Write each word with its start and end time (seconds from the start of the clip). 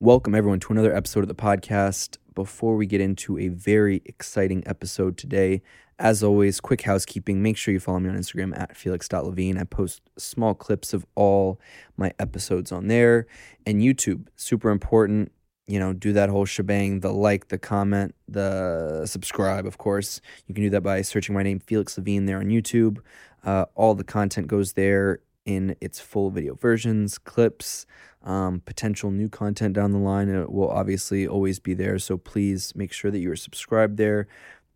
Welcome, 0.00 0.36
everyone, 0.36 0.60
to 0.60 0.72
another 0.72 0.94
episode 0.94 1.24
of 1.24 1.28
the 1.28 1.34
podcast. 1.34 2.18
Before 2.32 2.76
we 2.76 2.86
get 2.86 3.00
into 3.00 3.36
a 3.36 3.48
very 3.48 4.00
exciting 4.04 4.62
episode 4.64 5.16
today, 5.16 5.60
as 5.98 6.22
always, 6.22 6.60
quick 6.60 6.82
housekeeping. 6.82 7.42
Make 7.42 7.56
sure 7.56 7.74
you 7.74 7.80
follow 7.80 7.98
me 7.98 8.08
on 8.08 8.16
Instagram 8.16 8.56
at 8.56 8.76
felix.levine. 8.76 9.58
I 9.58 9.64
post 9.64 10.02
small 10.16 10.54
clips 10.54 10.94
of 10.94 11.04
all 11.16 11.60
my 11.96 12.12
episodes 12.20 12.70
on 12.70 12.86
there. 12.86 13.26
And 13.66 13.82
YouTube, 13.82 14.28
super 14.36 14.70
important. 14.70 15.32
You 15.66 15.80
know, 15.80 15.92
do 15.92 16.12
that 16.12 16.28
whole 16.28 16.44
shebang 16.44 17.00
the 17.00 17.12
like, 17.12 17.48
the 17.48 17.58
comment, 17.58 18.14
the 18.28 19.04
subscribe, 19.04 19.66
of 19.66 19.78
course. 19.78 20.20
You 20.46 20.54
can 20.54 20.62
do 20.62 20.70
that 20.70 20.82
by 20.82 21.02
searching 21.02 21.34
my 21.34 21.42
name, 21.42 21.58
Felix 21.58 21.98
Levine, 21.98 22.26
there 22.26 22.38
on 22.38 22.50
YouTube. 22.50 22.98
Uh, 23.42 23.64
all 23.74 23.96
the 23.96 24.04
content 24.04 24.46
goes 24.46 24.74
there 24.74 25.22
in 25.48 25.74
its 25.80 25.98
full 25.98 26.28
video 26.28 26.54
versions, 26.54 27.16
clips, 27.16 27.86
um, 28.22 28.60
potential 28.66 29.10
new 29.10 29.30
content 29.30 29.72
down 29.72 29.92
the 29.92 29.98
line. 29.98 30.28
It 30.28 30.52
will 30.52 30.68
obviously 30.68 31.26
always 31.26 31.58
be 31.58 31.72
there. 31.72 31.98
So 31.98 32.18
please 32.18 32.74
make 32.76 32.92
sure 32.92 33.10
that 33.10 33.18
you 33.18 33.30
are 33.30 33.36
subscribed 33.36 33.96
there. 33.96 34.28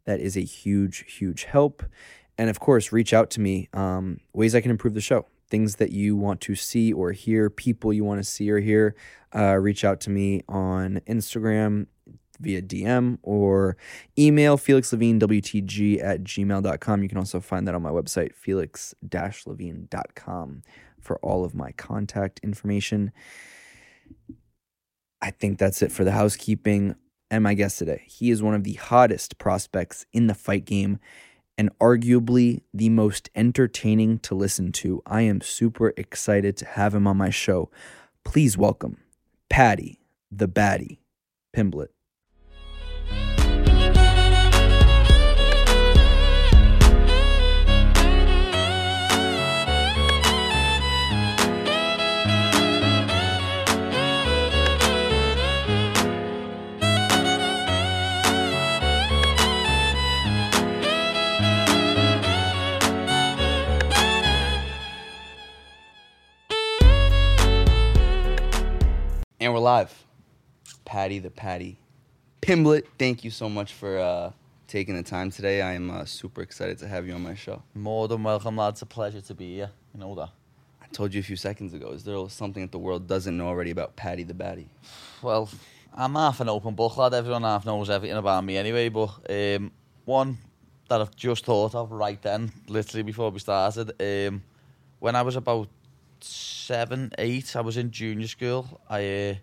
That 0.07 0.19
is 0.19 0.35
a 0.35 0.41
huge, 0.41 1.05
huge 1.13 1.45
help. 1.45 1.83
And 2.39 2.49
of 2.49 2.59
course, 2.59 2.91
reach 2.91 3.13
out 3.13 3.29
to 3.33 3.41
me. 3.43 3.69
Um, 3.75 4.21
ways 4.33 4.55
I 4.55 4.63
can 4.63 4.71
improve 4.71 4.95
the 4.95 5.03
show, 5.03 5.27
things 5.51 5.77
that 5.77 5.93
you 5.93 6.17
want 6.17 6.41
to 6.41 6.55
see 6.55 6.91
or 6.91 7.13
hear, 7.13 7.51
people 7.51 7.93
you 7.93 8.03
want 8.03 8.21
to 8.21 8.25
see 8.25 8.51
or 8.51 8.59
hear. 8.59 8.97
Uh, 9.35 9.57
reach 9.57 9.85
out 9.85 10.01
to 10.01 10.11
me 10.11 10.43
on 10.49 11.03
Instagram 11.07 11.87
via 12.43 12.61
DM 12.61 13.19
or 13.23 13.79
email 14.19 14.59
felixlevinewtg 14.59 16.03
at 16.03 16.25
gmail.com. 16.25 17.03
You 17.03 17.09
can 17.09 17.19
also 17.19 17.41
find 17.41 17.67
that 17.67 17.75
on 17.75 17.83
my 17.83 17.91
website, 17.91 18.35
felix-levine.com 18.35 20.63
for 21.01 21.17
all 21.19 21.45
of 21.45 21.55
my 21.55 21.73
contact 21.73 22.41
information. 22.43 23.13
I 25.21 25.31
think 25.31 25.59
that's 25.59 25.83
it 25.83 25.93
for 25.93 26.05
the 26.05 26.13
housekeeping 26.13 26.95
and 27.31 27.45
my 27.45 27.53
guest 27.55 27.79
today. 27.79 28.03
He 28.07 28.31
is 28.31 28.43
one 28.43 28.55
of 28.55 28.65
the 28.65 28.75
hottest 28.75 29.39
prospects 29.39 30.07
in 30.13 30.27
the 30.27 30.35
fight 30.35 30.65
game 30.65 30.99
and 31.57 31.71
arguably 31.79 32.63
the 32.75 32.89
most 32.89 33.31
entertaining 33.35 34.19
to 34.21 34.35
listen 34.35 34.73
to. 34.73 35.03
I 35.07 35.23
am 35.23 35.41
super 35.41 35.93
excited 35.97 36.57
to 36.59 36.67
have 36.67 36.95
him 36.95 37.07
on 37.07 37.17
my 37.17 37.31
show. 37.31 37.71
Please 38.25 38.59
welcome 38.59 38.99
Paddy 39.49 40.01
the 40.31 40.49
Baddy 40.49 40.99
Pimblett. 41.55 41.89
Live. 69.63 70.05
Paddy 70.85 71.21
the 71.21 71.31
Baddy. 71.31 71.77
Pimblett, 72.41 72.83
thank 72.99 73.23
you 73.23 73.31
so 73.31 73.49
much 73.49 73.73
for 73.73 73.97
uh, 73.97 74.33
taking 74.67 74.97
the 74.97 75.05
time 75.05 75.31
today. 75.31 75.63
I 75.63 75.75
am 75.75 75.89
uh, 75.89 76.05
super 76.05 76.43
excited 76.43 76.79
to 76.79 76.89
have 76.89 77.07
you 77.07 77.15
on 77.15 77.23
my 77.23 77.37
show. 77.37 77.63
More 77.73 78.09
than 78.09 78.25
welcome, 78.25 78.57
lads. 78.57 78.75
It's 78.75 78.83
a 78.83 78.87
pleasure 78.87 79.21
to 79.21 79.35
be 79.35 79.55
here. 79.55 79.71
You 79.95 80.01
know 80.01 80.17
that. 80.17 80.31
I 80.83 80.87
told 80.91 81.15
you 81.15 81.21
a 81.21 81.23
few 81.23 81.37
seconds 81.37 81.75
ago, 81.75 81.93
is 81.93 82.03
there 82.03 82.29
something 82.29 82.61
that 82.61 82.73
the 82.73 82.81
world 82.81 83.07
doesn't 83.07 83.37
know 83.37 83.47
already 83.47 83.71
about 83.71 83.95
Paddy 83.95 84.25
the 84.25 84.35
Baddy? 84.35 84.67
Well, 85.23 85.49
I'm 85.95 86.17
half 86.17 86.41
an 86.41 86.49
open 86.49 86.75
book, 86.75 86.97
lad. 86.97 87.15
Everyone 87.15 87.43
half 87.43 87.65
knows 87.65 87.89
everything 87.89 88.19
about 88.19 88.43
me 88.43 88.57
anyway. 88.57 88.89
But 88.89 89.11
um, 89.31 89.71
one 90.05 90.39
that 90.89 91.01
I've 91.01 91.15
just 91.15 91.45
thought 91.45 91.77
of 91.77 91.93
right 91.93 92.21
then, 92.21 92.51
literally 92.67 93.05
before 93.05 93.31
we 93.31 93.39
started, 93.39 93.93
um, 94.01 94.43
when 94.99 95.15
I 95.15 95.23
was 95.23 95.37
about 95.37 95.69
seven, 96.21 97.13
eight, 97.17 97.55
I 97.55 97.61
was 97.61 97.77
in 97.77 97.93
junior 97.93 98.27
school. 98.27 98.81
I 98.91 99.31
uh, 99.31 99.35
I 99.35 99.37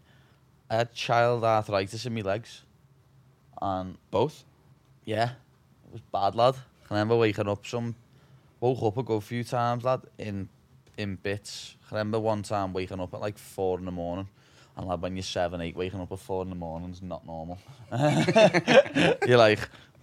had 0.78 0.94
child 0.94 1.44
arthritis 1.44 2.06
in 2.06 2.14
my 2.14 2.22
legs. 2.22 2.64
And 3.62 3.98
both. 4.12 4.44
Yeah. 5.06 5.32
It 5.86 5.94
was 5.94 6.02
bad, 6.14 6.36
lad. 6.36 6.56
I 6.90 6.94
remember 6.94 7.16
waking 7.16 7.48
up 7.48 7.66
some... 7.66 7.96
Woke 8.60 8.84
up 8.84 8.98
a 8.98 9.04
good 9.04 9.24
few 9.24 9.44
times, 9.46 9.86
lad, 9.86 10.02
in 10.18 10.50
in 11.00 11.16
bits. 11.16 11.76
I 11.90 11.96
remember 11.96 12.20
one 12.20 12.44
time 12.44 12.74
waking 12.74 13.00
up 13.00 13.14
at 13.14 13.22
like 13.22 13.38
four 13.38 13.80
in 13.80 13.86
the 13.86 13.92
morning. 13.92 14.28
And 14.76 14.86
lad, 14.86 15.02
when 15.02 15.16
you're 15.16 15.24
seven, 15.24 15.62
eight, 15.62 15.78
waking 15.78 16.02
up 16.02 16.12
at 16.12 16.20
four 16.20 16.44
in 16.44 16.50
the 16.50 16.56
morning 16.56 16.92
is 16.92 17.02
not 17.02 17.26
normal. 17.26 17.58
you're 19.26 19.38
like, 19.38 19.62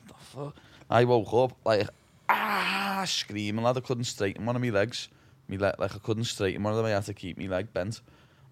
the 0.09 0.15
fuck? 0.21 0.57
I 0.89 1.05
woke 1.05 1.35
up 1.35 1.57
like, 1.67 1.87
ah, 2.31 3.05
screaming, 3.07 3.63
lad. 3.63 3.77
I 3.77 3.81
couldn't 3.81 4.05
straighten 4.05 4.47
one 4.47 4.57
of 4.57 4.63
my 4.63 4.71
legs. 4.71 5.09
Me 5.49 5.59
le 5.59 5.75
like, 5.79 5.95
I 5.95 5.99
couldn't 5.99 6.25
straighten 6.25 6.63
one 6.63 6.73
of 6.73 6.79
them. 6.79 6.87
I 6.87 6.91
had 6.91 7.05
to 7.05 7.15
keep 7.15 7.39
my 7.39 7.47
leg 7.47 7.73
bent. 7.75 8.01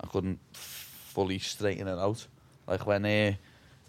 I 0.00 0.06
couldn't 0.06 0.38
fully 1.14 1.38
straighten 1.38 1.86
it 1.86 1.98
out. 1.98 2.26
Like 2.66 2.86
when 2.86 3.06
uh, 3.06 3.32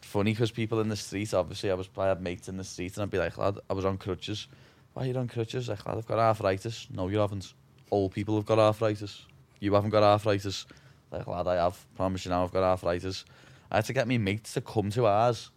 funny 0.01 0.31
because 0.31 0.51
people 0.51 0.79
in 0.79 0.89
the 0.89 0.95
street, 0.95 1.33
obviously, 1.33 1.71
I 1.71 1.73
was 1.73 1.89
I 1.97 2.07
had 2.07 2.21
mates 2.21 2.47
in 2.47 2.57
the 2.57 2.63
street, 2.63 2.95
and 2.95 3.03
I'd 3.03 3.11
be 3.11 3.17
like, 3.17 3.37
lad, 3.37 3.57
I 3.69 3.73
was 3.73 3.85
on 3.85 3.97
crutches. 3.97 4.47
Why 4.93 5.03
are 5.03 5.07
you 5.07 5.15
on 5.15 5.27
crutches? 5.27 5.67
Like, 5.67 5.85
lad, 5.85 5.97
I've 5.97 6.07
got 6.07 6.19
arthritis. 6.19 6.87
No, 6.93 7.07
you 7.07 7.17
haven't. 7.17 7.53
Old 7.91 8.13
people 8.13 8.35
have 8.35 8.45
got 8.45 8.59
arthritis. 8.59 9.25
You 9.59 9.73
haven't 9.73 9.89
got 9.89 10.03
arthritis. 10.03 10.65
Like, 11.11 11.27
lad, 11.27 11.47
I 11.47 11.55
have. 11.55 11.83
Promise 11.95 12.25
you 12.25 12.31
now, 12.31 12.43
I've 12.43 12.53
got 12.53 12.63
arthritis. 12.63 13.25
I 13.71 13.77
had 13.77 13.85
to 13.85 13.93
get 13.93 14.07
me 14.07 14.17
mates 14.17 14.53
to 14.53 14.61
come 14.61 14.91
to 14.91 15.07
ours 15.07 15.49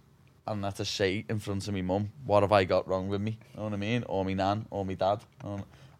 and 0.47 0.65
had 0.65 0.77
to 0.77 0.85
say 0.85 1.27
in 1.29 1.39
front 1.39 1.69
of 1.69 1.75
me 1.75 1.83
mum, 1.83 2.11
what 2.25 2.43
have 2.43 2.53
I 2.53 2.65
got 2.65 2.89
wrong 2.89 3.09
with 3.09 3.21
me? 3.21 3.39
You 3.53 3.59
know 3.59 3.65
what 3.65 3.75
I 3.75 3.77
mean? 3.77 4.05
Or 4.09 4.25
me 4.25 4.35
nan, 4.35 4.67
or 4.71 4.87
me 4.87 4.95
dad. 4.95 5.21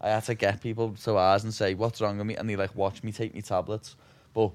I 0.01 0.09
had 0.09 0.25
to 0.25 0.35
get 0.35 0.63
people 0.63 0.95
to 1.05 1.17
ours 1.17 1.45
and 1.45 1.53
say, 1.53 1.75
what's 1.75 2.01
wrong 2.01 2.17
with 2.17 2.27
me? 2.27 2.37
And 2.37 2.49
they 2.49 2.57
like 2.57 2.75
watch 2.75 3.03
me 3.03 3.13
take 3.13 3.35
me 3.35 3.43
tablets. 3.43 3.97
But 4.33 4.53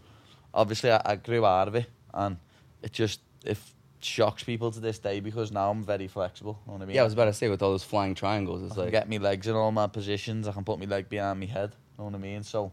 obviously 0.53 0.91
I, 0.91 1.02
I 1.06 1.16
grew 1.16 1.46
out 1.46 1.68
of 1.68 1.75
it 1.75 1.88
and 2.14 2.38
it 2.81 2.91
just 2.91 3.19
it 3.46 3.58
shocks 4.02 4.44
people 4.44 4.72
to 4.72 4.80
this 4.80 5.00
day 5.00 5.19
because 5.22 5.52
now 5.52 5.72
I'm 5.72 5.84
very 5.84 6.08
flexible. 6.08 6.59
You 6.66 6.72
know 6.72 6.78
what 6.78 6.84
I 6.84 6.86
mean? 6.88 6.96
Yeah, 6.96 7.02
I 7.02 7.06
was 7.06 7.14
about 7.14 7.25
to 7.25 7.34
say, 7.34 7.47
with 7.50 7.62
all 7.62 7.72
those 7.72 7.84
flying 7.84 8.16
triangles, 8.16 8.62
it's 8.64 8.72
I 8.74 8.75
can 8.75 8.84
like, 8.86 8.91
get 8.91 9.09
my 9.09 9.18
legs 9.18 9.47
in 9.47 9.56
all 9.56 9.72
my 9.72 9.88
positions. 9.88 10.47
I 10.47 10.52
can 10.52 10.64
put 10.64 10.80
my 10.80 10.86
leg 10.86 11.09
behind 11.09 11.40
my 11.40 11.46
head. 11.46 11.72
You 11.97 12.03
know 12.03 12.09
what 12.09 12.16
I 12.16 12.18
mean? 12.19 12.44
So 12.44 12.72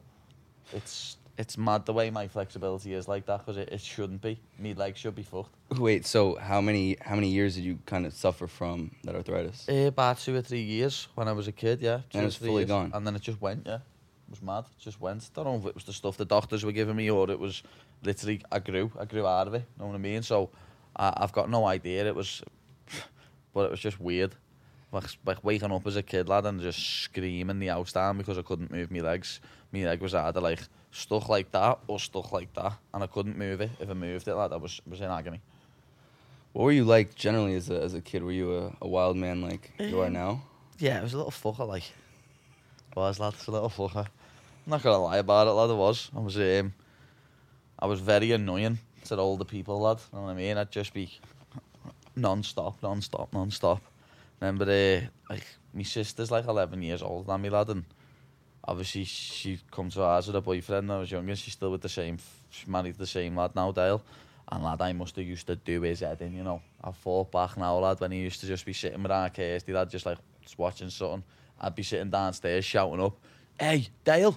it's 0.73 1.17
it's 1.39 1.57
mad 1.57 1.87
the 1.87 1.93
way 1.93 2.11
my 2.11 2.29
flexibility 2.29 2.93
is 2.93 3.09
like 3.09 3.25
that 3.27 3.39
because 3.39 3.57
it, 3.57 3.71
it 3.71 3.81
shouldn't 3.81 4.21
be. 4.21 4.39
Me 4.59 4.75
legs 4.75 4.99
should 4.99 5.15
be 5.15 5.23
fucked. 5.23 5.55
wait, 5.79 6.05
so 6.05 6.37
how 6.37 6.61
many 6.61 6.97
how 7.01 7.15
many 7.15 7.29
years 7.29 7.55
did 7.55 7.65
you 7.65 7.79
kind 7.87 8.05
of 8.07 8.13
suffer 8.13 8.47
from 8.47 8.91
that 9.05 9.15
arthritis? 9.15 9.67
Uh, 9.69 9.87
about 9.89 10.19
two 10.19 10.35
or 10.35 10.43
three 10.43 10.61
years 10.63 11.09
when 11.15 11.29
I 11.29 11.33
was 11.33 11.49
a 11.49 11.53
kid, 11.53 11.81
yeah. 11.81 12.01
Two 12.11 12.19
And 12.19 12.27
it's 12.27 12.37
fully 12.37 12.63
years. 12.63 12.69
gone? 12.69 12.91
And 12.93 13.07
then 13.07 13.15
it 13.17 13.23
just 13.23 13.41
went, 13.41 13.67
yeah. 13.67 13.79
It 14.31 14.35
was 14.39 14.43
mad. 14.43 14.65
Just 14.79 15.01
went. 15.01 15.29
I 15.37 15.43
Don't 15.43 15.45
know 15.45 15.57
if 15.59 15.67
it 15.67 15.75
was 15.75 15.85
the 15.85 15.93
stuff 15.93 16.17
the 16.17 16.25
doctors 16.25 16.65
were 16.65 16.71
giving 16.71 16.95
me 16.95 17.11
or 17.11 17.29
it 17.31 17.39
was 17.39 17.65
literally, 18.05 18.43
I 18.53 18.61
grew. 18.61 18.93
I 18.99 19.05
grew 19.05 19.27
out 19.27 19.49
of 19.49 19.55
it. 19.55 19.65
You 19.77 19.83
know 19.83 19.87
what 19.89 19.97
I 19.97 19.99
mean? 19.99 20.23
So 20.23 20.51
I, 20.95 21.13
I've 21.17 21.33
got 21.33 21.51
no 21.51 21.67
idea. 21.67 22.07
It 22.07 22.15
was, 22.15 22.43
but 23.53 23.65
it 23.65 23.71
was 23.73 23.81
just 23.81 24.01
weird. 24.01 24.37
Like, 24.93 25.05
like 25.25 25.45
waking 25.45 25.73
up 25.73 25.87
as 25.87 25.97
a 25.97 26.03
kid, 26.03 26.29
lad, 26.29 26.47
and 26.47 26.61
just 26.61 26.79
screaming 27.03 27.59
the 27.61 27.69
house 27.69 27.93
down 27.93 28.19
because 28.19 28.39
I 28.39 28.43
couldn't 28.43 28.71
move 28.73 28.91
my 28.91 29.01
legs. 29.01 29.41
My 29.73 29.85
leg 29.85 30.01
was 30.01 30.15
either 30.15 30.41
like 30.41 30.61
stuck 30.93 31.29
like 31.29 31.51
that 31.53 31.79
or 31.87 31.99
stuck 32.01 32.33
like 32.33 32.53
that, 32.55 32.73
and 32.93 33.03
I 33.03 33.07
couldn't 33.07 33.39
move 33.39 33.61
it. 33.61 33.71
If 33.79 33.89
I 33.91 33.95
moved 33.95 34.27
it, 34.27 34.35
lad, 34.35 34.53
I 34.53 34.57
was 34.57 34.81
was 34.89 35.01
in 35.01 35.11
agony. 35.11 35.41
What 36.53 36.65
were 36.65 36.73
you 36.73 36.85
like 36.85 37.15
generally 37.15 37.55
as 37.55 37.71
a, 37.71 37.81
as 37.81 37.95
a 37.95 38.01
kid? 38.01 38.25
Were 38.25 38.33
you 38.33 38.57
a, 38.57 38.73
a 38.81 38.89
wild 38.89 39.17
man 39.17 39.41
like 39.43 39.71
you 39.79 40.01
are 40.01 40.07
Um, 40.07 40.13
now? 40.13 40.43
Yeah, 40.79 40.99
it 40.99 41.03
was 41.05 41.15
a 41.15 41.17
little 41.19 41.31
fucker, 41.33 41.67
like. 41.69 41.85
Was 42.97 43.21
lad, 43.21 43.35
it's 43.35 43.47
a 43.47 43.53
little 43.53 43.71
fucker. 43.71 44.09
I'm 44.67 44.71
not 44.71 44.83
gonna 44.83 44.99
lie 44.99 45.19
about 45.19 45.49
it, 45.49 45.53
lad. 45.53 45.71
I 45.71 45.75
was. 45.75 46.11
I 46.15 46.21
was. 46.21 46.37
Um, 46.37 46.75
I 47.79 47.87
was 47.87 48.01
very 48.01 48.33
annoying 48.33 48.79
to 49.07 49.17
all 49.17 49.37
the 49.37 49.45
people, 49.45 49.81
lad. 49.81 49.99
You 50.13 50.19
know 50.19 50.25
what 50.27 50.33
I 50.33 50.35
mean? 50.35 50.59
I'd 50.59 50.71
just 50.71 50.93
be 50.93 51.19
non-stop, 52.15 52.83
non-stop, 52.83 53.33
non-stop. 53.33 53.81
Remember, 54.41 54.65
uh, 54.65 55.07
like 55.33 55.47
my 55.73 55.83
sister's 55.83 56.31
like 56.31 56.47
11 56.47 56.83
years 56.83 57.03
older 57.03 57.27
than 57.27 57.43
me, 57.43 57.51
lad, 57.51 57.71
and 57.71 57.85
obviously 58.65 59.05
she 59.05 59.59
come 59.71 59.89
to 59.91 60.03
ours 60.03 60.27
with 60.27 60.37
a 60.37 60.41
boyfriend. 60.41 60.89
when 60.89 60.97
I 60.97 61.01
was 61.01 61.11
younger. 61.11 61.35
She's 61.37 61.55
still 61.55 61.71
with 61.71 61.83
the 61.83 61.89
same. 61.89 62.19
She's 62.51 62.69
married 62.69 62.97
the 62.97 63.07
same 63.07 63.37
lad 63.37 63.55
now, 63.57 63.73
Dale. 63.73 64.03
And 64.53 64.65
lad, 64.65 64.83
I 64.83 64.93
must 64.93 65.17
have 65.17 65.25
used 65.25 65.47
to 65.47 65.57
do 65.57 65.81
his 65.83 66.01
head 66.01 66.21
in, 66.21 66.35
you 66.35 66.43
know. 66.43 66.61
I 66.83 66.91
thought 66.91 67.31
back 67.33 67.57
now, 67.57 67.79
lad, 67.79 68.01
when 68.01 68.13
he 68.13 68.19
used 68.19 68.41
to 68.41 68.47
just 68.47 68.67
be 68.67 68.73
sitting 68.73 69.03
with 69.03 69.13
our 69.13 69.31
Kirsty, 69.31 69.73
lad, 69.73 69.91
just 69.91 70.07
like 70.07 70.19
just 70.43 70.59
watching 70.59 70.91
something. 70.91 71.23
I'd 71.61 71.75
be 71.75 71.83
sitting 71.83 72.11
downstairs 72.11 72.65
shouting 72.65 73.03
up, 73.03 73.17
"Hey, 73.59 73.89
Dale, 74.03 74.37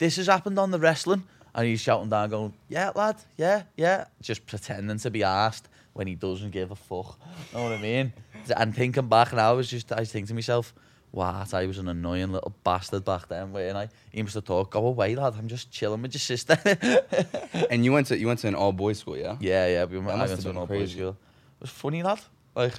this 0.00 0.16
has 0.16 0.26
happened 0.26 0.58
on 0.58 0.72
the 0.72 0.80
wrestling." 0.80 1.22
And 1.54 1.66
he's 1.66 1.80
shouting 1.80 2.10
down, 2.10 2.30
going, 2.30 2.52
"Yeah, 2.68 2.90
lad, 2.94 3.16
yeah, 3.36 3.62
yeah," 3.76 4.06
just 4.20 4.46
pretending 4.46 4.98
to 4.98 5.10
be 5.10 5.22
asked 5.22 5.68
when 5.92 6.06
he 6.06 6.14
doesn't 6.14 6.50
give 6.50 6.70
a 6.70 6.76
fuck. 6.76 7.18
know 7.52 7.64
what 7.64 7.72
I 7.72 7.78
mean? 7.78 8.12
And 8.56 8.74
thinking 8.74 9.08
back 9.08 9.32
now, 9.32 9.50
I 9.50 9.52
was 9.52 9.68
just 9.68 9.92
I 9.92 10.04
think 10.04 10.28
to 10.28 10.34
myself, 10.34 10.72
What? 11.10 11.52
I 11.52 11.66
was 11.66 11.78
an 11.78 11.88
annoying 11.88 12.30
little 12.30 12.54
bastard 12.62 13.04
back 13.04 13.26
then, 13.28 13.52
weren't 13.52 13.76
I? 13.76 13.88
He 14.12 14.22
must 14.22 14.34
have 14.36 14.44
thought, 14.44 14.70
go 14.70 14.86
away, 14.86 15.16
lad. 15.16 15.34
I'm 15.36 15.48
just 15.48 15.72
chilling 15.72 16.02
with 16.02 16.14
your 16.14 16.20
sister. 16.20 16.56
And 17.70 17.84
you 17.84 17.92
went 17.92 18.06
to 18.08 18.18
you 18.18 18.28
went 18.28 18.38
to 18.40 18.48
an 18.48 18.54
all 18.54 18.72
boys 18.72 19.00
school, 19.00 19.16
yeah? 19.16 19.36
yeah, 19.40 19.66
yeah. 19.66 19.84
We 19.86 19.98
I 19.98 20.26
went 20.26 20.40
to 20.40 20.50
an 20.50 20.56
all 20.56 20.66
boys 20.66 20.92
school. 20.92 21.16
It 21.58 21.62
was 21.62 21.70
funny, 21.70 22.02
lad. 22.02 22.20
Like, 22.54 22.74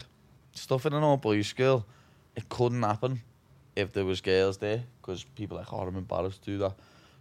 stuff 0.54 0.86
in 0.86 0.94
an 0.94 1.04
all 1.04 1.18
boys 1.18 1.48
school, 1.48 1.86
it 2.36 2.48
couldn't 2.48 2.84
happen 2.84 3.22
if 3.76 3.92
there 3.92 4.06
was 4.06 4.22
girls 4.22 4.58
there, 4.58 4.84
because 5.02 5.24
people 5.36 5.58
like, 5.58 5.72
oh, 5.74 5.80
I'm 5.80 5.96
embarrassed 5.96 6.44
to 6.44 6.52
do 6.52 6.58
that. 6.60 6.74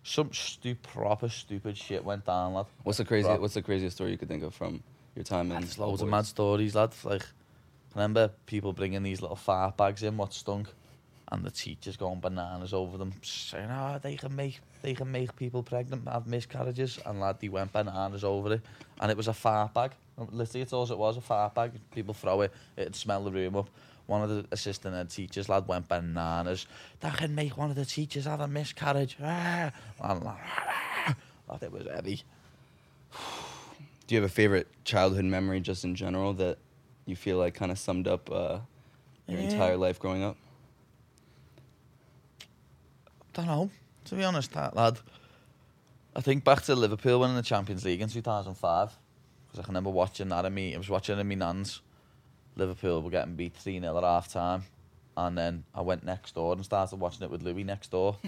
Some 0.02 0.32
stu- 0.32 0.74
proper 0.76 1.28
stupid 1.28 1.76
shit 1.76 2.04
went 2.04 2.24
down, 2.24 2.54
lad. 2.54 2.66
What's 2.82 2.98
the 2.98 3.04
crazy. 3.04 3.28
What's 3.28 3.54
the 3.54 3.62
craziest 3.62 3.96
story 3.96 4.12
you 4.12 4.18
could 4.18 4.28
think 4.28 4.42
of 4.42 4.54
from 4.54 4.82
your 5.14 5.24
time 5.24 5.52
in? 5.52 5.60
There's 5.60 5.78
loads 5.78 6.02
of 6.02 6.08
mad 6.08 6.26
stories, 6.26 6.74
lad. 6.74 6.92
Like, 7.04 7.22
I 7.22 7.98
remember 7.98 8.30
people 8.46 8.72
bringing 8.72 9.02
these 9.02 9.20
little 9.20 9.36
fart 9.36 9.76
bags 9.76 10.02
in, 10.02 10.16
what 10.16 10.32
stunk, 10.32 10.68
and 11.30 11.44
the 11.44 11.50
teachers 11.50 11.96
going 11.96 12.20
bananas 12.20 12.72
over 12.72 12.96
them, 12.96 13.12
saying, 13.22 13.68
"Oh, 13.70 13.98
they 14.00 14.16
can 14.16 14.34
make 14.34 14.60
they 14.82 14.94
can 14.94 15.10
make 15.12 15.36
people 15.36 15.62
pregnant, 15.62 16.08
have 16.08 16.26
miscarriages," 16.26 16.98
and 17.04 17.20
lad, 17.20 17.38
they 17.40 17.48
went 17.48 17.72
bananas 17.72 18.24
over 18.24 18.54
it, 18.54 18.62
and 19.00 19.10
it 19.10 19.16
was 19.16 19.28
a 19.28 19.34
fart 19.34 19.74
bag. 19.74 19.92
Literally, 20.16 20.62
it's 20.62 20.72
all 20.72 20.90
it 20.90 20.98
was, 20.98 21.16
a 21.16 21.20
fart 21.20 21.54
bag. 21.54 21.72
People 21.90 22.14
throw 22.14 22.40
it, 22.42 22.52
it'd 22.76 22.96
smell 22.96 23.22
the 23.24 23.30
room 23.30 23.56
up. 23.56 23.68
One 24.10 24.22
of 24.22 24.28
the 24.28 24.44
assistant 24.50 24.92
head 24.96 25.08
teachers, 25.08 25.48
lad, 25.48 25.68
went 25.68 25.86
bananas. 25.86 26.66
That 26.98 27.16
can 27.16 27.32
make 27.32 27.56
one 27.56 27.70
of 27.70 27.76
the 27.76 27.84
teachers 27.84 28.24
have 28.24 28.40
a 28.40 28.48
miscarriage. 28.48 29.16
Ah. 29.22 29.70
And, 30.02 30.24
lad, 30.24 31.62
it 31.62 31.70
was 31.70 31.86
heavy. 31.86 32.22
Do 34.08 34.14
you 34.16 34.20
have 34.20 34.28
a 34.28 34.34
favorite 34.34 34.66
childhood 34.82 35.26
memory, 35.26 35.60
just 35.60 35.84
in 35.84 35.94
general, 35.94 36.32
that 36.34 36.58
you 37.06 37.14
feel 37.14 37.38
like 37.38 37.54
kind 37.54 37.70
of 37.70 37.78
summed 37.78 38.08
up 38.08 38.28
uh, 38.32 38.58
your 39.28 39.38
Yeah. 39.38 39.48
entire 39.48 39.76
life 39.76 40.00
growing 40.00 40.24
up? 40.24 40.36
don't 43.32 43.46
know. 43.46 43.70
To 44.06 44.16
be 44.16 44.24
honest, 44.24 44.50
that 44.54 44.74
lad. 44.74 44.98
I 46.16 46.20
think 46.20 46.42
back 46.42 46.62
to 46.62 46.74
Liverpool 46.74 47.20
winning 47.20 47.36
the 47.36 47.42
Champions 47.42 47.84
League 47.84 48.00
in 48.00 48.08
2005. 48.08 48.90
Because 49.46 49.60
I 49.60 49.62
can 49.62 49.70
remember 49.72 49.90
watching 49.90 50.28
that 50.30 50.44
in 50.44 50.52
me. 50.52 50.74
I 50.74 50.78
was 50.78 50.90
watching 50.90 51.16
it 51.16 51.20
in 51.20 51.28
me 51.28 51.36
nan's. 51.36 51.80
Liverpool 52.56 53.02
were 53.02 53.10
getting 53.10 53.34
beat 53.34 53.54
3 53.54 53.80
0 53.80 53.96
at 53.96 54.02
half 54.04 54.28
time. 54.32 54.64
And 55.16 55.36
then 55.36 55.64
I 55.74 55.82
went 55.82 56.04
next 56.04 56.34
door 56.34 56.52
and 56.52 56.64
started 56.64 56.96
watching 56.96 57.24
it 57.24 57.30
with 57.30 57.42
Louis 57.42 57.64
next 57.64 57.90
door. 57.90 58.16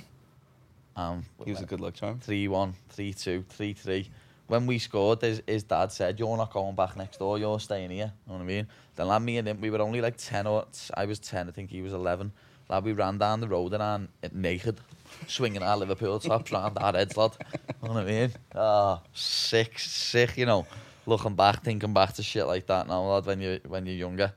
Um, 0.94 1.24
He 1.44 1.50
was 1.50 1.62
a 1.62 1.64
good 1.64 1.80
luck 1.80 1.94
charm. 1.94 2.18
3 2.18 2.48
1, 2.48 2.74
3 2.90 3.12
2, 3.14 3.44
3 3.48 3.72
3. 3.72 4.10
When 4.48 4.66
we 4.66 4.78
scored, 4.78 5.22
his, 5.22 5.42
his 5.46 5.62
dad 5.62 5.90
said, 5.90 6.18
You're 6.18 6.36
not 6.36 6.52
going 6.52 6.74
back 6.74 6.96
next 6.98 7.16
door, 7.16 7.38
you're 7.38 7.58
staying 7.60 7.88
here. 7.90 8.12
You 8.26 8.32
know 8.32 8.38
what 8.38 8.42
I 8.42 8.46
mean? 8.46 8.66
Then, 8.96 9.08
lad, 9.08 9.22
me 9.22 9.38
and 9.38 9.48
him, 9.48 9.60
we 9.60 9.70
were 9.70 9.80
only 9.80 10.02
like 10.02 10.16
10 10.18 10.46
or 10.46 10.66
I 10.94 11.06
was 11.06 11.18
10, 11.18 11.48
I 11.48 11.52
think 11.52 11.70
he 11.70 11.80
was 11.80 11.94
11. 11.94 12.30
Lad, 12.68 12.84
we 12.84 12.92
ran 12.92 13.16
down 13.16 13.40
the 13.40 13.48
road 13.48 13.72
and 13.72 14.08
it 14.22 14.34
naked, 14.34 14.80
swinging 15.28 15.62
our 15.62 15.78
Liverpool 15.78 16.20
tops 16.20 16.52
round 16.52 16.76
our 16.78 16.92
heads, 16.92 17.16
lad. 17.16 17.32
You 17.82 17.88
know 17.88 17.94
what 17.94 18.02
I 18.02 18.06
mean? 18.06 18.30
Ah, 18.54 19.00
sick, 19.14 19.78
sick, 19.78 20.36
you 20.36 20.44
know. 20.44 20.66
Looking 21.06 21.34
back, 21.34 21.64
thinking 21.64 21.92
back 21.92 22.14
to 22.14 22.22
shit 22.22 22.46
like 22.46 22.66
that 22.66 22.86
now, 22.86 23.02
lad, 23.02 23.26
when, 23.26 23.40
you, 23.40 23.60
when 23.66 23.86
you're 23.86 23.96
younger. 23.96 24.32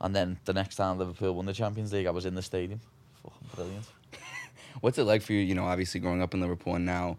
And 0.00 0.16
then 0.16 0.38
the 0.44 0.54
next 0.54 0.76
time 0.76 0.98
Liverpool 0.98 1.34
won 1.34 1.46
the 1.46 1.52
Champions 1.52 1.92
League, 1.92 2.06
I 2.06 2.10
was 2.10 2.24
in 2.24 2.34
the 2.34 2.42
stadium. 2.42 2.80
Fucking 3.22 3.48
brilliant. 3.54 3.84
What's 4.80 4.98
it 4.98 5.04
like 5.04 5.22
for 5.22 5.34
you? 5.34 5.40
You 5.40 5.54
know, 5.54 5.64
obviously 5.64 6.00
growing 6.00 6.22
up 6.22 6.32
in 6.32 6.40
Liverpool 6.40 6.76
and 6.76 6.86
now, 6.86 7.18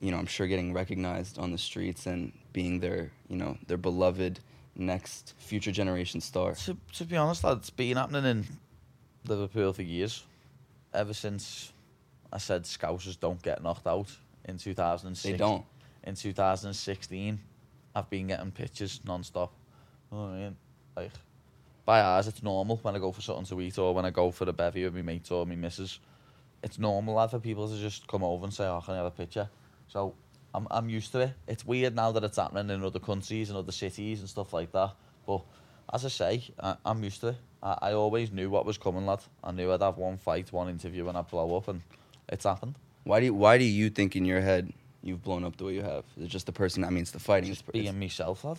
you 0.00 0.12
know, 0.12 0.18
I'm 0.18 0.26
sure 0.26 0.46
getting 0.46 0.72
recognized 0.72 1.38
on 1.38 1.50
the 1.50 1.58
streets 1.58 2.06
and 2.06 2.32
being 2.52 2.78
their, 2.78 3.10
you 3.28 3.36
know, 3.36 3.58
their 3.66 3.76
beloved 3.76 4.38
next 4.76 5.34
future 5.38 5.72
generation 5.72 6.20
star. 6.20 6.54
To, 6.54 6.76
to 6.94 7.04
be 7.04 7.16
honest, 7.16 7.42
lad, 7.42 7.58
it's 7.58 7.70
been 7.70 7.96
happening 7.96 8.24
in 8.24 8.46
Liverpool 9.26 9.72
for 9.72 9.82
years. 9.82 10.24
Ever 10.94 11.12
since 11.12 11.72
I 12.32 12.38
said 12.38 12.64
Scousers 12.64 13.18
don't 13.18 13.42
get 13.42 13.62
knocked 13.62 13.86
out 13.86 14.08
in 14.44 14.58
2006. 14.58 15.22
They 15.22 15.36
don't. 15.36 15.64
In 16.04 16.14
2016, 16.14 17.38
I've 17.94 18.08
been 18.10 18.28
getting 18.28 18.50
pictures 18.50 19.00
non-stop. 19.04 19.52
You 20.10 20.18
know 20.18 20.24
I 20.24 20.36
mean? 20.36 20.56
Like, 20.96 21.10
by 21.84 22.00
ours, 22.00 22.28
it's 22.28 22.42
normal 22.42 22.78
when 22.82 22.94
I 22.94 22.98
go 22.98 23.12
for 23.12 23.20
something 23.20 23.46
to 23.46 23.60
eat 23.60 23.78
or 23.78 23.94
when 23.94 24.04
I 24.04 24.10
go 24.10 24.30
for 24.30 24.48
a 24.48 24.52
bevy 24.52 24.84
with 24.84 24.94
my 24.94 25.02
mates 25.02 25.30
or 25.30 25.46
my 25.46 25.56
missus. 25.56 25.98
It's 26.62 26.78
normal, 26.78 27.14
lad, 27.14 27.30
for 27.30 27.38
people 27.38 27.68
to 27.68 27.76
just 27.80 28.06
come 28.06 28.22
over 28.22 28.44
and 28.44 28.54
say, 28.54 28.66
oh, 28.66 28.80
can 28.84 28.94
I 28.94 28.98
have 28.98 29.06
a 29.06 29.10
picture? 29.10 29.48
So 29.88 30.14
I'm, 30.54 30.66
I'm 30.70 30.88
used 30.88 31.12
to 31.12 31.20
it. 31.20 31.32
It's 31.48 31.66
weird 31.66 31.96
now 31.96 32.12
that 32.12 32.22
it's 32.22 32.36
happening 32.36 32.70
in 32.70 32.84
other 32.84 32.98
countries 32.98 33.48
and 33.48 33.58
other 33.58 33.72
cities 33.72 34.20
and 34.20 34.28
stuff 34.28 34.52
like 34.52 34.70
that. 34.72 34.92
But 35.26 35.42
as 35.92 36.04
I 36.04 36.08
say, 36.08 36.44
I, 36.62 36.76
I'm 36.84 37.02
used 37.02 37.20
to 37.22 37.28
it. 37.28 37.36
I, 37.62 37.78
I 37.82 37.92
always 37.92 38.30
knew 38.30 38.50
what 38.50 38.66
was 38.66 38.78
coming, 38.78 39.06
lad. 39.06 39.20
I 39.42 39.52
knew 39.52 39.72
I'd 39.72 39.82
have 39.82 39.96
one 39.96 40.18
fight, 40.18 40.52
one 40.52 40.68
interview, 40.68 41.08
and 41.08 41.16
I'd 41.16 41.28
blow 41.28 41.56
up, 41.56 41.68
and 41.68 41.80
it's 42.28 42.44
happened. 42.44 42.74
Why 43.04 43.20
do 43.20 43.26
you, 43.26 43.34
Why 43.34 43.58
do 43.58 43.64
you 43.64 43.90
think 43.90 44.14
in 44.14 44.24
your 44.24 44.40
head 44.40 44.72
you've 45.02 45.22
blown 45.22 45.44
up 45.44 45.56
the 45.56 45.64
way 45.64 45.74
you 45.74 45.82
have? 45.82 46.04
Is 46.16 46.24
it 46.24 46.28
just 46.28 46.46
the 46.46 46.52
person? 46.52 46.84
I 46.84 46.90
mean, 46.90 47.02
it's 47.02 47.10
the 47.10 47.18
fighting. 47.20 47.50
Just 47.50 47.62
it's- 47.62 47.74
it's- 47.74 47.90
being 47.92 48.00
myself, 48.00 48.44
lad. 48.44 48.58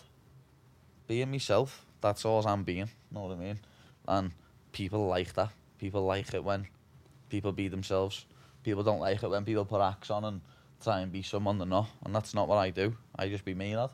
Being 1.07 1.31
myself. 1.31 1.85
That's 2.01 2.25
all 2.25 2.45
I'm 2.47 2.63
being. 2.63 2.89
Know 3.11 3.21
what 3.21 3.33
I 3.33 3.35
mean? 3.35 3.59
And 4.07 4.31
people 4.71 5.07
like 5.07 5.33
that. 5.33 5.49
People 5.77 6.03
like 6.05 6.33
it 6.33 6.43
when 6.43 6.67
people 7.29 7.51
be 7.51 7.67
themselves. 7.67 8.25
People 8.63 8.83
don't 8.83 8.99
like 8.99 9.21
it 9.23 9.29
when 9.29 9.45
people 9.45 9.65
put 9.65 9.81
acts 9.81 10.09
on 10.09 10.23
and 10.23 10.41
try 10.83 11.01
and 11.01 11.11
be 11.11 11.21
someone 11.21 11.57
they're 11.57 11.67
not. 11.67 11.89
And 12.05 12.13
that's 12.15 12.33
not 12.33 12.47
what 12.47 12.57
I 12.57 12.69
do. 12.71 12.95
I 13.17 13.27
just 13.29 13.45
be 13.45 13.53
me, 13.53 13.75
lad. 13.77 13.89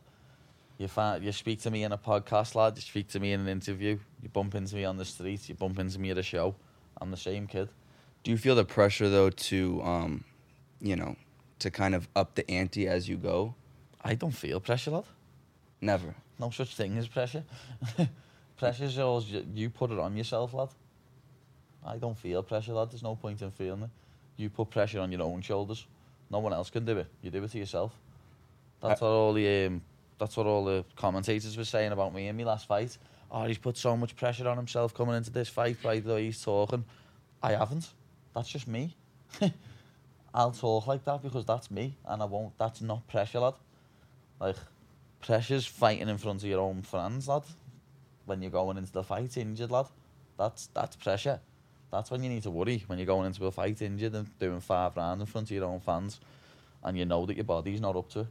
You 0.77 0.87
find, 0.87 1.23
you 1.23 1.31
speak 1.31 1.61
to 1.61 1.71
me 1.71 1.83
in 1.83 1.91
a 1.91 1.97
podcast, 1.97 2.53
lad. 2.55 2.75
You 2.75 2.81
speak 2.81 3.07
to 3.09 3.19
me 3.19 3.33
in 3.33 3.41
an 3.41 3.47
interview. 3.47 3.97
You 4.21 4.29
bump 4.29 4.53
into 4.55 4.75
me 4.75 4.85
on 4.85 4.97
the 4.97 5.05
street. 5.05 5.49
You 5.49 5.55
bump 5.55 5.79
into 5.79 5.99
me 5.99 6.11
at 6.11 6.17
a 6.17 6.23
show. 6.23 6.55
I'm 7.01 7.09
the 7.11 7.17
same 7.17 7.47
kid. 7.47 7.69
Do 8.23 8.31
you 8.31 8.37
feel 8.37 8.55
the 8.55 8.65
pressure 8.65 9.09
though 9.09 9.29
to, 9.29 9.81
um, 9.83 10.23
you 10.81 10.95
know, 10.95 11.15
to 11.59 11.71
kind 11.71 11.95
of 11.95 12.07
up 12.15 12.35
the 12.35 12.49
ante 12.49 12.87
as 12.87 13.07
you 13.07 13.17
go? 13.17 13.55
I 14.03 14.15
don't 14.15 14.31
feel 14.31 14.59
pressure, 14.59 14.91
lad. 14.91 15.03
Never. 15.81 16.13
No 16.39 16.49
such 16.49 16.75
thing 16.75 16.97
as 16.97 17.07
pressure. 17.07 17.43
Pressure's 18.57 18.97
yours. 18.97 19.29
You, 19.29 19.45
you 19.53 19.69
put 19.69 19.91
it 19.91 19.99
on 19.99 20.15
yourself, 20.15 20.53
lad. 20.53 20.69
I 21.85 21.97
don't 21.97 22.17
feel 22.17 22.43
pressure, 22.43 22.73
lad. 22.73 22.91
There's 22.91 23.03
no 23.03 23.15
point 23.15 23.41
in 23.41 23.51
feeling 23.51 23.83
it. 23.83 23.89
You 24.37 24.49
put 24.49 24.69
pressure 24.69 24.99
on 24.99 25.11
your 25.11 25.23
own 25.23 25.41
shoulders. 25.41 25.85
No 26.29 26.39
one 26.39 26.53
else 26.53 26.69
can 26.69 26.85
do 26.85 26.97
it. 26.97 27.07
You 27.21 27.31
do 27.31 27.43
it 27.43 27.51
to 27.51 27.57
yourself. 27.57 27.93
That's 28.81 29.01
what 29.01 29.07
all 29.07 29.33
the 29.33 29.65
um, 29.65 29.81
that's 30.19 30.37
what 30.37 30.45
all 30.45 30.65
the 30.65 30.83
commentators 30.95 31.57
were 31.57 31.63
saying 31.63 31.91
about 31.91 32.13
me 32.13 32.27
in 32.27 32.37
my 32.37 32.43
last 32.43 32.67
fight. 32.67 32.97
Oh, 33.31 33.45
he's 33.45 33.57
put 33.57 33.77
so 33.77 33.97
much 33.97 34.15
pressure 34.15 34.47
on 34.47 34.57
himself 34.57 34.93
coming 34.93 35.15
into 35.15 35.31
this 35.31 35.49
fight 35.49 35.81
by 35.81 35.99
the 35.99 36.13
way 36.13 36.25
he's 36.25 36.41
talking. 36.41 36.85
I 37.41 37.53
haven't. 37.53 37.89
That's 38.33 38.49
just 38.49 38.67
me. 38.67 38.95
I'll 40.37 40.51
talk 40.51 40.85
like 40.85 41.03
that 41.05 41.23
because 41.23 41.45
that's 41.45 41.71
me, 41.71 41.95
and 42.05 42.21
I 42.21 42.25
won't. 42.25 42.55
That's 42.59 42.79
not 42.79 43.07
pressure, 43.07 43.39
lad. 43.39 43.55
Like 44.39 44.55
pressure's 45.19 45.65
fighting 45.65 46.09
in 46.09 46.19
front 46.19 46.43
of 46.43 46.47
your 46.47 46.59
own 46.61 46.83
fans, 46.83 47.27
lad. 47.27 47.41
When 48.27 48.43
you're 48.43 48.51
going 48.51 48.77
into 48.77 48.91
the 48.91 49.01
fight 49.03 49.35
injured, 49.35 49.71
lad. 49.71 49.87
That's 50.37 50.67
that's 50.75 50.95
pressure. 50.95 51.39
That's 51.91 52.11
when 52.11 52.21
you 52.23 52.29
need 52.29 52.43
to 52.43 52.51
worry 52.51 52.83
when 52.85 52.99
you're 52.99 53.07
going 53.07 53.25
into 53.25 53.47
a 53.47 53.51
fight 53.51 53.81
injured 53.81 54.13
and 54.13 54.27
doing 54.37 54.59
five 54.59 54.95
rounds 54.95 55.21
in 55.21 55.25
front 55.25 55.47
of 55.47 55.55
your 55.55 55.65
own 55.65 55.79
fans, 55.79 56.19
and 56.83 56.95
you 56.95 57.05
know 57.05 57.25
that 57.25 57.35
your 57.35 57.45
body's 57.45 57.81
not 57.81 57.95
up 57.95 58.07
to 58.11 58.19
it. 58.19 58.27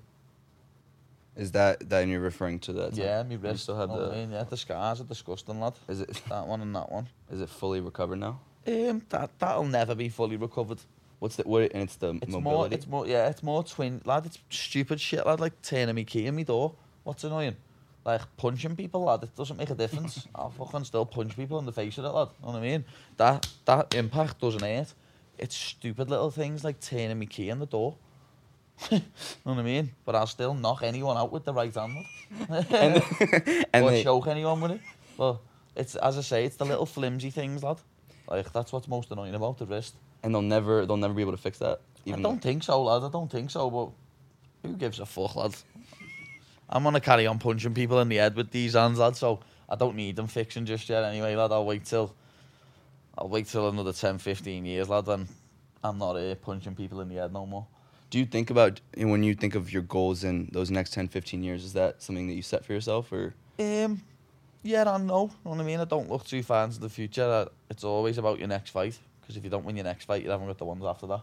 Is 1.37 1.51
that 1.53 1.89
that 1.91 2.07
you're 2.07 2.21
referring 2.21 2.61
to 2.61 2.73
that? 2.75 2.95
Yeah, 2.95 3.25
my 3.25 3.35
wrist. 3.35 3.65
still 3.65 3.79
what 3.79 3.89
the- 3.99 4.13
I 4.13 4.15
mean? 4.15 4.31
yeah, 4.31 4.45
the 4.45 4.57
scars 4.57 5.01
are 5.01 5.05
disgusting, 5.05 5.59
lad. 5.59 5.75
Is 5.89 6.03
it 6.03 6.23
That 6.29 6.47
one 6.47 6.61
and 6.61 6.75
that 6.77 6.93
one. 6.93 7.09
is 7.33 7.41
it 7.41 7.49
fully 7.49 7.81
recovered 7.81 8.21
now? 8.21 8.39
Um, 8.65 9.03
that 9.09 9.31
that'll 9.41 9.65
never 9.65 9.97
be 9.97 10.09
fully 10.09 10.37
recovered. 10.37 10.79
What's 11.19 11.37
the 11.37 11.45
what? 11.45 11.73
And 11.73 11.83
it's 11.85 11.97
the 11.97 12.15
It's 12.15 12.29
mobility. 12.33 12.43
more, 12.43 12.69
it's 12.71 12.87
more, 12.87 13.07
yeah, 13.07 13.29
it's 13.29 13.43
more 13.43 13.65
twin, 13.65 14.03
lad. 14.05 14.27
It's 14.27 14.39
stupid 14.51 15.01
shit, 15.01 15.25
lad. 15.27 15.41
Like 15.41 15.61
turning 15.63 15.95
me 15.95 16.05
key 16.05 16.27
in 16.27 16.35
me 16.37 16.45
door. 16.45 16.75
What's 17.05 17.25
annoying? 17.25 17.57
Like 18.05 18.21
punching 18.37 18.77
people, 18.77 19.05
lad. 19.05 19.23
It 19.23 19.35
doesn't 19.35 19.57
make 19.57 19.71
a 19.71 19.75
difference. 19.75 20.27
I'll 20.35 20.51
fucking 20.51 20.85
still 20.85 21.07
punch 21.07 21.35
people 21.35 21.59
in 21.59 21.67
the 21.67 21.73
face 21.73 21.97
with 21.97 22.07
it, 22.07 22.11
lad. 22.11 22.29
Know 22.43 22.49
what 22.51 22.57
I 22.57 22.61
mean? 22.61 22.85
That 23.17 23.49
that 23.65 23.95
impact 23.95 24.41
doesn't 24.41 24.63
hurt. 24.63 24.93
It's 25.39 25.57
stupid 25.57 26.09
little 26.11 26.31
things 26.31 26.65
like 26.65 26.81
turning 26.81 27.19
me 27.19 27.27
key 27.27 27.49
in 27.49 27.59
the 27.59 27.67
door. 27.67 27.97
you 28.91 28.99
know 28.99 29.53
what 29.55 29.59
I 29.59 29.63
mean? 29.63 29.93
But 30.05 30.15
I'll 30.17 30.27
still 30.27 30.53
knock 30.55 30.83
anyone 30.83 31.17
out 31.17 31.33
with 31.33 31.45
the 31.45 31.55
right 31.55 31.75
hand, 31.75 32.05
and 32.51 33.03
and 33.73 33.85
or 33.85 33.91
they, 33.91 34.03
choke 34.03 34.27
anyone 34.27 34.61
with 34.61 34.73
it. 34.73 34.81
But 35.17 35.39
it's 35.75 35.97
as 35.97 36.19
I 36.19 36.21
say, 36.21 36.45
it's 36.45 36.57
the 36.57 36.67
little 36.67 36.85
flimsy 36.87 37.31
things, 37.31 37.63
lad. 37.63 37.79
Like 38.29 38.53
that's 38.53 38.73
what's 38.73 38.87
most 38.87 39.11
annoying 39.11 39.35
about 39.35 39.57
the 39.59 39.67
wrist. 39.67 39.95
And 40.23 40.35
they'll 40.35 40.43
never 40.43 40.87
they'll 40.87 40.97
never 40.97 41.15
be 41.15 41.23
able 41.23 41.33
to 41.33 41.39
fix 41.39 41.59
that. 41.59 41.81
I 42.07 42.13
don't 42.21 42.41
think 42.41 42.63
so, 42.63 42.83
lad. 42.85 43.03
I 43.03 43.11
don't 43.11 43.31
think 43.31 43.51
so, 43.51 43.69
but 43.71 43.91
who 44.69 44.77
gives 44.77 45.01
a 45.01 45.07
fuck, 45.07 45.35
lad? 45.37 45.55
I'm 46.69 46.83
gonna 46.83 47.01
carry 47.01 47.27
on 47.27 47.39
punching 47.39 47.75
people 47.75 48.01
in 48.01 48.09
the 48.09 48.17
head 48.17 48.37
with 48.37 48.51
these 48.51 48.75
hands, 48.75 48.99
lad. 48.99 49.17
So 49.17 49.41
I 49.69 49.77
don't 49.77 49.97
need 49.97 50.17
them 50.17 50.27
fixing 50.27 50.67
just 50.67 50.89
yet. 50.89 51.05
Anyway, 51.05 51.35
lad. 51.35 51.53
I'll 51.53 51.65
wait 51.65 51.85
till 51.85 52.15
I'll 53.19 53.29
wait 53.29 53.47
till 53.47 53.69
another 53.69 53.93
10, 53.93 54.19
15 54.19 54.65
years, 54.65 54.89
lad. 54.89 55.07
Then 55.07 55.29
I'm 55.83 55.99
not 55.99 56.17
here 56.17 56.35
punching 56.35 56.75
people 56.75 57.01
in 57.01 57.09
the 57.09 57.17
head 57.17 57.33
no 57.33 57.47
more. 57.47 57.67
Do 58.11 58.19
you 58.19 58.27
think 58.27 58.51
about 58.51 58.81
when 58.97 59.23
you 59.25 59.35
think 59.35 59.55
of 59.57 59.73
your 59.73 59.83
goals 59.83 60.23
in 60.23 60.49
those 60.53 60.71
next 60.71 60.93
10, 60.93 61.09
15 61.09 61.43
years? 61.43 61.65
Is 61.65 61.73
that 61.73 62.03
something 62.03 62.29
that 62.29 62.35
you 62.35 62.43
set 62.43 62.65
for 62.65 62.73
yourself, 62.73 63.11
or 63.11 63.35
Um, 63.59 64.03
Yeah 64.63 64.85
I 64.91 64.99
no. 64.99 65.25
You 65.25 65.31
know 65.45 65.51
what 65.51 65.61
I 65.61 65.65
mean? 65.65 65.81
I 65.81 65.85
don't 65.85 66.11
look 66.11 66.25
too 66.25 66.43
far 66.43 66.65
into 66.65 66.79
the 66.81 66.89
future. 66.89 67.25
Uh, 67.25 67.47
It's 67.69 67.85
always 67.85 68.19
about 68.19 68.39
your 68.39 68.49
next 68.49 68.71
fight. 68.71 68.99
Because 69.27 69.37
if 69.37 69.43
you 69.43 69.51
don't 69.51 69.65
win 69.65 69.75
your 69.75 69.85
next 69.85 70.05
fight, 70.05 70.23
you 70.23 70.31
haven't 70.31 70.47
got 70.47 70.57
the 70.57 70.65
ones 70.65 70.85
after 70.85 71.09
that. 71.09 71.23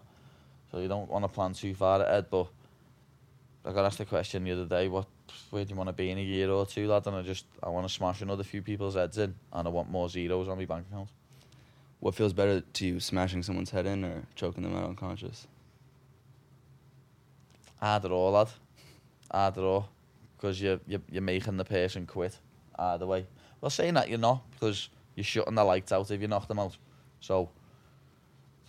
So 0.69 0.79
you 0.79 0.89
don't 0.89 1.09
want 1.09 1.23
to 1.23 1.29
plan 1.29 1.53
too 1.53 1.73
far 1.73 2.01
ahead. 2.01 2.25
But 2.29 2.47
I 3.63 3.71
got 3.71 3.85
asked 3.85 3.99
the 3.99 4.05
question 4.05 4.43
the 4.43 4.51
other 4.51 4.65
day, 4.65 4.89
what, 4.89 5.05
where 5.51 5.63
do 5.63 5.69
you 5.69 5.75
want 5.77 5.87
to 5.87 5.93
be 5.93 6.09
in 6.09 6.17
a 6.17 6.21
year 6.21 6.49
or 6.49 6.65
two, 6.65 6.87
lad? 6.87 7.07
And 7.07 7.15
I 7.15 7.21
just, 7.21 7.45
I 7.61 7.69
want 7.69 7.87
to 7.87 7.93
smash 7.93 8.21
another 8.21 8.43
few 8.43 8.61
people's 8.61 8.95
heads 8.95 9.17
in. 9.17 9.33
And 9.53 9.67
I 9.67 9.71
want 9.71 9.89
more 9.89 10.09
zeros 10.09 10.49
on 10.49 10.57
my 10.57 10.65
bank 10.65 10.87
account. 10.91 11.07
What 12.01 12.13
feels 12.13 12.33
better 12.33 12.59
to 12.59 12.85
you, 12.85 12.99
smashing 12.99 13.41
someone's 13.43 13.69
head 13.69 13.85
in 13.85 14.03
or 14.03 14.23
choking 14.35 14.63
them 14.63 14.75
out 14.75 14.89
unconscious? 14.89 15.47
Either 17.81 18.09
or, 18.09 18.31
lad. 18.31 18.49
Either 19.31 19.61
or. 19.61 19.85
Because 20.35 20.61
you're, 20.61 20.81
you're, 20.85 21.01
you're 21.09 21.21
making 21.21 21.55
the 21.55 21.63
person 21.63 22.05
quit. 22.05 22.37
Either 22.77 23.05
way. 23.05 23.25
Well, 23.61 23.69
saying 23.69 23.93
that, 23.93 24.09
you're 24.09 24.19
not. 24.19 24.43
Because 24.51 24.89
you're 25.15 25.23
shutting 25.23 25.55
the 25.55 25.63
lights 25.63 25.93
out 25.93 26.11
if 26.11 26.21
you 26.21 26.27
knock 26.27 26.49
them 26.49 26.59
out. 26.59 26.75
So, 27.21 27.49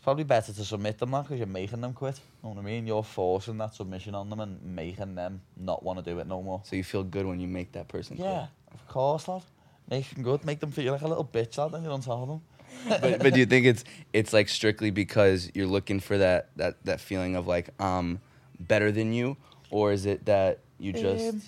probably 0.05 0.25
better 0.25 0.53
to 0.53 0.65
submit 0.65 0.99
them, 0.99 1.11
that 1.11 1.23
because 1.23 1.39
you're 1.39 1.47
making 1.47 1.81
them 1.81 1.95
quit. 1.95 2.21
You 2.43 2.49
know 2.49 2.55
what 2.55 2.61
I 2.61 2.65
mean? 2.65 2.87
You're 2.87 3.03
forcing 3.03 3.59
that 3.59 3.75
submission 3.75 4.15
on 4.15 4.29
them 4.31 4.39
and 4.41 4.63
making 4.63 5.15
them 5.15 5.41
not 5.57 5.83
want 5.83 5.99
to 5.99 6.05
do 6.05 6.19
it 6.21 6.27
no 6.27 6.43
more. 6.43 6.61
So 6.65 6.77
you 6.77 6.85
feel 6.85 7.03
good 7.03 7.27
when 7.27 7.41
you 7.41 7.49
make 7.49 7.73
that 7.73 7.89
person 7.89 8.17
quit. 8.17 8.29
Yeah, 8.29 8.47
of 8.73 8.87
course, 8.87 9.27
lad. 9.27 9.43
Make 9.91 10.09
them 10.11 10.23
good. 10.23 10.45
Make 10.45 10.61
them 10.61 10.71
feel 10.71 10.93
like 10.93 11.03
a 11.03 11.09
little 11.09 11.25
bitch, 11.25 11.59
lad, 11.59 11.73
and 11.75 11.83
you're 11.83 11.93
on 11.93 12.03
top 12.03 12.23
of 12.23 12.29
them. 12.29 12.41
but 12.89 13.19
but 13.21 13.33
do 13.35 13.41
you 13.41 13.47
think 13.47 13.67
it's 13.67 13.85
it's 14.13 14.33
like 14.33 14.49
strictly 14.49 14.91
because 14.91 15.51
you're 15.55 15.67
looking 15.67 16.01
for 16.01 16.19
that 16.19 16.49
that 16.57 16.77
that 16.85 17.01
feeling 17.01 17.37
of 17.37 17.47
like 17.47 17.71
um 17.81 18.21
better 18.61 18.93
than 18.93 19.13
you, 19.13 19.37
or 19.71 19.93
is 19.93 20.07
it 20.07 20.27
that 20.27 20.59
you 20.79 20.93
just 20.93 21.35
Um, 21.35 21.43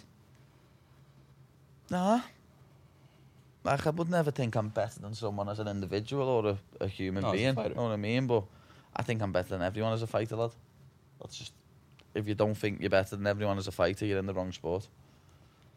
Nah. 1.91 2.21
Like, 3.67 3.87
I 3.87 3.91
would 3.91 4.09
never 4.11 4.31
think 4.31 4.55
I'm 4.57 4.69
better 4.69 5.01
than 5.01 5.15
someone 5.15 5.49
as 5.49 5.59
an 5.59 5.69
individual 5.69 6.27
or 6.29 6.49
a, 6.51 6.85
a 6.85 6.89
human 6.89 7.23
No, 7.23 7.29
as 7.31 7.35
a 7.35 7.37
being. 7.37 7.55
fighter. 7.55 7.75
know 7.75 7.83
what 7.85 7.93
I 7.93 7.97
mean? 7.97 8.27
But 8.27 8.45
I 8.95 9.03
think 9.03 9.21
I'm 9.23 9.33
better 9.33 9.49
than 9.51 9.63
everyone 9.63 9.93
as 9.93 10.03
a 10.03 10.07
fighter, 10.07 10.37
lad. 10.37 10.53
That's 11.21 11.37
just, 11.37 11.53
if 12.15 12.27
you 12.29 12.35
don't 12.35 12.55
think 12.55 12.81
you're 12.81 12.91
better 12.91 13.17
than 13.17 13.27
everyone 13.27 13.59
as 13.59 13.67
a 13.69 13.73
fighter, 13.73 14.07
you're 14.07 14.19
in 14.19 14.27
the 14.27 14.35
wrong 14.35 14.53
sport. 14.53 14.87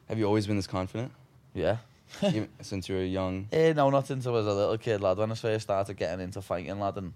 have 0.07 0.17
you 0.19 0.25
always 0.25 0.47
been 0.47 0.55
this 0.55 0.67
confident 0.67 1.11
Yeah. 1.53 1.77
Even 2.23 2.49
since 2.61 2.87
you 2.89 2.95
were 2.95 3.03
young? 3.03 3.47
Eh, 3.51 3.73
no, 3.73 3.89
not 3.89 4.07
since 4.07 4.25
I 4.25 4.31
was 4.31 4.45
a 4.47 4.53
little 4.53 4.77
kid, 4.77 5.01
lad. 5.01 5.17
When 5.17 5.31
I 5.31 5.35
first 5.35 5.63
started 5.63 5.95
getting 5.97 6.21
into 6.23 6.41
fighting, 6.41 6.79
lad, 6.79 6.97
and 6.97 7.13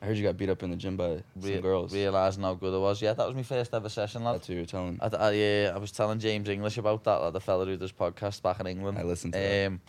I 0.00 0.06
heard 0.06 0.16
you 0.18 0.22
got 0.22 0.36
beat 0.36 0.50
up 0.50 0.62
in 0.62 0.70
the 0.70 0.76
gym 0.76 0.96
by 0.96 1.22
some 1.40 1.42
rea- 1.50 1.60
girls. 1.60 1.92
realising 1.94 2.42
how 2.42 2.54
good 2.54 2.74
I 2.74 2.78
was. 2.78 3.00
Yeah, 3.02 3.12
that 3.14 3.26
was 3.26 3.34
my 3.36 3.42
first 3.42 3.72
ever 3.72 3.88
session, 3.88 4.22
lad. 4.24 4.34
That's 4.36 4.48
what 4.48 4.54
you 4.54 4.60
were 4.62 4.66
telling. 4.66 4.98
I, 5.00 5.06
I, 5.16 5.30
yeah, 5.32 5.72
I 5.74 5.78
was 5.78 5.92
telling 5.92 6.18
James 6.18 6.48
English 6.48 6.76
about 6.78 7.04
that, 7.04 7.16
like 7.22 7.32
the 7.32 7.40
fella 7.40 7.64
who 7.66 7.76
does 7.76 7.92
podcast 7.92 8.42
back 8.42 8.60
in 8.60 8.66
England. 8.66 8.98
I 8.98 9.02
listened 9.02 9.32
to 9.34 9.38
that. 9.38 9.66
Um, 9.66 9.80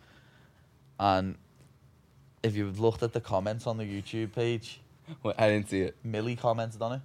and 0.99 1.35
if 2.43 2.55
you've 2.55 2.79
looked 2.79 3.03
at 3.03 3.13
the 3.13 3.21
comments 3.21 3.65
on 3.67 3.77
the 3.77 3.83
YouTube 3.83 4.33
page, 4.33 4.79
What, 5.21 5.39
I 5.39 5.49
didn't 5.49 5.69
see 5.69 5.81
it. 5.81 5.95
Millie 6.03 6.35
commented 6.35 6.81
on 6.81 6.93
it. 6.93 7.01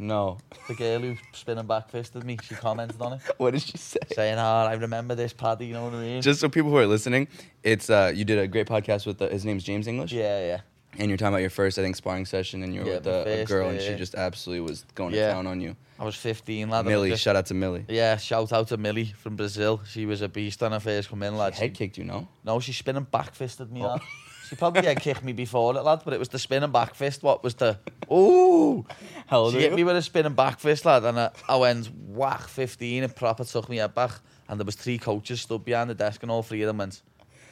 No. 0.00 0.38
The 0.68 0.74
girl 0.74 1.00
who 1.00 1.16
spinning 1.32 1.66
back 1.66 1.90
fisted 1.90 2.22
me, 2.22 2.38
she 2.42 2.54
commented 2.54 3.00
on 3.02 3.14
it, 3.14 3.20
what 3.38 3.50
did 3.52 3.62
she 3.62 3.76
say? 3.76 3.98
saying, 4.14 4.38
"Oh, 4.38 4.42
I 4.70 4.74
remember 4.74 5.16
this, 5.16 5.32
Paddy." 5.32 5.66
You 5.66 5.74
know 5.74 5.84
what 5.86 5.94
I 5.94 6.00
mean? 6.02 6.22
Just 6.22 6.38
so 6.40 6.48
people 6.48 6.70
who 6.70 6.76
are 6.76 6.86
listening, 6.86 7.26
it's 7.64 7.90
uh 7.90 8.12
you 8.14 8.24
did 8.24 8.38
a 8.38 8.46
great 8.46 8.68
podcast 8.68 9.06
with 9.06 9.18
the, 9.18 9.28
his 9.28 9.44
name's 9.44 9.64
James 9.64 9.88
English. 9.88 10.12
yeah, 10.12 10.46
yeah, 10.46 10.60
And 10.98 11.08
you're 11.08 11.16
talking 11.16 11.28
about 11.34 11.40
your 11.42 11.50
first, 11.50 11.78
I 11.78 11.82
think, 11.82 11.94
sparring 11.96 12.26
session, 12.26 12.62
and 12.64 12.74
you 12.74 12.80
were 12.82 12.88
Yeah, 12.88 12.94
with 12.96 13.06
a, 13.06 13.20
a 13.20 13.24
first, 13.24 13.48
girl, 13.48 13.68
and 13.68 13.80
she 13.80 13.90
yeah. 13.90 13.96
just 13.96 14.14
absolutely 14.16 14.68
was 14.68 14.84
going 14.96 15.14
Yeah. 15.14 15.28
to 15.28 15.32
town 15.34 15.46
on 15.46 15.60
you. 15.60 15.76
I 15.98 16.04
was 16.04 16.16
15, 16.16 16.68
lad. 16.70 16.86
Millie, 16.86 17.10
just- 17.10 17.22
shout 17.22 17.36
out 17.36 17.46
to 17.46 17.54
Millie. 17.54 17.84
Yeah, 17.88 18.16
shout 18.16 18.52
out 18.52 18.68
to 18.68 18.76
Millie 18.76 19.12
from 19.16 19.36
Brazil. 19.36 19.80
She 19.88 20.06
was 20.06 20.22
a 20.22 20.28
beast 20.28 20.60
on 20.62 20.72
her 20.72 20.80
first 20.80 21.08
come 21.08 21.22
in, 21.22 21.36
lad. 21.36 21.54
Head 21.54 21.74
kicked 21.74 21.98
you, 21.98 22.04
no? 22.04 22.26
No, 22.44 22.58
she 22.60 22.72
spinning 22.72 23.04
back 23.04 23.34
fisted 23.34 23.70
me. 23.72 23.80
Oh. 23.82 23.86
lad. 23.88 24.00
She 24.48 24.56
probably 24.56 24.86
had 24.86 24.98
kicked 25.00 25.22
me 25.22 25.32
before 25.34 25.76
it, 25.76 25.82
lad, 25.82 26.00
but 26.04 26.14
it 26.14 26.18
was 26.18 26.30
the 26.30 26.38
spinning 26.38 26.72
back 26.72 26.94
fist. 26.94 27.22
What 27.22 27.44
was 27.44 27.54
the 27.54 27.78
ooh? 28.12 28.84
How 29.26 29.40
old 29.40 29.52
She 29.52 29.58
are 29.58 29.60
hit 29.60 29.70
you? 29.72 29.76
me 29.76 29.84
with 29.84 29.96
a 29.96 30.02
spinning 30.02 30.32
back 30.34 30.58
fist, 30.58 30.84
lad, 30.86 31.04
and 31.04 31.20
I, 31.20 31.30
I 31.48 31.56
went 31.56 31.88
whack 32.08 32.48
15 32.48 33.04
and 33.04 33.14
proper 33.14 33.44
took 33.44 33.68
me 33.68 33.76
head 33.76 33.94
back. 33.94 34.12
And 34.48 34.58
there 34.58 34.64
was 34.64 34.74
three 34.76 34.96
coaches 34.98 35.42
stood 35.42 35.64
behind 35.64 35.90
the 35.90 35.94
desk, 35.94 36.22
and 36.22 36.30
all 36.32 36.42
three 36.42 36.62
of 36.62 36.66
them 36.66 36.78
went, 36.78 37.02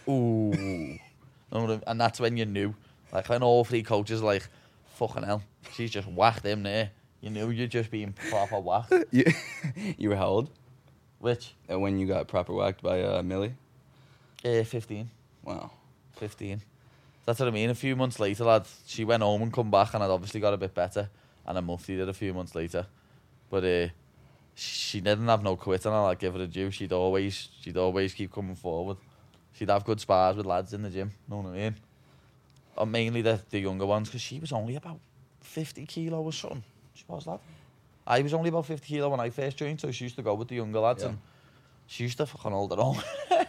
ooh. 0.08 0.52
You 1.52 1.60
know 1.60 1.66
what 1.66 1.70
I- 1.86 1.90
and 1.92 2.00
that's 2.00 2.18
when 2.18 2.36
you 2.36 2.44
knew. 2.44 2.74
Like, 3.12 3.28
when 3.28 3.42
all 3.42 3.64
three 3.64 3.82
coaches 3.82 4.20
were 4.20 4.26
like, 4.26 4.48
fucking 4.96 5.22
hell, 5.22 5.42
she's 5.72 5.90
just 5.90 6.08
whacked 6.08 6.44
him 6.44 6.62
there. 6.62 6.90
You 7.20 7.30
knew 7.30 7.50
you're 7.50 7.66
just 7.66 7.90
being 7.90 8.12
proper 8.30 8.58
whacked. 8.60 8.92
you, 9.10 9.24
you 9.96 10.10
were 10.10 10.16
how 10.16 10.26
old? 10.26 10.50
Which, 11.18 11.54
Uh, 11.70 11.78
When 11.78 11.98
you 11.98 12.06
got 12.06 12.28
proper 12.28 12.52
whacked 12.52 12.82
by 12.82 13.02
uh, 13.02 13.22
Millie? 13.22 13.54
uh, 14.44 14.62
15. 14.62 15.10
Wow. 15.42 15.70
15. 16.16 16.60
That's 17.24 17.40
what 17.40 17.48
I 17.48 17.50
mean. 17.52 17.70
A 17.70 17.74
few 17.74 17.96
months 17.96 18.20
later, 18.20 18.44
lad, 18.44 18.66
she 18.86 19.04
went 19.04 19.22
home 19.22 19.42
and 19.42 19.52
come 19.52 19.70
back, 19.70 19.94
and 19.94 20.02
I'd 20.04 20.10
obviously 20.10 20.40
got 20.40 20.54
a 20.54 20.56
bit 20.58 20.74
better. 20.74 21.08
And 21.46 21.56
I 21.58 21.60
muftied 21.60 21.98
it 22.00 22.08
a 22.08 22.12
few 22.12 22.32
months 22.34 22.54
later. 22.54 22.86
But 23.50 23.64
uh, 23.64 23.88
she 24.54 25.00
didn't 25.00 25.26
have 25.28 25.42
no 25.42 25.56
quit, 25.56 25.84
and 25.86 25.94
I'll 25.94 26.14
give 26.14 26.34
her 26.34 26.42
a 26.42 26.46
due. 26.46 26.70
She'd 26.70 26.92
always, 26.92 27.48
she'd 27.60 27.76
always 27.76 28.14
keep 28.14 28.32
coming 28.32 28.54
forward. 28.56 28.98
She'd 29.52 29.70
have 29.70 29.84
good 29.84 30.00
spars 30.00 30.36
with 30.36 30.46
lads 30.46 30.72
in 30.74 30.82
the 30.82 30.90
gym, 30.90 31.12
know 31.28 31.38
what 31.38 31.50
I 31.50 31.56
mean? 31.56 31.76
Or 32.76 32.86
mainly 32.86 33.22
the, 33.22 33.40
the 33.50 33.58
younger 33.60 33.86
ones, 33.86 34.08
because 34.08 34.20
she 34.22 34.38
was 34.38 34.52
only 34.52 34.76
about 34.76 35.00
50 35.40 35.86
kilo 35.86 36.20
or 36.22 36.32
something. 36.32 36.62
She 36.94 37.04
was, 37.08 37.24
that. 37.24 37.40
I 38.06 38.20
was 38.22 38.34
only 38.34 38.48
about 38.50 38.66
50 38.66 38.86
kilo 38.86 39.08
when 39.08 39.20
I 39.20 39.30
first 39.30 39.56
joined, 39.56 39.80
so 39.80 39.90
she 39.90 40.04
used 40.04 40.16
to 40.16 40.22
go 40.22 40.34
with 40.34 40.48
the 40.48 40.56
younger 40.56 40.80
lads, 40.80 41.02
Yeah. 41.02 41.10
and 41.10 41.18
she 41.86 42.04
used 42.04 42.18
to 42.18 42.26
fucking 42.26 42.52
hold 42.52 42.72
her 42.72 42.80
own. 42.80 42.98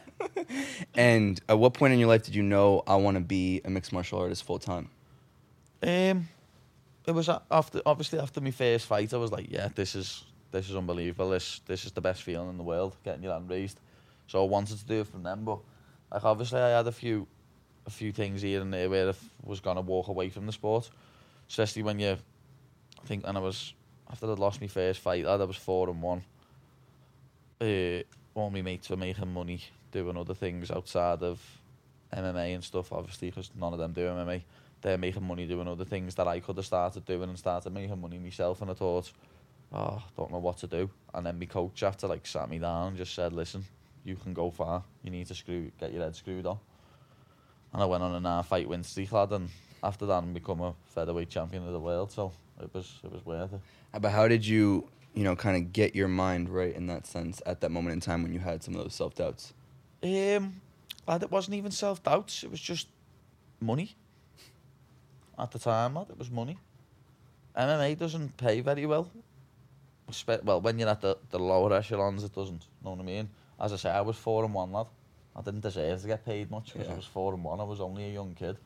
And 0.95 1.39
at 1.47 1.59
what 1.59 1.73
point 1.73 1.93
in 1.93 1.99
your 1.99 2.07
life 2.09 2.23
did 2.23 2.33
you 2.35 2.41
know 2.43 2.83
I 2.87 2.95
want 2.95 3.15
to 3.15 3.21
be 3.21 3.61
a 3.63 3.69
mixed 3.69 3.93
martial 3.93 4.19
artist 4.19 4.43
full 4.43 4.59
time? 4.59 4.89
Um, 5.83 6.27
it 7.05 7.11
was 7.11 7.29
after 7.51 7.81
obviously 7.85 8.19
after 8.19 8.41
my 8.41 8.51
first 8.51 8.87
fight, 8.87 9.13
I 9.13 9.17
was 9.17 9.31
like, 9.31 9.51
yeah, 9.51 9.69
this 9.75 9.95
is 9.95 10.23
this 10.51 10.69
is 10.69 10.75
unbelievable. 10.75 11.29
This 11.29 11.61
this 11.67 11.85
is 11.85 11.91
the 11.91 12.01
best 12.01 12.23
feeling 12.23 12.49
in 12.49 12.57
the 12.57 12.63
world, 12.63 12.95
getting 13.03 13.23
your 13.23 13.33
hand 13.33 13.49
raised. 13.49 13.79
So 14.27 14.43
I 14.43 14.47
wanted 14.47 14.79
to 14.79 14.85
do 14.85 15.01
it 15.01 15.07
from 15.07 15.23
then, 15.23 15.43
but 15.43 15.59
like 16.11 16.23
obviously 16.23 16.59
I 16.59 16.69
had 16.69 16.87
a 16.87 16.91
few 16.91 17.27
a 17.87 17.89
few 17.89 18.11
things 18.11 18.43
here 18.43 18.61
and 18.61 18.71
there 18.71 18.89
where 18.89 19.09
I 19.09 19.13
was 19.43 19.59
gonna 19.59 19.81
walk 19.81 20.07
away 20.09 20.29
from 20.29 20.45
the 20.45 20.51
sport, 20.51 20.89
especially 21.49 21.81
when 21.83 21.99
you 21.99 22.17
think 23.05 23.25
when 23.25 23.35
I 23.35 23.39
was 23.39 23.73
after 24.09 24.31
I'd 24.31 24.39
lost 24.39 24.61
my 24.61 24.67
first 24.67 24.99
fight, 24.99 25.25
I 25.25 25.35
was 25.37 25.57
four 25.57 25.89
and 25.89 26.01
one. 26.01 26.23
Uh, 27.59 28.03
all 28.35 28.51
my 28.51 28.61
mates 28.61 28.89
were 28.89 28.97
making 28.97 29.33
money 29.33 29.61
doing 29.91 30.15
other 30.15 30.35
things 30.35 30.69
outside 30.69 31.23
of 31.23 31.41
MMA 32.13 32.53
and 32.53 32.63
stuff, 32.63 32.93
obviously, 32.93 33.29
because 33.29 33.49
none 33.59 33.73
of 33.73 33.79
them 33.79 33.93
do 33.93 34.01
MMA 34.01 34.43
they're 34.81 34.97
making 34.97 35.23
money 35.23 35.45
doing 35.45 35.67
other 35.67 35.85
things 35.85 36.15
that 36.15 36.27
I 36.27 36.39
could 36.39 36.57
have 36.57 36.65
started 36.65 37.05
doing 37.05 37.29
and 37.29 37.37
started 37.37 37.73
making 37.73 37.99
money 37.99 38.19
myself. 38.19 38.61
And 38.61 38.71
I 38.71 38.73
thought, 38.73 39.11
oh, 39.73 40.01
don't 40.15 40.31
know 40.31 40.39
what 40.39 40.57
to 40.59 40.67
do. 40.67 40.89
And 41.13 41.25
then 41.25 41.39
my 41.39 41.45
coach, 41.45 41.83
after 41.83 42.07
like 42.07 42.27
sat 42.27 42.49
me 42.49 42.59
down, 42.59 42.89
and 42.89 42.97
just 42.97 43.13
said, 43.13 43.33
listen, 43.33 43.65
you 44.03 44.15
can 44.15 44.33
go 44.33 44.51
far. 44.51 44.83
You 45.03 45.11
need 45.11 45.27
to 45.27 45.35
screw, 45.35 45.71
get 45.79 45.93
your 45.93 46.03
head 46.03 46.15
screwed 46.15 46.45
on. 46.45 46.59
And 47.73 47.81
I 47.81 47.85
went 47.85 48.03
on 48.03 48.15
a 48.15 48.19
nine 48.19 48.43
fight 48.43 48.67
win 48.67 48.83
streak, 48.83 49.11
lad. 49.11 49.31
And 49.31 49.49
after 49.83 50.05
that, 50.05 50.23
I 50.23 50.25
become 50.27 50.61
a 50.61 50.73
featherweight 50.85 51.29
champion 51.29 51.65
of 51.65 51.73
the 51.73 51.79
world. 51.79 52.11
So 52.11 52.31
it 52.61 52.73
was 52.73 52.99
it 53.03 53.11
was 53.11 53.25
worth 53.25 53.53
it. 53.53 53.61
Uh, 53.93 53.99
But 53.99 54.11
how 54.11 54.27
did 54.27 54.45
you, 54.45 54.89
you 55.13 55.23
know, 55.23 55.35
kind 55.35 55.55
of 55.57 55.73
get 55.73 55.95
your 55.95 56.07
mind 56.07 56.49
right 56.49 56.73
in 56.75 56.87
that 56.87 57.05
sense 57.07 57.41
at 57.45 57.61
that 57.61 57.71
moment 57.71 57.93
in 57.93 57.99
time 57.99 58.23
when 58.23 58.33
you 58.33 58.39
had 58.39 58.63
some 58.63 58.75
of 58.75 58.81
those 58.81 58.95
self 58.95 59.15
doubts? 59.15 59.53
Um, 60.03 60.61
lad, 61.07 61.23
it 61.23 61.31
wasn't 61.31 61.55
even 61.55 61.71
self 61.71 62.01
doubts. 62.03 62.43
It 62.43 62.51
was 62.51 62.61
just 62.61 62.87
money. 63.59 63.95
At 65.37 65.51
the 65.51 65.59
time, 65.59 65.95
lad, 65.95 66.07
it 66.09 66.17
was 66.17 66.31
money. 66.31 66.57
MMA 67.55 67.97
doesn't 67.97 68.37
pay 68.37 68.61
very 68.61 68.85
well. 68.85 69.09
Well, 70.43 70.61
when 70.61 70.79
you're 70.79 70.87
at 70.89 71.01
the, 71.01 71.17
the 71.31 71.39
lower 71.39 71.73
echelons, 71.73 72.23
it 72.23 72.33
doesn't. 72.33 72.63
You 72.63 72.85
know 72.85 72.91
what 72.91 72.99
I 73.01 73.03
mean? 73.03 73.29
As 73.59 73.73
I 73.73 73.75
say, 73.75 73.89
I 73.89 74.01
was 74.01 74.15
four 74.15 74.45
and 74.45 74.53
one, 74.53 74.71
lad. 74.71 74.85
I 75.37 75.41
didn't 75.41 75.61
deserve 75.61 76.01
to 76.01 76.07
get 76.07 76.25
paid 76.25 76.49
much 76.49 76.73
because 76.73 76.87
Yeah. 76.87 76.93
I 76.93 76.97
was 76.97 77.05
four 77.05 77.33
and 77.33 77.43
one. 77.43 77.59
I 77.59 77.63
was 77.63 77.79
only 77.79 78.05
a 78.09 78.13
young 78.13 78.33
kid. 78.33 78.57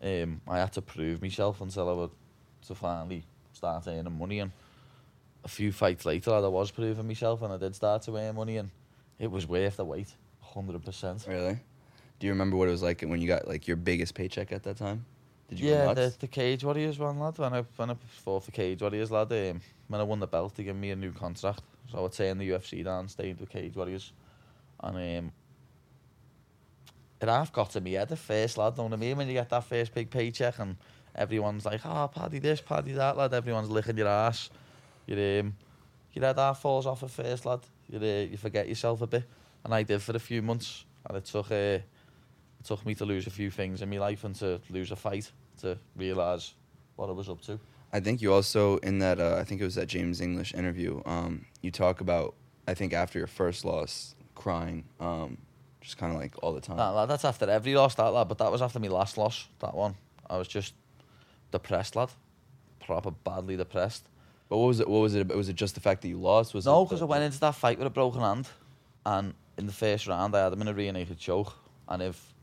Um, 0.00 0.40
I 0.46 0.58
had 0.58 0.72
to 0.74 0.82
prove 0.82 1.20
myself 1.20 1.60
until 1.60 1.88
I 1.88 1.92
would 1.92 2.10
to 2.68 2.74
finally 2.74 3.24
start 3.52 3.86
earning 3.88 4.18
money. 4.18 4.40
And 4.40 4.52
a 5.44 5.48
few 5.48 5.72
fights 5.72 6.04
later, 6.04 6.32
I 6.32 6.40
was 6.40 6.70
proving 6.70 7.06
myself, 7.06 7.42
and 7.42 7.52
I 7.52 7.56
did 7.56 7.74
start 7.74 8.02
to 8.02 8.16
earn 8.16 8.34
money, 8.36 8.58
and 8.58 8.70
it 9.18 9.30
was 9.30 9.46
worth 9.46 9.76
the 9.78 9.84
wait, 9.84 10.14
hundred 10.40 10.84
percent. 10.84 11.24
Really? 11.28 11.58
Do 12.18 12.26
you 12.26 12.32
remember 12.32 12.56
what 12.56 12.68
it 12.68 12.72
was 12.72 12.82
like 12.82 13.02
when 13.02 13.20
you 13.20 13.28
got 13.28 13.46
like 13.46 13.66
your 13.66 13.76
biggest 13.76 14.14
paycheck 14.14 14.52
at 14.52 14.62
that 14.62 14.76
time? 14.76 15.04
Did 15.48 15.60
you 15.60 15.68
Yeah, 15.68 15.94
the, 15.94 16.14
the 16.18 16.26
Cage 16.26 16.64
Warriors 16.64 16.98
one, 16.98 17.18
lad. 17.20 17.38
When 17.38 17.52
I 17.52 17.62
when 17.76 17.90
I 17.90 17.94
fought 18.24 18.44
for 18.44 18.50
Cage 18.50 18.80
Warriors, 18.82 19.10
lad, 19.10 19.32
um, 19.32 19.60
when 19.88 20.00
I 20.00 20.04
won 20.04 20.20
the 20.20 20.26
belt, 20.26 20.54
they 20.56 20.64
gave 20.64 20.76
me 20.76 20.90
a 20.90 20.96
new 20.96 21.12
contract. 21.12 21.62
So 21.90 22.04
I 22.04 22.08
turned 22.08 22.40
the 22.40 22.50
UFC 22.50 22.84
down, 22.84 23.08
stayed 23.08 23.38
with 23.38 23.48
Cage 23.48 23.76
Warriors, 23.76 24.12
and 24.80 24.96
um, 25.26 25.32
it 27.20 27.28
half 27.28 27.52
got 27.52 27.70
to 27.70 27.80
me 27.80 27.96
at 27.96 28.16
first, 28.18 28.58
lad. 28.58 28.76
Know 28.76 28.84
what 28.84 28.92
I 28.92 28.96
mean? 28.96 29.16
When 29.16 29.26
you 29.26 29.34
get 29.34 29.48
that 29.50 29.64
first 29.64 29.94
big 29.94 30.10
paycheck 30.10 30.58
and 30.58 30.76
everyone's 31.14 31.64
like, 31.64 31.80
"Oh, 31.84 32.08
paddy 32.08 32.38
this, 32.38 32.60
paddy 32.60 32.92
that," 32.92 33.16
lad. 33.16 33.32
Everyone's 33.32 33.70
licking 33.70 33.96
your 33.96 34.08
ass. 34.08 34.50
Your 35.06 35.40
um, 35.40 35.54
your 36.16 36.24
head 36.24 36.38
half 36.38 36.60
falls 36.60 36.86
off 36.86 37.02
at 37.02 37.10
first, 37.10 37.44
lad. 37.44 37.60
You, 37.88 37.98
uh, 37.98 38.30
you 38.30 38.36
forget 38.36 38.68
yourself 38.68 39.02
a 39.02 39.06
bit. 39.06 39.24
And 39.64 39.74
I 39.74 39.82
did 39.82 40.02
for 40.02 40.16
a 40.16 40.18
few 40.18 40.42
months. 40.42 40.84
And 41.06 41.18
it 41.18 41.26
took, 41.26 41.50
uh, 41.50 41.54
it 41.54 41.84
took 42.64 42.84
me 42.86 42.94
to 42.94 43.04
lose 43.04 43.26
a 43.26 43.30
few 43.30 43.50
things 43.50 43.82
in 43.82 43.90
my 43.90 43.98
life 43.98 44.24
and 44.24 44.34
to 44.36 44.60
lose 44.70 44.90
a 44.90 44.96
fight 44.96 45.30
to 45.60 45.78
realise 45.94 46.54
what 46.96 47.08
I 47.08 47.12
was 47.12 47.28
up 47.28 47.42
to. 47.42 47.60
I 47.92 48.00
think 48.00 48.20
you 48.20 48.32
also 48.32 48.78
in 48.78 48.98
that 48.98 49.20
uh, 49.20 49.36
I 49.38 49.44
think 49.44 49.60
it 49.60 49.64
was 49.64 49.76
that 49.76 49.86
James 49.86 50.20
English 50.20 50.54
interview. 50.54 51.02
Um, 51.06 51.46
you 51.62 51.70
talk 51.70 52.00
about 52.00 52.34
I 52.66 52.74
think 52.74 52.92
after 52.92 53.18
your 53.18 53.28
first 53.28 53.64
loss, 53.64 54.14
crying, 54.34 54.84
um, 54.98 55.38
just 55.86 55.98
kind 55.98 56.12
of 56.12 56.20
like 56.20 56.34
all 56.42 56.52
the 56.52 56.60
time. 56.60 56.76
Nah, 56.76 56.92
lad, 56.92 57.06
that's 57.06 57.24
after 57.24 57.48
every 57.48 57.74
loss, 57.74 57.94
that 57.94 58.08
lad. 58.08 58.28
But 58.28 58.38
that 58.38 58.50
was 58.50 58.60
after 58.60 58.80
my 58.80 58.88
last 58.88 59.16
loss, 59.16 59.48
that 59.60 59.74
one. 59.74 59.94
I 60.28 60.36
was 60.36 60.48
just 60.48 60.74
depressed, 61.52 61.94
lad. 61.94 62.10
Proper 62.80 63.12
badly 63.12 63.56
depressed. 63.56 64.04
But 64.48 64.58
what 64.58 64.66
was 64.66 64.80
it? 64.80 64.88
What 64.88 64.98
was 64.98 65.14
it? 65.14 65.28
Was 65.28 65.48
it 65.48 65.54
just 65.54 65.76
the 65.76 65.80
fact 65.80 66.02
that 66.02 66.08
you 66.08 66.18
lost? 66.18 66.54
Was 66.54 66.66
no, 66.66 66.84
because 66.84 67.02
I 67.02 67.04
went 67.04 67.22
into 67.22 67.38
that 67.40 67.54
fight 67.54 67.78
with 67.78 67.86
a 67.86 67.90
broken 67.90 68.20
hand, 68.20 68.48
and 69.04 69.34
in 69.56 69.66
the 69.66 69.72
first 69.72 70.06
round 70.08 70.34
I 70.34 70.44
had 70.44 70.52
him 70.52 70.60
in 70.60 70.68
a 70.68 70.74
rear 70.74 70.92
naked 70.92 71.18
choke, 71.18 71.52
and 71.88 72.02
if 72.02 72.34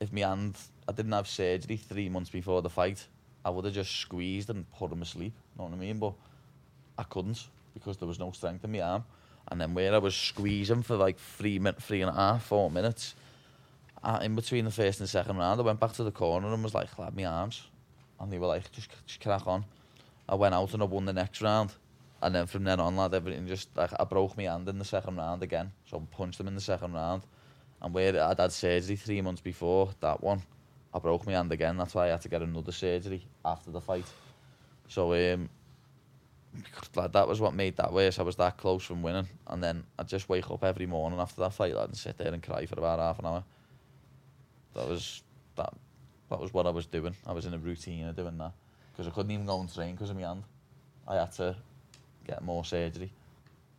if 0.00 0.12
my 0.12 0.20
hand 0.20 0.56
I 0.88 0.92
didn't 0.92 1.12
have 1.12 1.26
surgery 1.26 1.76
three 1.76 2.08
months 2.08 2.30
before 2.30 2.62
the 2.62 2.70
fight, 2.70 3.04
I 3.44 3.50
would 3.50 3.64
have 3.64 3.74
just 3.74 3.96
squeezed 3.96 4.48
and 4.50 4.70
put 4.72 4.92
him 4.92 5.02
asleep. 5.02 5.32
You 5.54 5.58
know 5.58 5.70
what 5.70 5.76
I 5.76 5.80
mean? 5.80 5.98
But 5.98 6.14
I 6.98 7.02
couldn't 7.02 7.46
because 7.74 7.96
there 7.96 8.08
was 8.08 8.20
no 8.20 8.30
strength 8.30 8.64
in 8.64 8.72
my 8.72 8.80
arm, 8.80 9.04
And 9.48 9.60
then 9.60 9.74
where 9.74 9.94
I 9.94 9.98
was 9.98 10.14
squeezing 10.14 10.82
for 10.82 10.96
like 10.96 11.18
three, 11.18 11.58
min 11.58 11.74
three 11.74 12.02
and 12.02 12.10
a 12.10 12.14
half, 12.14 12.44
four 12.44 12.70
minutes, 12.70 13.14
uh, 14.02 14.18
in 14.22 14.34
between 14.34 14.64
the 14.64 14.70
first 14.70 15.00
and 15.00 15.08
second 15.08 15.36
round, 15.36 15.60
I 15.60 15.64
went 15.64 15.80
back 15.80 15.92
to 15.94 16.04
the 16.04 16.10
corner 16.10 16.52
and 16.52 16.62
was 16.62 16.74
like, 16.74 16.90
clap 16.90 17.14
my 17.14 17.24
arms. 17.24 17.66
And 18.20 18.32
they 18.32 18.38
were 18.38 18.46
like, 18.46 18.70
just, 18.72 18.90
just 19.06 19.20
crack 19.20 19.46
on. 19.46 19.64
I 20.28 20.34
went 20.34 20.54
out 20.54 20.72
and 20.74 20.82
I 20.82 20.86
won 20.86 21.04
the 21.04 21.12
next 21.12 21.42
round. 21.42 21.72
And 22.22 22.34
then 22.34 22.46
from 22.46 22.64
then 22.64 22.80
on, 22.80 22.96
lad, 22.96 23.14
everything 23.14 23.46
just, 23.46 23.68
like, 23.76 23.90
I 23.98 24.04
broke 24.04 24.36
my 24.36 24.44
hand 24.44 24.68
in 24.68 24.78
the 24.78 24.84
second 24.84 25.16
round 25.16 25.42
again. 25.42 25.70
So 25.88 25.98
I 25.98 26.16
punched 26.16 26.40
him 26.40 26.48
in 26.48 26.54
the 26.54 26.60
second 26.60 26.94
round. 26.94 27.22
And 27.82 27.92
where 27.92 28.22
I'd 28.22 28.40
had 28.40 28.52
surgery 28.52 28.96
three 28.96 29.20
months 29.20 29.42
before 29.42 29.90
that 30.00 30.22
one, 30.22 30.42
I 30.94 30.98
broke 30.98 31.26
my 31.26 31.32
hand 31.32 31.52
again. 31.52 31.76
That's 31.76 31.94
why 31.94 32.06
I 32.06 32.10
had 32.10 32.22
to 32.22 32.28
get 32.28 32.42
another 32.42 32.72
surgery 32.72 33.26
after 33.44 33.70
the 33.70 33.80
fight. 33.80 34.06
So 34.88 35.12
um, 35.12 35.50
lad, 36.94 37.12
that 37.12 37.28
was 37.28 37.40
what 37.40 37.54
made 37.54 37.76
that 37.76 37.92
worse. 37.92 38.18
I 38.18 38.22
was 38.22 38.36
that 38.36 38.56
close 38.56 38.82
from 38.84 39.02
winning. 39.02 39.28
And 39.46 39.62
then 39.62 39.84
I'd 39.98 40.08
just 40.08 40.28
wake 40.28 40.50
up 40.50 40.64
every 40.64 40.86
morning 40.86 41.18
after 41.18 41.40
that 41.42 41.52
fight, 41.52 41.74
lad, 41.74 41.88
and 41.88 41.96
sit 41.96 42.18
there 42.18 42.32
and 42.32 42.42
cry 42.42 42.66
for 42.66 42.78
about 42.78 42.98
half 42.98 43.18
an 43.18 43.26
hour. 43.26 43.44
That 44.74 44.88
was, 44.88 45.22
that, 45.56 45.72
that 46.30 46.40
was 46.40 46.52
what 46.52 46.66
I 46.66 46.70
was 46.70 46.86
doing. 46.86 47.14
I 47.26 47.32
was 47.32 47.46
in 47.46 47.54
a 47.54 47.58
routine 47.58 48.06
of 48.06 48.16
doing 48.16 48.38
that. 48.38 48.52
Because 48.92 49.06
I 49.10 49.14
couldn't 49.14 49.32
even 49.32 49.46
go 49.46 49.60
and 49.60 49.72
train 49.72 49.94
because 49.94 50.10
of 50.10 50.16
my 50.16 50.22
hand. 50.22 50.42
I 51.06 51.16
had 51.16 51.32
to 51.32 51.56
get 52.26 52.42
more 52.42 52.64
surgery. 52.64 53.10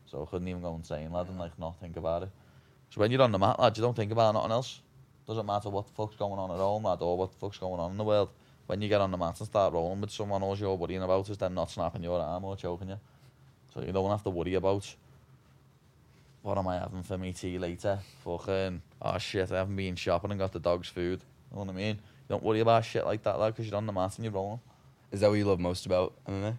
So 0.06 0.24
I 0.24 0.30
couldn't 0.30 0.48
even 0.48 0.62
go 0.62 0.74
and 0.74 0.88
train, 0.88 1.12
lad, 1.12 1.28
and 1.28 1.38
like 1.38 1.58
not 1.60 1.80
think 1.80 1.98
about 1.98 2.24
it. 2.24 2.30
So 2.90 3.02
when 3.02 3.12
you're 3.12 3.22
on 3.22 3.32
the 3.32 3.40
mat, 3.40 3.60
lad, 3.60 3.76
you 3.78 3.84
don't 3.84 3.96
think 3.96 4.12
about 4.12 4.34
nothing 4.34 4.52
else. 4.52 4.80
Doesn't 5.28 5.46
matter 5.46 5.70
what 5.70 5.88
the 5.88 5.94
fuck's 5.94 6.16
going 6.16 6.40
on 6.40 6.52
at 6.52 6.58
home, 6.58 6.84
lad, 6.84 7.00
or 7.02 7.18
what 7.18 7.32
the 7.32 7.38
fuck's 7.38 7.58
going 7.58 7.80
on 7.80 7.92
in 7.92 7.98
the 7.98 8.04
world. 8.04 8.30
When 8.68 8.82
you 8.82 8.90
get 8.90 9.02
on 9.02 9.12
the 9.12 9.18
mat 9.18 9.40
and 9.40 9.48
start 9.48 9.74
rolling 9.74 10.02
with 10.02 10.12
someone, 10.12 10.44
all 10.44 10.58
you're 10.58 10.76
worrying 10.76 11.02
about 11.02 11.30
is 11.30 11.38
them 11.38 11.54
not 11.54 11.72
snapping 11.72 12.04
your 12.04 12.20
arm 12.20 12.44
or 12.44 12.56
choking 12.56 12.90
you. 12.90 13.00
So 13.74 13.82
you 13.82 13.92
don't 13.92 14.10
have 14.10 14.24
to 14.24 14.30
worry 14.30 14.54
about 14.56 14.94
what 16.42 16.58
am 16.58 16.68
I 16.68 16.76
having 16.76 17.04
for 17.04 17.18
me 17.18 17.34
tea 17.34 17.58
later? 17.58 18.00
Fucking, 18.24 18.82
oh 19.02 19.18
shit, 19.18 19.52
I 19.52 19.58
haven't 19.58 19.76
been 19.76 19.96
shopping 19.96 20.32
and 20.32 20.40
got 20.40 20.52
the 20.52 20.60
dog's 20.60 20.88
food. 20.88 21.22
You 21.52 21.58
know 21.58 21.64
what 21.64 21.74
I 21.74 21.78
mean? 21.78 21.96
You 21.96 22.30
don't 22.30 22.44
worry 22.44 22.60
about 22.60 22.86
shit 22.86 23.06
like 23.06 23.24
that, 23.24 23.40
lad, 23.40 23.54
because 23.54 23.68
you're 23.68 23.78
on 23.78 23.86
the 23.86 23.94
mat 23.94 24.18
and 24.18 24.26
you're 24.26 24.34
rolling. 24.34 24.60
Is 25.12 25.22
that 25.22 25.30
what 25.30 25.36
you 25.36 25.46
love 25.46 25.60
most 25.60 25.86
about 25.86 26.14
MMA? 26.28 26.58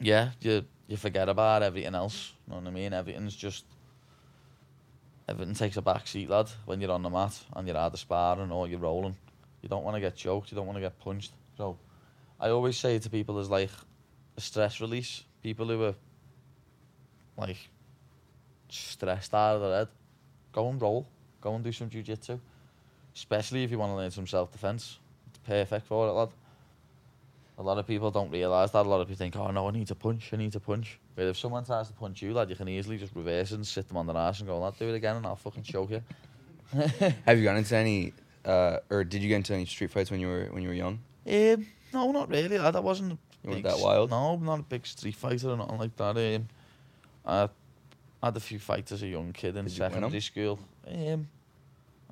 Yeah, 0.00 0.30
you 0.40 0.64
you 0.86 0.96
forget 0.96 1.28
about 1.28 1.62
everything 1.62 1.94
else. 1.94 2.32
You 2.46 2.54
know 2.54 2.60
what 2.60 2.68
I 2.68 2.70
mean? 2.70 2.92
Everything's 2.92 3.36
just 3.36 3.64
everything 5.28 5.54
takes 5.54 5.76
a 5.76 5.82
back 5.82 6.06
seat, 6.06 6.30
lad. 6.30 6.48
When 6.64 6.80
you're 6.80 6.92
on 6.92 7.02
the 7.02 7.10
mat 7.10 7.38
and 7.54 7.66
you're 7.66 7.76
either 7.76 7.96
sparring 7.96 8.50
or 8.50 8.66
you're 8.66 8.78
rolling, 8.78 9.16
you 9.62 9.68
don't 9.68 9.84
want 9.84 9.96
to 9.96 10.00
get 10.00 10.16
choked. 10.16 10.50
You 10.50 10.56
don't 10.56 10.66
want 10.66 10.76
to 10.76 10.80
get 10.80 10.98
punched. 10.98 11.32
So, 11.58 11.76
I 12.40 12.50
always 12.50 12.78
say 12.78 13.00
to 13.00 13.10
people, 13.10 13.38
as 13.40 13.50
like 13.50 13.70
a 14.36 14.40
stress 14.40 14.80
release. 14.80 15.24
People 15.42 15.66
who 15.66 15.82
are 15.84 15.94
like 17.36 17.56
stressed 18.68 19.34
out 19.34 19.56
of 19.56 19.62
their 19.62 19.78
head, 19.78 19.88
go 20.52 20.68
and 20.70 20.80
roll. 20.80 21.06
Go 21.40 21.54
and 21.54 21.64
do 21.64 21.72
some 21.72 21.90
jiu-jitsu. 21.90 22.38
Especially 23.14 23.64
if 23.64 23.70
you 23.72 23.78
want 23.78 23.90
to 23.90 23.96
learn 23.96 24.10
some 24.12 24.26
self-defense. 24.26 24.98
It's 25.30 25.38
perfect 25.38 25.86
for 25.86 26.08
it, 26.08 26.12
lad. 26.12 26.28
A 27.58 27.62
lot 27.62 27.76
of 27.78 27.86
people 27.88 28.12
don't 28.12 28.30
realise 28.30 28.70
that. 28.70 28.86
A 28.86 28.88
lot 28.88 29.00
of 29.00 29.08
people 29.08 29.18
think, 29.18 29.36
oh 29.36 29.50
no, 29.50 29.66
I 29.66 29.72
need 29.72 29.88
to 29.88 29.96
punch, 29.96 30.30
I 30.32 30.36
need 30.36 30.52
to 30.52 30.60
punch. 30.60 30.98
But 31.16 31.26
if 31.26 31.36
someone 31.36 31.64
tries 31.64 31.88
to 31.88 31.94
punch 31.94 32.22
you, 32.22 32.32
lad, 32.32 32.50
you 32.50 32.54
can 32.54 32.68
easily 32.68 32.98
just 32.98 33.16
reverse 33.16 33.50
and 33.50 33.66
sit 33.66 33.88
them 33.88 33.96
on 33.96 34.06
their 34.06 34.16
ass 34.16 34.38
and 34.38 34.48
go, 34.48 34.60
lad, 34.60 34.74
do 34.78 34.88
it 34.88 34.94
again 34.94 35.16
and 35.16 35.26
I'll 35.26 35.34
fucking 35.34 35.64
choke 35.64 35.90
you. 35.90 36.02
Have 37.26 37.36
you 37.36 37.42
gotten 37.42 37.58
into 37.58 37.74
any, 37.74 38.12
uh, 38.44 38.78
or 38.90 39.02
did 39.02 39.22
you 39.22 39.28
get 39.28 39.36
into 39.36 39.54
any 39.54 39.66
street 39.66 39.90
fights 39.90 40.12
when 40.12 40.20
you 40.20 40.28
were 40.28 40.44
when 40.52 40.62
you 40.62 40.68
were 40.68 40.74
young? 40.74 41.00
Um, 41.28 41.66
no, 41.92 42.10
not 42.12 42.28
really. 42.30 42.58
lad. 42.58 42.76
I 42.76 42.80
wasn't. 42.80 43.18
You 43.44 43.50
weren't 43.50 43.62
that 43.64 43.78
wild? 43.78 44.10
No, 44.10 44.34
I'm 44.34 44.44
not 44.44 44.60
a 44.60 44.62
big 44.62 44.86
street 44.86 45.14
fighter 45.14 45.50
or 45.50 45.56
nothing 45.56 45.78
like 45.78 45.96
that. 45.96 46.16
Um, 46.36 46.48
I 47.26 47.48
had 48.26 48.36
a 48.36 48.40
few 48.40 48.58
fights 48.58 48.92
as 48.92 49.02
a 49.02 49.06
young 49.06 49.32
kid 49.32 49.56
in 49.56 49.64
Did 49.66 49.74
you 49.76 49.82
win 49.82 49.86
'em? 49.86 49.92
secondary 49.92 50.20
school. 50.20 50.58
Um, 50.86 51.28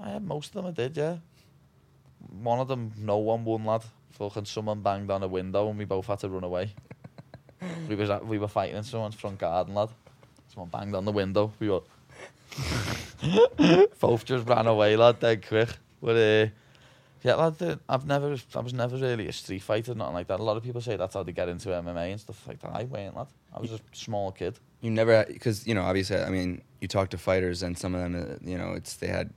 I 0.01 0.11
had 0.11 0.23
most 0.25 0.49
of 0.55 0.63
them. 0.63 0.67
I 0.67 0.71
did, 0.71 0.97
yeah. 0.97 1.17
One 2.43 2.61
of 2.61 2.69
them, 2.69 2.93
no 2.99 3.19
one 3.19 3.45
won, 3.45 3.65
lad. 3.65 3.83
Fucking 4.13 4.45
someone 4.45 4.81
banged 4.83 5.11
on 5.11 5.23
a 5.23 5.29
window 5.29 5.69
and 5.69 5.79
we 5.79 5.85
both 5.85 6.07
had 6.07 6.21
to 6.21 6.29
run 6.29 6.45
away. 6.45 6.73
we 7.89 7.95
was 7.97 8.09
at, 8.11 8.27
we 8.27 8.39
were 8.39 8.49
fighting 8.49 8.77
in 8.77 8.83
someone's 8.85 9.15
front 9.15 9.39
garden, 9.39 9.75
lad. 9.75 9.89
Someone 10.49 10.69
banged 10.71 10.95
on 10.95 11.05
the 11.05 11.13
window. 11.13 11.53
We 11.59 11.71
were 11.71 11.81
both 14.01 14.25
just 14.25 14.47
ran 14.49 14.67
away, 14.67 14.97
lad, 14.97 15.21
dead 15.21 15.47
quick. 15.47 15.71
But 16.03 16.17
uh, 16.17 16.47
yeah, 17.27 17.35
lad, 17.35 17.81
I've 17.89 18.07
never, 18.07 18.37
I 18.55 18.61
was 18.61 18.73
never 18.73 18.97
really 18.97 19.27
a 19.27 19.33
street 19.33 19.59
fighter, 19.63 19.97
nothing 19.97 20.15
like 20.15 20.29
that. 20.29 20.39
A 20.39 20.43
lot 20.45 20.57
of 20.57 20.63
people 20.63 20.81
say 20.81 20.97
that's 20.97 21.15
how 21.15 21.25
they 21.25 21.33
get 21.33 21.49
into 21.49 21.71
MMA 21.71 22.13
and 22.13 22.21
stuff 22.21 22.47
like 22.47 22.61
that. 22.61 22.71
I 22.73 22.85
weren't, 22.85 23.17
lad. 23.17 23.27
I 23.53 23.59
was 23.59 23.73
a 23.73 23.81
small 23.91 24.31
kid. 24.31 24.61
You 24.81 24.93
never, 24.93 25.25
because 25.27 25.67
you 25.67 25.75
know, 25.75 25.83
obviously, 25.83 26.19
I 26.19 26.31
mean, 26.31 26.63
you 26.81 26.87
talk 26.87 27.11
to 27.11 27.19
fighters, 27.19 27.65
and 27.65 27.77
some 27.77 27.97
of 27.97 28.01
them, 28.01 28.15
uh, 28.15 28.49
you 28.49 28.57
know, 28.57 28.75
it's 28.75 28.95
they 28.95 29.09
had 29.09 29.31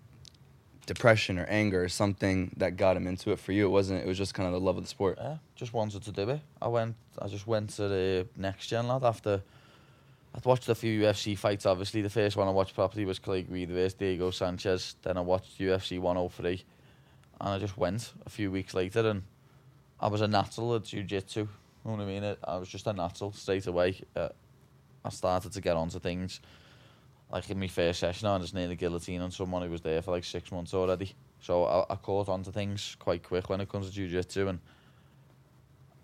depression 0.86 1.40
or 1.40 1.46
anger 1.46 1.84
or 1.84 1.90
something 1.90 2.52
that 2.58 2.78
got 2.78 2.94
them 2.94 3.08
into 3.08 3.32
it. 3.32 3.40
For 3.40 3.54
you, 3.54 3.66
it 3.66 3.70
wasn't. 3.70 4.04
It 4.04 4.08
was 4.08 4.20
just 4.20 4.36
kind 4.36 4.46
of 4.46 4.54
the 4.54 4.60
love 4.60 4.78
of 4.78 4.84
the 4.84 4.90
sport. 4.90 5.18
Yeah, 5.20 5.38
just 5.56 5.74
wanted 5.74 6.04
to 6.04 6.12
do 6.12 6.30
it. 6.30 6.42
I 6.62 6.68
went. 6.68 6.96
I 7.20 7.28
just 7.28 7.48
went 7.48 7.72
to 7.72 7.88
the 7.88 8.28
next 8.38 8.68
gen 8.68 8.88
lad 8.88 9.04
after. 9.04 9.42
I'd 10.36 10.46
watched 10.46 10.70
a 10.70 10.76
few 10.76 11.02
UFC 11.02 11.36
fights. 11.36 11.66
Obviously, 11.66 12.04
the 12.04 12.10
first 12.12 12.38
one 12.38 12.48
I 12.48 12.52
watched 12.52 12.76
properly 12.76 13.04
was 13.06 13.18
Clay 13.18 13.42
Guida 13.42 13.74
versus 13.74 13.96
Diego 13.96 14.30
Sanchez. 14.30 14.96
Then 15.02 15.18
I 15.18 15.22
watched 15.22 15.58
UFC 15.58 16.00
103, 16.00 16.64
And 17.42 17.50
I 17.50 17.60
just 17.60 17.78
went 17.78 18.14
a 18.26 18.30
few 18.30 18.52
weeks 18.52 18.74
later 18.74 19.10
and 19.10 19.24
I 20.00 20.08
was 20.08 20.22
a 20.22 20.28
natural 20.28 20.76
at 20.76 20.84
jiu-jitsu. 20.84 21.42
You 21.42 21.48
know 21.86 21.92
what 21.92 22.02
I 22.02 22.06
mean? 22.06 22.36
I 22.44 22.58
was 22.58 22.68
just 22.68 22.88
a 22.88 22.94
natural 22.94 23.32
straight 23.32 23.68
away. 23.68 24.02
Uh, 24.16 24.30
I 25.04 25.10
started 25.10 25.52
to 25.54 25.62
get 25.62 25.76
onto 25.76 26.00
things. 26.00 26.42
Like 27.32 27.50
in 27.50 27.60
my 27.60 27.68
first 27.68 28.00
session, 28.00 28.28
I 28.28 28.38
was 28.38 28.54
nearly 28.54 28.76
guillotine 28.76 29.22
on 29.22 29.32
someone 29.32 29.62
who 29.62 29.70
was 29.70 29.82
there 29.82 30.02
for 30.02 30.12
like 30.12 30.24
six 30.24 30.52
months 30.52 30.74
already. 30.74 31.14
So 31.40 31.64
I, 31.66 31.94
I 31.94 31.96
caught 31.96 32.28
onto 32.28 32.52
things 32.52 32.96
quite 33.00 33.24
quick 33.24 33.50
when 33.50 33.62
it 33.62 33.70
comes 33.70 33.88
to 33.88 33.94
jiu-jitsu 33.94 34.48
and 34.48 34.60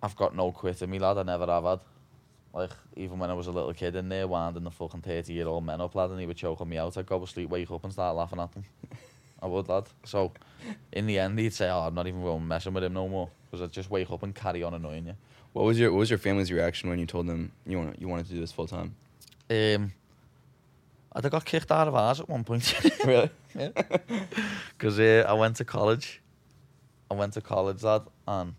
I've 0.01 0.15
got 0.15 0.35
no 0.35 0.51
quit 0.51 0.81
in 0.81 0.89
me, 0.89 0.99
lad. 0.99 1.17
I 1.17 1.23
never 1.23 1.47
have 1.47 1.63
had. 1.63 1.79
Like, 2.53 2.71
even 2.95 3.19
when 3.19 3.29
I 3.29 3.33
was 3.33 3.47
a 3.47 3.51
little 3.51 3.73
kid 3.73 3.95
in 3.95 4.07
there, 4.07 4.27
winding 4.27 4.63
the 4.63 4.71
fucking 4.71 5.01
30-year-old 5.01 5.65
men 5.65 5.81
up, 5.81 5.95
lad, 5.95 6.11
and 6.11 6.19
he 6.19 6.25
would 6.25 6.37
choke 6.37 6.65
me 6.65 6.77
out, 6.77 6.95
I'd 6.95 7.05
go 7.05 7.19
to 7.19 7.27
sleep, 7.27 7.49
wake 7.49 7.69
up 7.71 7.83
and 7.83 7.91
start 7.91 8.15
laughing 8.15 8.39
at 8.39 8.51
them. 8.53 8.63
I 9.45 9.47
would, 9.47 9.69
lad. 9.69 9.83
So, 10.03 10.31
in 10.91 11.05
the 11.05 11.19
end, 11.19 11.37
he'd 11.37 11.53
say, 11.53 11.69
Oh, 11.69 11.81
I'm 11.81 11.93
not 11.93 12.07
even 12.07 12.23
going 12.23 12.39
to 12.39 12.45
messing 12.45 12.73
with 12.73 12.83
him 12.83 12.93
no 12.93 13.07
more. 13.07 13.29
Because 13.45 13.61
I'd 13.61 13.71
just 13.71 13.91
wake 13.91 14.09
up 14.09 14.23
and 14.23 14.33
carry 14.33 14.63
on 14.63 14.73
annoying 14.73 15.05
you. 15.05 15.13
What 15.53 15.65
was 15.65 15.79
your 15.79 15.91
What 15.91 15.99
was 15.99 16.09
your 16.09 16.17
family's 16.17 16.51
reaction 16.51 16.89
when 16.89 16.97
you 16.97 17.05
told 17.05 17.27
them 17.27 17.51
you 17.65 17.77
want 17.77 18.01
you 18.01 18.07
wanted 18.07 18.25
to 18.25 18.33
do 18.33 18.39
this 18.41 18.51
full 18.51 18.67
time? 18.67 18.95
Um, 19.49 19.93
I'd 21.13 21.23
have 21.23 21.31
got 21.31 21.45
kicked 21.45 21.71
out 21.71 21.87
of 21.87 21.93
ours 21.93 22.19
at 22.19 22.27
one 22.27 22.43
point. 22.43 22.73
really? 23.05 23.29
yeah. 23.55 23.69
Because 24.77 24.99
uh, 24.99 25.25
I 25.27 25.33
went 25.33 25.57
to 25.57 25.63
college. 25.63 26.21
I 27.09 27.13
went 27.13 27.33
to 27.33 27.41
college, 27.41 27.83
lad, 27.83 28.01
and 28.27 28.55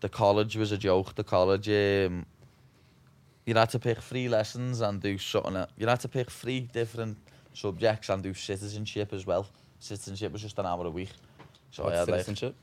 the 0.00 0.08
college 0.08 0.56
was 0.56 0.72
a 0.72 0.76
joke. 0.76 1.14
The 1.14 1.24
college, 1.24 1.68
um, 1.68 2.26
you 3.46 3.54
had 3.54 3.70
to 3.70 3.78
pick 3.78 3.98
three 4.00 4.28
lessons 4.28 4.80
and 4.80 5.00
do 5.00 5.16
something. 5.16 5.64
You 5.78 5.86
had 5.86 6.00
to 6.00 6.08
pick 6.08 6.28
three 6.30 6.60
different 6.60 7.16
subjects 7.54 8.08
and 8.08 8.22
do 8.22 8.34
citizenship 8.34 9.12
as 9.12 9.24
well. 9.24 9.46
Citizenship 9.78 10.32
was 10.32 10.42
just 10.42 10.58
an 10.58 10.66
hour 10.66 10.86
a 10.86 10.90
week. 10.90 11.10
So 11.70 11.84
I 11.84 11.86
What's 11.86 11.98
had 11.98 12.08
like, 12.08 12.20
citizenship? 12.20 12.54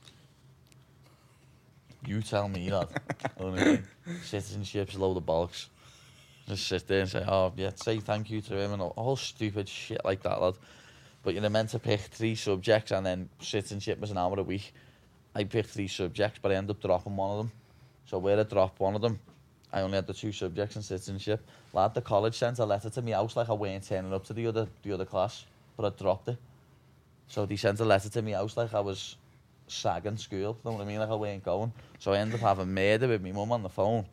you 2.06 2.22
tell 2.22 2.48
me 2.48 2.68
that. 2.70 2.88
You 3.38 3.46
know 3.46 3.52
what 3.52 3.60
I 3.60 3.64
mean? 3.64 3.84
Citizenship's 4.22 4.94
a 4.94 4.98
load 4.98 5.16
of 5.16 5.24
bollocks. 5.24 5.66
Just 6.46 6.66
sit 6.66 6.86
there 6.86 7.00
and 7.00 7.08
say, 7.08 7.24
oh, 7.26 7.52
yeah, 7.56 7.70
say 7.74 7.98
thank 8.00 8.30
you 8.30 8.40
to 8.42 8.60
him 8.60 8.72
and 8.72 8.82
all, 8.82 8.92
all 8.96 9.16
stupid 9.16 9.68
shit 9.68 10.04
like 10.04 10.22
that, 10.22 10.40
lad. 10.40 10.54
But 11.22 11.34
you're 11.34 11.48
meant 11.48 11.70
to 11.70 11.78
pick 11.78 12.00
three 12.00 12.34
subjects 12.34 12.90
and 12.92 13.04
then 13.04 13.30
citizenship 13.40 13.98
was 13.98 14.10
an 14.10 14.18
hour 14.18 14.38
a 14.38 14.42
week. 14.42 14.74
I 15.34 15.44
picked 15.44 15.70
three 15.70 15.88
subjects, 15.88 16.38
but 16.42 16.52
I 16.52 16.56
ended 16.56 16.76
up 16.76 16.82
dropping 16.82 17.16
one 17.16 17.30
of 17.30 17.38
them. 17.38 17.52
So 18.06 18.18
where 18.18 18.38
I 18.38 18.42
dropped 18.42 18.78
one 18.78 18.94
of 18.94 19.00
them, 19.00 19.18
I 19.72 19.80
only 19.80 19.96
had 19.96 20.06
the 20.06 20.14
two 20.14 20.32
subjects 20.32 20.76
in 20.76 20.82
citizenship. 20.82 21.44
Lad, 21.72 21.94
the 21.94 22.02
college 22.02 22.36
sent 22.36 22.58
a 22.58 22.64
letter 22.64 22.90
to 22.90 23.02
me 23.02 23.12
house 23.12 23.34
like 23.36 23.48
I 23.48 23.54
weren't 23.54 23.88
turning 23.88 24.12
up 24.12 24.24
to 24.26 24.32
the 24.32 24.46
other 24.46 24.68
the 24.82 24.92
other 24.92 25.04
class, 25.04 25.46
but 25.76 25.86
I 25.86 25.96
dropped 26.00 26.28
it. 26.28 26.36
So 27.28 27.46
they 27.46 27.56
sent 27.56 27.80
a 27.80 27.84
letter 27.84 28.08
to 28.08 28.22
me 28.22 28.32
house 28.32 28.56
like 28.56 28.74
I 28.74 28.80
was 28.80 29.16
sagging 29.66 30.16
school. 30.16 30.38
You 30.38 30.56
Know 30.64 30.76
what 30.76 30.82
I 30.82 30.84
mean? 30.84 30.98
Like 30.98 31.08
I 31.10 31.14
weren't 31.14 31.42
going. 31.44 31.72
So 31.98 32.12
I 32.12 32.18
ended 32.18 32.36
up 32.36 32.40
having 32.40 32.72
murder 32.72 33.08
with 33.08 33.22
my 33.22 33.32
mum 33.32 33.52
on 33.52 33.62
the 33.62 33.68
phone. 33.68 34.04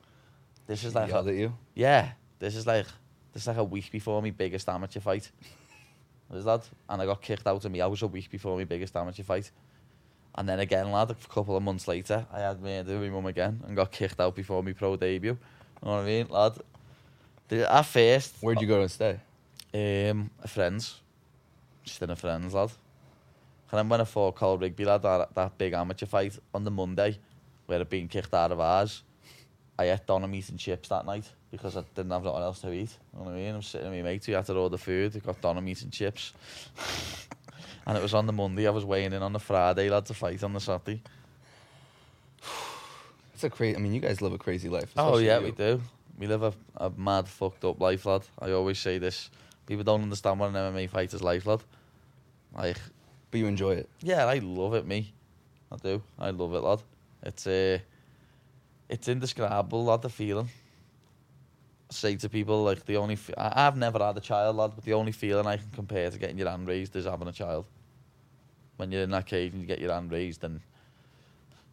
This 0.67 0.84
is 0.84 0.95
like 0.95 1.10
yelled 1.10 1.28
a, 1.28 1.32
at 1.32 1.36
you. 1.36 1.54
yeah, 1.76 2.12
this 2.39 2.56
is 2.56 2.65
like 2.65 2.86
this 3.34 3.43
is 3.43 3.47
like 3.47 3.58
a 3.58 3.63
week 3.63 3.91
before 3.91 4.21
my 4.21 4.30
biggest 4.32 4.67
amateur 4.69 5.00
fight. 5.00 5.30
Is 6.34 6.45
that? 6.45 6.67
And 6.88 7.02
I 7.02 7.06
got 7.06 7.21
kicked 7.21 7.45
out 7.45 7.65
of 7.65 7.71
me. 7.71 7.82
I 7.82 7.88
was 7.88 8.02
a 8.04 8.08
week 8.08 8.30
before 8.32 8.56
my 8.58 8.63
biggest 8.63 8.95
amateur 8.95 9.24
fight. 9.24 9.52
And 10.36 10.47
then 10.47 10.62
again, 10.62 10.89
lad, 10.89 11.12
a 11.12 11.15
couple 11.15 11.58
of 11.58 11.63
months 11.63 11.89
later, 11.89 12.26
I 12.32 12.39
had 12.39 12.62
murder 12.62 12.97
with 13.00 13.10
my 13.10 13.15
mum 13.15 13.26
again 13.26 13.60
and 13.67 13.76
got 13.76 13.91
kicked 13.91 14.17
out 14.17 14.34
before 14.34 14.63
my 14.63 14.71
pro 14.71 14.95
debut. 14.95 15.32
You 15.32 15.86
know 15.86 15.95
what 15.95 16.04
I 16.04 16.06
mean, 16.06 16.28
lad? 16.30 16.54
At 17.52 17.82
first, 17.82 18.36
Where'd 18.39 18.62
you 18.62 18.67
go 18.67 18.82
to 18.82 18.88
stay? 18.88 19.19
um, 19.74 20.30
a 20.41 20.47
friends, 20.47 21.02
just 21.84 22.02
in 22.02 22.10
a 22.10 22.15
friends, 22.15 22.54
lad. 22.54 22.71
And 23.72 23.80
then 23.80 23.90
when 23.90 24.02
I 24.02 24.04
fought 24.04 24.36
Col 24.36 24.58
Rigby, 24.58 24.84
lad, 24.84 25.04
that, 25.04 25.34
that 25.34 25.58
big 25.58 25.74
amateur 25.74 26.06
fight 26.06 26.38
on 26.54 26.66
the 26.66 26.72
Monday, 26.72 27.18
where 27.66 27.80
I'd 27.80 27.90
been 27.90 28.10
kicked 28.10 28.34
out 28.34 28.52
of 28.52 28.60
ours, 28.60 29.04
I 29.80 29.90
ate 29.90 30.06
doner 30.06 30.28
meat 30.28 30.50
and 30.50 30.60
chips 30.60 30.90
that 30.90 31.06
night 31.06 31.24
because 31.52 31.78
I 31.78 31.84
didn't 31.96 32.12
have 32.12 32.24
nothing 32.24 32.42
else 32.42 32.60
to 32.62 32.72
eat. 32.72 32.98
You 33.14 33.20
know 33.20 33.26
what 33.26 33.32
I 33.32 33.36
mean? 33.36 33.56
I'm 33.56 33.62
sitting 33.62 33.90
with 33.90 33.98
my 33.98 34.04
mates 34.04 34.26
who 34.26 34.34
had 34.34 34.46
to 34.46 34.56
order 34.56 34.78
food, 34.78 35.16
I 35.16 35.20
got 35.20 35.42
doner 35.42 35.62
meat 35.62 35.82
and 35.82 35.92
chips. 35.92 36.34
and 37.88 37.98
it 37.98 38.04
was 38.04 38.14
on 38.14 38.28
the 38.28 38.34
Monday, 38.34 38.68
I 38.68 38.72
was 38.72 38.84
weighing 38.84 39.14
in 39.14 39.24
on 39.24 39.32
the 39.32 39.40
Friday, 39.40 39.90
lad, 39.90 40.06
to 40.08 40.14
fight 40.14 40.44
on 40.44 40.54
the 40.54 40.60
Saturday. 40.60 41.02
It's 43.34 43.46
a 43.46 43.50
crazy. 43.50 43.76
I 43.76 43.80
mean, 43.80 43.92
you 43.92 44.02
guys 44.02 44.22
live 44.22 44.34
a 44.34 44.38
crazy 44.38 44.70
life. 44.70 44.94
Oh 44.96 45.18
yeah, 45.18 45.40
you. 45.40 45.46
we 45.46 45.52
do. 45.52 45.82
We 46.20 46.28
live 46.28 46.44
a, 46.44 46.54
a 46.78 46.92
mad, 46.92 47.28
fucked 47.28 47.66
up 47.66 47.82
life, 47.82 48.06
lad. 48.06 48.22
I 48.38 48.52
always 48.52 48.78
say 48.78 49.00
this. 49.00 49.32
People 49.66 49.84
don't 49.84 50.04
understand 50.04 50.40
what 50.40 50.50
an 50.50 50.56
MMA 50.56 50.88
fighter's 50.92 51.24
life, 51.24 51.48
lad. 51.48 51.62
Like, 52.56 52.78
But 53.32 53.39
you 53.39 53.48
enjoy 53.48 53.72
it. 53.76 53.89
yeah, 54.02 54.26
I 54.26 54.39
love 54.39 54.74
it, 54.74 54.86
me. 54.86 55.13
I 55.72 55.78
do. 55.78 56.02
I 56.20 56.32
love 56.32 56.54
it, 56.54 56.60
lad. 56.60 56.82
It's 57.24 57.48
uh, 57.48 57.80
it's 58.89 59.08
indescribable, 59.08 59.86
lad. 59.86 60.02
The 60.02 60.10
feeling. 60.10 60.50
I 61.89 61.94
say 61.94 62.15
to 62.17 62.30
people 62.30 62.63
like 62.63 62.86
the 62.86 62.98
only 62.98 63.17
I, 63.38 63.67
I've 63.67 63.78
never 63.78 64.00
had 64.00 64.17
a 64.17 64.22
child, 64.22 64.58
lad, 64.58 64.72
but 64.76 64.84
the 64.84 64.94
only 64.94 65.13
feeling 65.13 65.48
I 65.48 65.58
can 65.58 65.70
compare 65.74 66.10
to 66.12 66.17
getting 66.17 66.38
your 66.38 66.50
hand 66.50 66.67
raised 66.67 66.96
is 66.96 67.06
having 67.06 67.28
a 67.30 67.32
child. 67.32 67.65
When 68.78 68.91
you're 68.91 69.04
in 69.04 69.12
that 69.12 69.26
cage 69.28 69.54
and 69.54 69.62
you 69.62 69.67
get 69.67 69.80
your 69.80 69.94
hand 69.94 70.12
raised, 70.12 70.44
and 70.44 70.60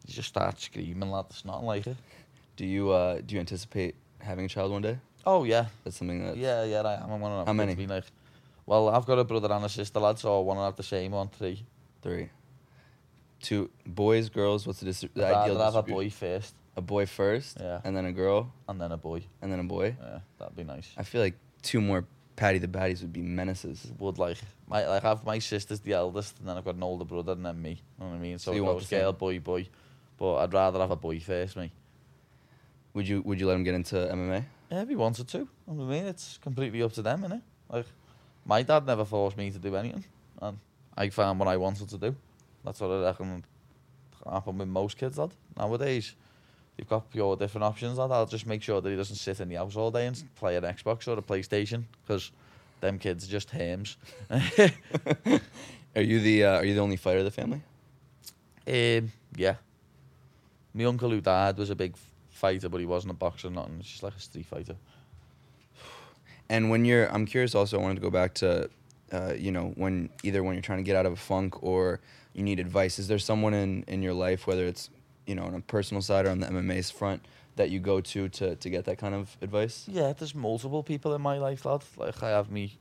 you 0.07 0.13
just 0.13 0.29
start 0.29 0.59
screaming, 0.61 1.11
lad. 1.11 1.25
It's 1.29 1.43
not 1.45 1.63
like 1.63 1.87
it. 1.87 1.97
Do 2.55 2.65
you 2.65 2.89
uh 2.91 3.21
do 3.25 3.35
you 3.35 3.39
anticipate 3.39 3.95
having 4.19 4.45
a 4.45 4.49
child 4.49 4.71
one 4.71 4.81
day? 4.81 4.97
Oh 5.25 5.43
yeah, 5.45 5.67
That's 5.83 5.97
something 5.97 6.25
that. 6.25 6.35
Yeah, 6.37 6.63
yeah, 6.65 6.81
I 6.81 6.95
am. 6.95 7.11
I 7.11 7.15
want 7.15 7.41
to 7.41 7.49
How 7.49 7.53
many? 7.53 7.75
Be 7.75 7.87
like, 7.87 8.03
well, 8.69 8.89
I've 8.89 9.05
got 9.05 9.17
a 9.19 9.23
brother 9.23 9.51
and 9.51 9.65
a 9.65 9.69
sister, 9.69 9.99
lad, 9.99 10.19
so 10.19 10.27
I 10.39 10.41
want 10.43 10.59
to 10.59 10.63
have 10.63 10.75
the 10.75 10.83
same 10.83 11.11
one, 11.13 11.27
three. 11.29 11.65
Three. 12.03 12.29
Two 13.41 13.69
boys, 13.85 14.29
girls. 14.29 14.67
What's 14.67 14.79
the, 14.79 14.85
dis- 14.85 15.05
the 15.13 15.25
I'd 15.27 15.33
ideal 15.43 15.57
rather 15.57 15.77
have 15.77 15.87
a 15.89 15.91
boy 15.91 16.09
first, 16.09 16.53
A 16.77 16.81
boy 16.81 17.05
first, 17.05 17.57
Yeah. 17.59 17.81
and 17.83 17.95
then 17.95 18.05
a 18.05 18.11
girl, 18.11 18.51
and 18.67 18.79
then 18.79 18.91
a 18.91 18.97
boy. 18.97 19.23
and 19.41 19.51
then 19.51 19.59
a 19.59 19.63
boy. 19.63 19.95
Yeah, 19.99 20.19
that'd 20.37 20.55
be 20.55 20.63
nice. 20.63 20.89
I 20.97 21.03
feel 21.03 21.21
like 21.21 21.35
two 21.61 21.81
more 21.81 22.05
Paddy 22.35 22.59
the 22.59 22.67
Baddies 22.67 23.01
would 23.01 23.11
be 23.13 23.21
menaces. 23.21 23.91
Would 23.99 24.17
like, 24.19 24.37
my 24.67 24.87
like, 24.87 25.03
have 25.03 25.25
my 25.25 25.39
sister's 25.39 25.79
the 25.81 25.93
eldest, 25.93 26.37
and 26.39 26.47
then 26.47 26.57
I've 26.57 26.65
got 26.65 26.75
an 26.75 26.83
older 26.83 27.05
brother, 27.05 27.31
and 27.33 27.45
then 27.45 27.61
me. 27.61 27.71
You 27.71 28.05
know 28.05 28.11
what 28.11 28.15
I 28.17 28.19
mean? 28.19 28.37
So, 28.39 28.51
So 28.51 28.55
you 28.55 28.63
it 28.63 28.67
want 28.73 28.89
girl, 28.89 29.13
boy, 29.13 29.39
boy. 29.39 29.67
But 30.17 30.35
I'd 30.43 30.53
rather 30.53 30.79
have 30.79 30.91
a 30.91 30.95
boy 30.95 31.19
first, 31.19 31.55
me. 31.57 31.71
Would 32.93 33.07
you 33.07 33.21
Would 33.23 33.39
you 33.39 33.47
let 33.47 33.55
him 33.55 33.63
get 33.63 33.73
into 33.75 33.95
MMA? 33.95 34.43
Yeah, 34.71 34.81
if 34.83 34.89
he 34.89 34.95
wanted 34.95 35.27
to. 35.29 35.37
You 35.39 35.47
know 35.67 35.73
what 35.85 35.85
I 35.85 35.87
mean? 35.97 36.05
It's 36.05 36.37
completely 36.37 36.81
up 36.83 36.93
to 36.93 37.01
them, 37.01 37.21
innit? 37.23 37.41
Like, 37.69 37.85
my 38.49 38.63
dad 38.63 38.87
never 38.87 39.05
forced 39.05 39.37
me 39.37 39.51
to 39.51 39.59
do 39.59 39.75
anything, 39.75 40.03
and 40.41 40.57
I 40.97 41.09
found 41.09 41.37
what 41.37 41.47
I 41.47 41.57
wanted 41.57 41.87
to 41.89 41.99
do. 41.99 42.15
That's 42.65 42.81
what 42.81 42.89
I 42.89 43.03
reckon 43.03 43.43
happen 44.27 44.57
with 44.57 44.67
most 44.67 44.97
kids, 44.97 45.19
lad. 45.19 45.29
Nowadays, 45.55 46.15
you've 46.75 46.89
got 46.89 47.11
pure 47.11 47.35
different 47.35 47.63
options, 47.63 47.99
lad. 47.99 48.11
I'll 48.11 48.25
just 48.25 48.47
make 48.47 48.63
sure 48.63 48.81
that 48.81 48.89
he 48.89 48.95
doesn't 48.95 49.17
sit 49.17 49.39
in 49.39 49.49
the 49.49 49.55
house 49.55 49.75
all 49.75 49.91
day 49.91 50.07
and 50.07 50.23
play 50.35 50.55
an 50.55 50.63
Xbox 50.63 51.07
or 51.07 51.19
a 51.19 51.21
PlayStation, 51.21 51.83
because 52.01 52.31
them 52.81 52.97
kids 52.97 53.23
are 53.27 53.31
just 53.31 53.51
hams. 53.51 53.97
Are 55.95 56.01
you 56.01 56.19
the 56.19 56.45
uh, 56.45 56.55
Are 56.55 56.65
you 56.65 56.73
the 56.73 56.81
only 56.81 56.97
fighter 56.97 57.19
of 57.19 57.25
the 57.25 57.31
family? 57.31 57.61
Um, 58.67 59.11
yeah. 59.35 59.55
My 60.73 60.85
uncle 60.85 61.11
who 61.11 61.21
died 61.21 61.57
was 61.57 61.69
a 61.69 61.75
big 61.75 61.95
fighter, 62.31 62.67
but 62.67 62.79
he 62.79 62.87
wasn't 62.87 63.11
a 63.11 63.15
boxer, 63.15 63.47
or 63.47 63.51
nothing. 63.51 63.77
He's 63.77 63.87
just 63.87 64.03
like 64.03 64.15
a 64.15 64.19
street 64.19 64.47
fighter. 64.47 64.75
And 66.49 66.69
when 66.69 66.83
you're, 66.85 67.05
I'm 67.13 67.25
curious. 67.25 67.53
Also, 67.55 67.79
I 67.79 67.81
wanted 67.81 67.95
to 67.95 68.01
go 68.01 68.09
back 68.09 68.33
to, 68.35 68.69
uh, 69.11 69.33
you 69.37 69.51
know, 69.51 69.73
when 69.75 70.09
either 70.23 70.43
when 70.43 70.55
you're 70.55 70.63
trying 70.63 70.79
to 70.79 70.83
get 70.83 70.95
out 70.95 71.05
of 71.05 71.13
a 71.13 71.17
funk 71.17 71.61
or 71.63 71.99
you 72.33 72.43
need 72.43 72.59
advice. 72.59 72.99
Is 72.99 73.07
there 73.07 73.19
someone 73.19 73.53
in 73.53 73.83
in 73.87 74.01
your 74.01 74.13
life, 74.13 74.47
whether 74.47 74.65
it's 74.65 74.89
you 75.25 75.35
know 75.35 75.43
on 75.43 75.55
a 75.55 75.61
personal 75.61 76.01
side 76.01 76.25
or 76.25 76.29
on 76.29 76.39
the 76.39 76.47
MMA's 76.47 76.91
front, 76.91 77.25
that 77.55 77.69
you 77.69 77.79
go 77.79 78.01
to 78.01 78.29
to 78.29 78.55
to 78.55 78.69
get 78.69 78.85
that 78.85 78.97
kind 78.97 79.15
of 79.15 79.35
advice? 79.41 79.85
Yeah, 79.87 80.13
there's 80.13 80.35
multiple 80.35 80.83
people 80.83 81.13
in 81.15 81.21
my 81.21 81.37
life, 81.37 81.65
lad. 81.65 81.83
Like 81.97 82.21
I 82.23 82.29
have 82.29 82.51
me, 82.51 82.77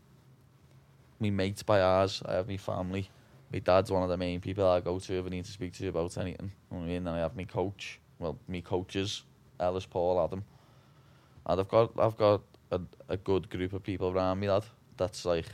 me 1.21 1.31
mates 1.31 1.63
by 1.63 1.81
ours. 1.81 2.23
I 2.25 2.35
have 2.35 2.49
me 2.49 2.57
family. 2.57 3.11
My 3.53 3.61
dad's 3.61 3.91
one 3.91 4.03
of 4.03 4.11
the 4.11 4.17
main 4.17 4.41
people 4.41 4.67
I 4.67 4.81
go 4.81 4.99
to 4.99 5.19
if 5.19 5.25
I 5.25 5.29
need 5.31 5.47
to 5.47 5.53
speak 5.53 5.73
to 5.75 5.89
about 5.89 6.17
anything. 6.19 6.53
I 6.71 6.75
mean? 6.75 7.05
Then 7.05 7.15
I 7.15 7.19
have 7.19 7.35
me 7.35 7.47
coach. 7.47 7.99
Well, 8.19 8.39
me 8.47 8.61
coaches, 8.61 9.23
Ellis, 9.59 9.87
Paul, 9.87 10.23
Adam. 10.23 10.45
And 11.47 11.61
I've 11.61 11.69
got 11.69 11.93
I've 11.99 12.17
got 12.17 12.43
a, 12.71 12.81
a 13.09 13.17
good 13.17 13.51
group 13.51 13.73
of 13.73 13.83
people 13.83 14.11
around 14.11 14.41
me, 14.41 14.51
lad. 14.51 14.65
That's 14.97 15.25
like 15.25 15.47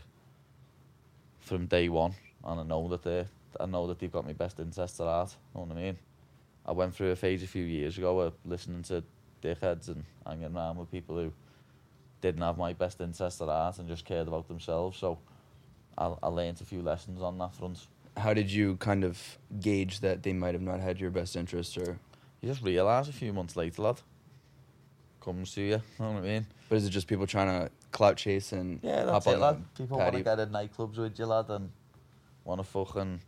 from 1.41 1.67
day 1.67 1.89
one, 1.89 2.15
and 2.45 2.61
I 2.61 2.63
know 2.63 2.89
that 2.89 3.03
they 3.03 3.27
I 3.61 3.67
know 3.67 3.87
that 3.87 3.99
they've 3.99 4.11
got 4.11 4.27
my 4.27 4.33
best 4.33 4.59
interests 4.59 5.01
at 5.01 5.07
heart. 5.07 5.37
You 5.55 5.61
know 5.61 5.67
what 5.67 5.77
I 5.77 5.81
mean? 5.81 5.99
I 6.67 6.73
went 6.73 6.95
through 6.95 7.11
a 7.11 7.17
phase 7.17 7.43
a 7.43 7.47
few 7.47 7.65
years 7.65 7.99
ago 7.99 8.21
of 8.21 8.35
listening 8.45 8.83
to 8.85 9.05
dickheads 9.43 9.89
and 9.89 10.05
hanging 10.27 10.57
around 10.57 10.79
with 10.79 10.91
people 10.91 11.17
who 11.17 11.33
didn't 12.21 12.41
have 12.43 12.57
my 12.57 12.73
best 12.73 13.01
interest 13.01 13.43
at 13.43 13.49
heart 13.49 13.79
and 13.79 13.87
just 13.87 14.05
cared 14.05 14.27
about 14.29 14.49
themselves. 14.49 14.99
So 14.99 15.19
I, 15.99 16.15
I 16.23 16.29
learned 16.29 16.61
a 16.63 16.65
few 16.65 16.83
lessons 16.83 17.21
on 17.21 17.39
that 17.39 17.55
front. 17.55 17.87
How 18.17 18.33
did 18.33 18.51
you 18.51 18.77
kind 18.77 19.05
of 19.05 19.39
gauge 19.61 20.01
that 20.01 20.23
they 20.23 20.33
might 20.33 20.55
have 20.55 20.63
not 20.63 20.81
had 20.81 21.01
your 21.01 21.11
best 21.11 21.37
interest, 21.37 21.77
or 21.77 21.99
You 22.41 22.49
just 22.49 22.63
realise 22.63 23.09
a 23.09 23.13
few 23.13 23.33
months 23.33 23.57
later, 23.57 23.83
lad, 23.83 24.01
comes 25.25 25.53
to 25.55 25.61
you. 25.61 25.67
You 25.67 25.83
know 25.99 26.13
what 26.13 26.19
I 26.19 26.27
mean? 26.27 26.47
but 26.69 26.77
is 26.77 26.87
it 26.87 26.91
just 26.91 27.07
people 27.07 27.27
trying 27.27 27.49
to 27.49 27.71
clout 27.91 28.17
chase 28.17 28.53
and 28.53 28.81
Yeah, 28.83 29.05
that's 29.05 29.25
hop 29.25 29.27
it, 29.27 29.35
on 29.35 29.41
lad. 29.41 29.65
People 29.77 29.99
want 29.99 30.15
to 30.15 30.23
get 30.23 30.39
in 30.39 30.49
nightclubs 30.51 30.99
with 30.99 31.19
you, 31.19 31.27
lad, 31.27 31.49
and 31.49 31.71
want 32.45 32.61
to 32.61 32.65
fucking 32.65 33.21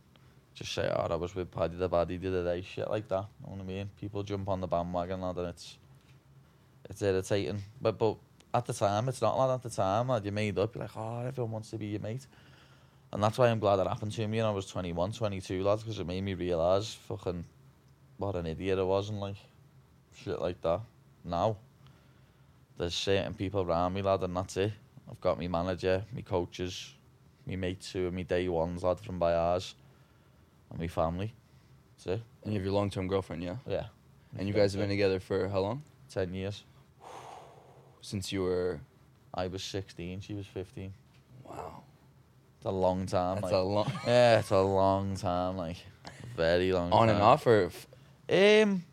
just 0.53 0.73
say, 0.73 0.91
oh, 0.93 1.07
I 1.09 1.15
was 1.15 1.35
with 1.35 1.51
Paddy 1.51 1.77
the 1.77 1.89
Baddy 1.89 2.19
the 2.19 2.27
other 2.29 2.49
eh? 2.49 2.55
day, 2.55 2.61
shit 2.61 2.89
like 2.89 3.07
that. 3.09 3.25
You 3.41 3.47
know 3.47 3.55
what 3.55 3.61
I 3.61 3.65
mean? 3.65 3.89
People 3.99 4.23
jump 4.23 4.49
on 4.49 4.61
the 4.61 4.67
bandwagon, 4.67 5.21
lad, 5.21 5.37
and 5.37 5.47
it's 5.47 5.77
it's 6.89 7.01
irritating. 7.01 7.61
But 7.81 7.97
but 7.97 8.17
at 8.53 8.65
the 8.65 8.73
time, 8.73 9.07
it's 9.09 9.21
not 9.21 9.37
like 9.37 9.55
at 9.55 9.63
the 9.63 9.69
time, 9.69 10.09
lad. 10.09 10.25
You 10.25 10.31
made 10.31 10.57
up, 10.57 10.75
you're 10.75 10.83
like, 10.83 10.97
oh, 10.97 11.25
everyone 11.25 11.51
wants 11.51 11.69
to 11.71 11.77
be 11.77 11.87
your 11.87 12.01
mate. 12.01 12.25
And 13.13 13.23
that's 13.23 13.37
why 13.37 13.47
I'm 13.47 13.59
glad 13.59 13.77
that 13.77 13.87
happened 13.87 14.11
to 14.13 14.27
me 14.27 14.37
when 14.37 14.45
I 14.45 14.51
was 14.51 14.65
21, 14.65 15.13
22, 15.13 15.63
lad, 15.63 15.79
because 15.79 15.99
it 15.99 16.05
made 16.05 16.21
me 16.21 16.33
realise 16.33 16.93
fucking 16.93 17.45
what 18.17 18.35
an 18.35 18.45
idiot 18.45 18.79
I 18.79 18.83
was 18.83 19.09
and 19.09 19.19
like 19.19 19.37
shit 20.13 20.41
like 20.41 20.61
that. 20.61 20.81
Now, 21.23 21.57
there's 22.77 22.93
certain 22.95 23.33
people 23.33 23.61
around 23.61 23.93
me, 23.93 24.01
lad, 24.01 24.21
and 24.23 24.35
that's 24.35 24.57
it. 24.57 24.71
I've 25.09 25.19
got 25.21 25.39
me 25.39 25.47
manager, 25.47 26.03
me 26.13 26.21
coaches, 26.21 26.93
me 27.45 27.55
mates 27.55 27.91
who 27.91 28.07
are 28.07 28.11
me 28.11 28.23
day 28.23 28.47
ones, 28.49 28.83
lad, 28.83 28.99
from 28.99 29.19
by 29.19 29.33
ours, 29.33 29.75
and 30.69 30.79
me 30.79 30.87
family. 30.87 31.33
That's 31.97 32.19
it. 32.19 32.21
And 32.43 32.53
you 32.53 32.59
have 32.59 32.65
your 32.65 32.73
long 32.73 32.89
term 32.89 33.07
girlfriend, 33.07 33.43
yeah. 33.43 33.55
Yeah. 33.67 33.85
And 34.37 34.47
you 34.47 34.53
guys 34.53 34.73
have 34.73 34.81
been 34.81 34.89
together 34.89 35.19
for 35.19 35.47
how 35.47 35.59
long? 35.61 35.83
10 36.09 36.33
years. 36.33 36.63
Since 38.01 38.31
you 38.31 38.43
were. 38.43 38.79
I 39.33 39.47
was 39.47 39.63
16, 39.63 40.21
she 40.21 40.33
was 40.33 40.45
15. 40.47 40.93
Wow. 41.43 41.83
It's 42.57 42.65
a 42.65 42.71
long 42.71 43.05
time. 43.05 43.35
That's 43.35 43.45
like, 43.45 43.53
a 43.53 43.59
long. 43.59 43.91
Yeah, 44.05 44.39
it's 44.39 44.51
a 44.51 44.61
long 44.61 45.15
time, 45.15 45.57
like, 45.57 45.77
very 46.35 46.71
long 46.71 46.91
On 46.91 47.07
time. 47.07 47.15
and 47.15 47.23
off, 47.23 47.45
or 47.45 47.65
f- 47.71 47.87
Um, 48.63 48.83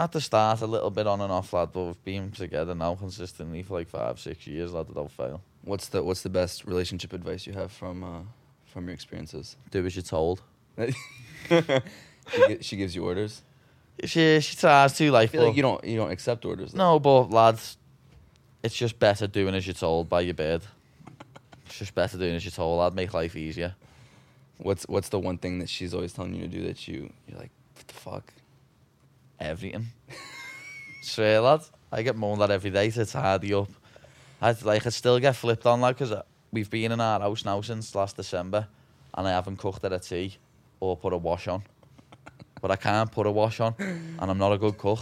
at 0.00 0.12
the 0.12 0.20
start, 0.20 0.60
a 0.62 0.66
little 0.66 0.90
bit 0.90 1.06
on 1.06 1.20
and 1.20 1.30
off, 1.30 1.52
lad, 1.52 1.70
but 1.72 1.84
we've 1.84 2.04
been 2.04 2.30
together 2.32 2.74
now 2.74 2.94
consistently 2.94 3.62
for 3.62 3.74
like 3.78 3.88
five, 3.88 4.18
six 4.18 4.46
years, 4.46 4.72
lad, 4.72 4.88
without 4.88 5.10
fail. 5.12 5.42
what's 5.62 5.88
the 5.88 6.02
What's 6.02 6.22
the 6.22 6.28
best 6.30 6.64
relationship 6.64 7.12
advice 7.12 7.46
you 7.46 7.52
have 7.52 7.70
from 7.70 8.02
uh, 8.02 8.20
from 8.66 8.86
your 8.86 8.94
experiences? 8.94 9.56
Do 9.70 9.84
as 9.86 9.94
you're 9.96 10.02
told. 10.02 10.42
she, 11.48 12.46
gi- 12.48 12.62
she 12.62 12.76
gives 12.76 12.94
you 12.94 13.04
orders. 13.04 13.42
She, 14.04 14.40
she 14.40 14.56
tries 14.56 14.94
to, 14.96 15.06
I 15.08 15.10
like, 15.10 15.30
feel 15.30 15.42
but- 15.42 15.46
like 15.48 15.56
you 15.56 15.62
don't 15.62 15.84
you 15.84 15.96
don't 15.96 16.10
accept 16.10 16.44
orders. 16.44 16.72
though. 16.72 16.78
No, 16.94 16.98
but 16.98 17.30
lads, 17.30 17.76
it's 18.62 18.74
just 18.74 18.98
better 18.98 19.26
doing 19.26 19.54
as 19.54 19.66
you're 19.66 19.74
told 19.74 20.08
by 20.08 20.20
your 20.22 20.34
bed. 20.34 20.62
It's 21.66 21.78
just 21.78 21.94
better 21.94 22.16
doing 22.18 22.34
as 22.34 22.44
you're 22.44 22.50
told. 22.52 22.80
That'd 22.80 22.96
make 22.96 23.12
life 23.14 23.36
easier. 23.36 23.74
What's 24.58 24.84
What's 24.88 25.08
the 25.10 25.18
one 25.18 25.38
thing 25.38 25.58
that 25.60 25.68
she's 25.68 25.92
always 25.94 26.12
telling 26.12 26.34
you 26.34 26.42
to 26.42 26.48
do 26.48 26.62
that 26.64 26.88
you 26.88 27.12
you're 27.28 27.38
like, 27.38 27.50
what 27.76 27.86
the 27.88 27.94
fuck? 27.94 28.32
Everything. 29.40 29.86
Swear, 31.02 31.40
lad. 31.40 31.60
I 31.90 32.02
get 32.02 32.16
moaned 32.16 32.42
at 32.42 32.50
every 32.50 32.70
day 32.70 32.90
to 32.90 33.06
tidy 33.06 33.54
up. 33.54 33.68
I 34.40 34.54
like 34.62 34.86
I 34.86 34.90
still 34.90 35.18
get 35.18 35.34
flipped 35.34 35.66
on 35.66 35.80
like 35.80 35.96
because 35.96 36.12
uh, 36.12 36.22
we've 36.52 36.70
been 36.70 36.92
in 36.92 37.00
our 37.00 37.20
house 37.20 37.44
now 37.44 37.60
since 37.62 37.94
last 37.94 38.16
December, 38.16 38.66
and 39.14 39.26
I 39.26 39.30
haven't 39.30 39.56
cooked 39.56 39.84
at 39.84 39.92
a 39.92 39.98
tea 39.98 40.36
or 40.78 40.96
put 40.96 41.12
a 41.12 41.16
wash 41.16 41.48
on. 41.48 41.62
But 42.60 42.70
I 42.70 42.76
can't 42.76 43.10
put 43.10 43.26
a 43.26 43.30
wash 43.30 43.60
on, 43.60 43.74
and 43.78 44.30
I'm 44.30 44.38
not 44.38 44.52
a 44.52 44.58
good 44.58 44.78
cook, 44.78 45.00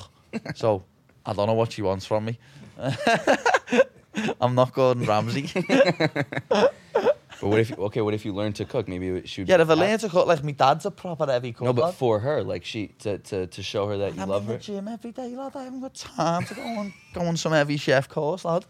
so 0.54 0.84
I 1.26 1.32
don't 1.32 1.46
know 1.46 1.54
what 1.54 1.72
she 1.72 1.82
wants 1.82 2.06
from 2.06 2.24
me. 2.24 2.38
I'm 4.40 4.54
not 4.54 4.72
Gordon 4.72 5.04
Ramsay. 5.04 5.50
But 7.40 7.48
what 7.48 7.58
if 7.60 7.78
okay? 7.78 8.00
What 8.00 8.14
if 8.14 8.24
you 8.24 8.32
learn 8.34 8.52
to 8.54 8.64
cook? 8.64 8.88
Maybe 8.88 9.26
she. 9.26 9.42
Would, 9.42 9.48
yeah, 9.48 9.60
if 9.60 9.70
I 9.70 9.74
learn 9.74 9.98
to 10.00 10.08
cook, 10.08 10.26
like 10.26 10.42
my 10.42 10.52
dad's 10.52 10.86
a 10.86 10.90
proper 10.90 11.26
heavy 11.26 11.52
cook. 11.52 11.66
No, 11.66 11.72
but 11.72 11.92
for 11.92 12.18
her, 12.20 12.42
like 12.42 12.64
she 12.64 12.88
to 13.00 13.18
to 13.18 13.46
to 13.46 13.62
show 13.62 13.86
her 13.88 13.96
that 13.98 14.14
you 14.16 14.22
I'm 14.22 14.28
love 14.28 14.42
in 14.42 14.48
her. 14.48 14.56
the 14.56 14.62
gym 14.62 14.88
every 14.88 15.12
day, 15.12 15.28
lad. 15.36 15.52
I 15.54 15.64
haven't 15.64 15.80
got 15.80 15.94
time 15.94 16.44
to 16.46 16.54
go 16.54 16.62
on 16.62 16.92
go 17.14 17.20
on 17.22 17.36
some 17.36 17.52
heavy 17.52 17.76
chef 17.76 18.08
course, 18.08 18.44
lad. 18.44 18.64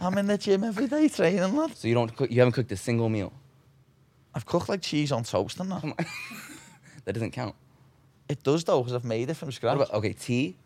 I'm 0.00 0.16
in 0.18 0.26
the 0.26 0.38
gym 0.38 0.64
every 0.64 0.86
day 0.88 1.08
training, 1.08 1.56
lad. 1.56 1.76
So 1.76 1.86
you 1.88 1.94
don't 1.94 2.14
cook. 2.16 2.30
You 2.30 2.40
haven't 2.40 2.52
cooked 2.52 2.72
a 2.72 2.76
single 2.76 3.08
meal. 3.08 3.32
I've 4.34 4.46
cooked 4.46 4.68
like 4.68 4.80
cheese 4.82 5.12
on 5.12 5.22
toast 5.24 5.60
and 5.60 5.70
that. 5.70 5.84
That 7.04 7.14
doesn't 7.14 7.32
count. 7.32 7.54
It 8.28 8.42
does 8.44 8.62
though, 8.64 8.80
because 8.80 8.94
I've 8.94 9.04
made 9.04 9.28
it 9.28 9.34
from 9.34 9.48
What 9.48 9.54
scratch. 9.54 9.74
about 9.74 9.92
okay 9.94 10.12
tea? 10.12 10.56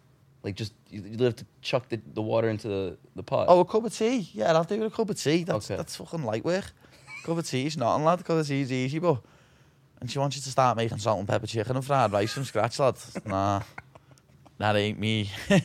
Like 0.42 0.54
just 0.54 0.74
you, 0.90 1.02
you 1.02 1.24
have 1.24 1.34
to 1.36 1.46
chuck 1.62 1.88
the, 1.88 1.98
the 2.14 2.20
water 2.22 2.48
into 2.50 2.68
the 2.68 2.96
the 3.16 3.22
pot. 3.22 3.46
Oh, 3.48 3.60
a 3.60 3.64
cup 3.64 3.84
of 3.84 3.94
tea. 3.94 4.28
Yeah, 4.34 4.52
I'll 4.52 4.64
do 4.64 4.84
a 4.84 4.90
cup 4.90 5.10
of 5.10 5.18
tea. 5.20 5.44
That's 5.44 5.70
Okay. 5.70 5.76
that's 5.76 5.96
fucking 5.96 6.24
light 6.24 6.44
work. 6.44 6.72
Cup 7.26 7.44
tea 7.44 7.66
is 7.66 7.76
nothing, 7.76 8.04
lad. 8.04 8.24
Cup 8.24 8.36
of 8.38 8.50
easy, 8.50 8.98
but 8.98 9.18
and 10.00 10.10
she 10.10 10.18
wants 10.18 10.36
you 10.36 10.42
to 10.42 10.50
start 10.50 10.76
making 10.76 10.98
salt 10.98 11.18
and 11.18 11.28
pepper 11.28 11.46
chicken 11.46 11.76
and 11.76 11.84
fried 11.84 12.12
rice 12.12 12.32
from 12.32 12.44
scratch, 12.44 12.78
lad. 12.78 12.96
Nah, 13.26 13.62
that 14.58 14.76
ain't 14.76 14.98
me. 14.98 15.30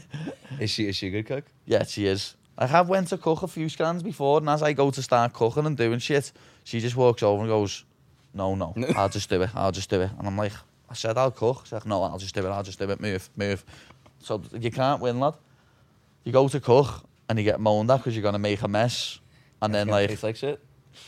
Is 0.60 0.70
she 0.70 0.88
is 0.88 0.98
she 0.98 1.08
a 1.08 1.12
good 1.12 1.26
cook? 1.26 1.46
Yeah, 1.66 1.84
she 1.84 2.06
is. 2.06 2.36
I 2.58 2.68
have 2.68 2.90
went 2.90 3.08
to 3.08 3.18
cook 3.18 3.42
a 3.42 3.48
few 3.48 3.70
scans 3.70 4.04
before, 4.04 4.40
and 4.40 4.50
as 4.50 4.62
I 4.62 4.74
go 4.74 4.92
to 4.92 5.02
start 5.02 5.32
cooking 5.32 5.66
and 5.66 5.78
doing 5.78 6.00
shit, 6.00 6.34
she 6.66 6.82
just 6.82 6.98
walks 6.98 7.24
over 7.24 7.40
and 7.42 7.50
goes, 7.50 7.86
"No, 8.34 8.54
no, 8.56 8.74
I'll 8.96 9.08
just 9.08 9.30
do 9.30 9.42
it. 9.42 9.50
I'll 9.56 9.72
just 9.72 9.90
do 9.90 10.02
it." 10.02 10.10
And 10.18 10.28
I'm 10.28 10.38
like, 10.38 10.52
"I 10.90 10.94
said 10.94 11.18
I'll 11.18 11.32
cook." 11.32 11.62
She's 11.64 11.72
like, 11.72 11.86
"No, 11.86 12.04
I'll 12.04 12.18
just 12.18 12.36
do 12.36 12.46
it. 12.46 12.50
I'll 12.50 12.64
just 12.64 12.80
do 12.80 12.90
it. 12.90 13.00
Move, 13.00 13.30
move." 13.38 13.64
So 14.20 14.42
you 14.60 14.72
can't 14.72 15.02
win, 15.02 15.20
lad. 15.22 15.36
You 16.26 16.34
go 16.34 16.50
to 16.50 16.60
cook 16.60 17.06
and 17.30 17.40
you 17.40 17.46
get 17.46 17.62
moaned 17.62 17.90
at 17.90 17.98
because 17.98 18.14
you're 18.14 18.24
gonna 18.24 18.40
make 18.40 18.62
a 18.62 18.68
mess, 18.68 19.20
and 19.62 19.74
then 19.74 19.88
like, 19.88 20.22
like 20.22 20.36
shit. 20.36 20.60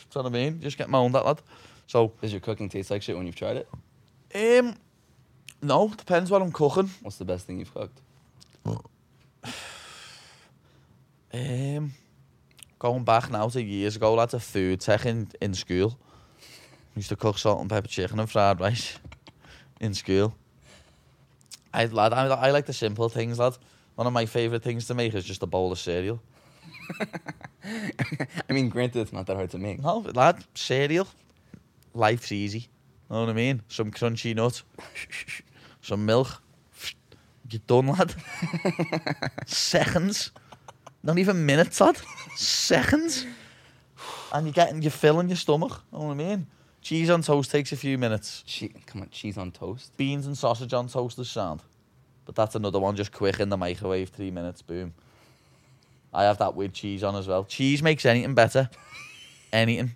Do 0.09 0.19
you 0.19 0.23
know 0.23 0.29
what 0.29 0.37
I 0.37 0.43
mean? 0.43 0.61
Just 0.61 0.77
get 0.77 0.89
my 0.89 0.97
own 0.97 1.11
that 1.13 1.25
lad. 1.25 1.41
So, 1.87 2.13
Does 2.21 2.31
your 2.31 2.39
cooking 2.41 2.69
taste 2.69 2.89
like 2.91 3.01
shit 3.01 3.15
when 3.15 3.25
you've 3.25 3.35
tried 3.35 3.57
it? 3.57 3.67
um, 4.35 4.75
no, 5.61 5.87
depends 5.89 6.29
what 6.31 6.41
I'm 6.41 6.51
cooking. 6.51 6.89
What's 7.01 7.17
the 7.17 7.25
best 7.25 7.45
thing 7.47 7.59
you've 7.59 7.73
cooked? 7.73 7.99
Um, 11.35 11.93
going 12.77 13.03
back 13.03 13.31
now 13.31 13.47
to 13.49 13.61
years 13.61 13.95
ago, 13.95 14.13
lads, 14.13 14.35
a 14.35 14.39
food 14.39 14.81
tech 14.81 15.05
in, 15.07 15.27
in 15.41 15.55
school. 15.55 15.97
Used 16.95 17.09
to 17.09 17.15
cook 17.15 17.39
salt 17.39 17.59
and 17.59 17.69
pepper 17.69 17.87
chicken 17.87 18.19
and 18.19 18.29
fried 18.29 18.59
rice 18.59 18.99
in 19.81 19.95
school. 19.95 20.35
I 21.73 21.85
lad, 21.85 22.13
I, 22.13 22.27
I 22.27 22.51
like 22.51 22.67
the 22.67 22.73
simple 22.73 23.09
things, 23.09 23.39
lad. 23.39 23.57
One 23.95 24.05
of 24.05 24.13
my 24.13 24.27
favourite 24.27 24.61
things 24.61 24.85
to 24.87 24.93
make 24.93 25.15
is 25.15 25.25
just 25.25 25.41
a 25.41 25.47
bowl 25.47 25.71
of 25.71 25.79
cereal. 25.79 26.21
I 28.49 28.53
mean, 28.53 28.69
granted, 28.69 29.01
it's 29.01 29.13
not 29.13 29.25
that 29.27 29.35
hard 29.35 29.51
to 29.51 29.57
make. 29.57 29.81
No, 29.81 29.99
lad, 30.13 30.43
cereal. 30.55 31.07
Life's 31.93 32.31
easy. 32.31 32.67
Know 33.09 33.21
what 33.21 33.29
I 33.29 33.33
mean? 33.33 33.61
Some 33.67 33.91
crunchy 33.91 34.35
nut, 34.35 34.61
some 35.81 36.05
milk. 36.05 36.41
You're 37.49 37.61
done, 37.67 37.87
lad. 37.87 38.15
Seconds. 39.45 40.31
Not 41.03 41.19
even 41.19 41.45
minutes, 41.45 41.79
lad. 41.79 41.97
Seconds. 42.35 43.25
And 44.33 44.47
you're 44.47 44.53
getting, 44.53 44.81
you're 44.81 44.91
filling 44.91 45.27
your 45.29 45.35
stomach. 45.35 45.83
Know 45.91 45.99
what 45.99 46.11
I 46.11 46.15
mean? 46.15 46.47
Cheese 46.81 47.09
on 47.09 47.21
toast 47.21 47.51
takes 47.51 47.71
a 47.71 47.75
few 47.75 47.97
minutes. 47.97 48.43
Che- 48.45 48.73
come 48.85 49.01
on, 49.01 49.09
cheese 49.09 49.37
on 49.37 49.51
toast. 49.51 49.95
Beans 49.95 50.25
and 50.25 50.37
sausage 50.37 50.73
on 50.73 50.87
toast 50.87 51.19
is 51.19 51.29
sound. 51.29 51.61
But 52.25 52.35
that's 52.35 52.55
another 52.55 52.79
one, 52.79 52.95
just 52.95 53.11
quick 53.11 53.39
in 53.39 53.49
the 53.49 53.57
microwave, 53.57 54.09
three 54.09 54.31
minutes, 54.31 54.61
boom. 54.61 54.93
I 56.13 56.23
have 56.23 56.37
that 56.39 56.55
with 56.55 56.73
cheese 56.73 57.03
on 57.03 57.15
as 57.15 57.27
well. 57.27 57.43
Cheese 57.45 57.81
makes 57.83 58.05
anything 58.05 58.33
better. 58.35 58.69
anything. 59.53 59.91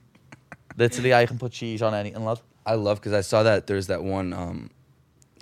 Literally, 0.76 1.14
I 1.14 1.26
can 1.26 1.38
put 1.38 1.52
cheese 1.52 1.82
on 1.82 1.94
anything, 1.94 2.24
lad. 2.24 2.40
I 2.66 2.76
love 2.76 3.00
because 3.00 3.14
I 3.14 3.22
saw 3.22 3.44
that 3.44 3.66
there's 3.68 3.88
that 3.88 4.04
one 4.04 4.34
um, 4.34 4.70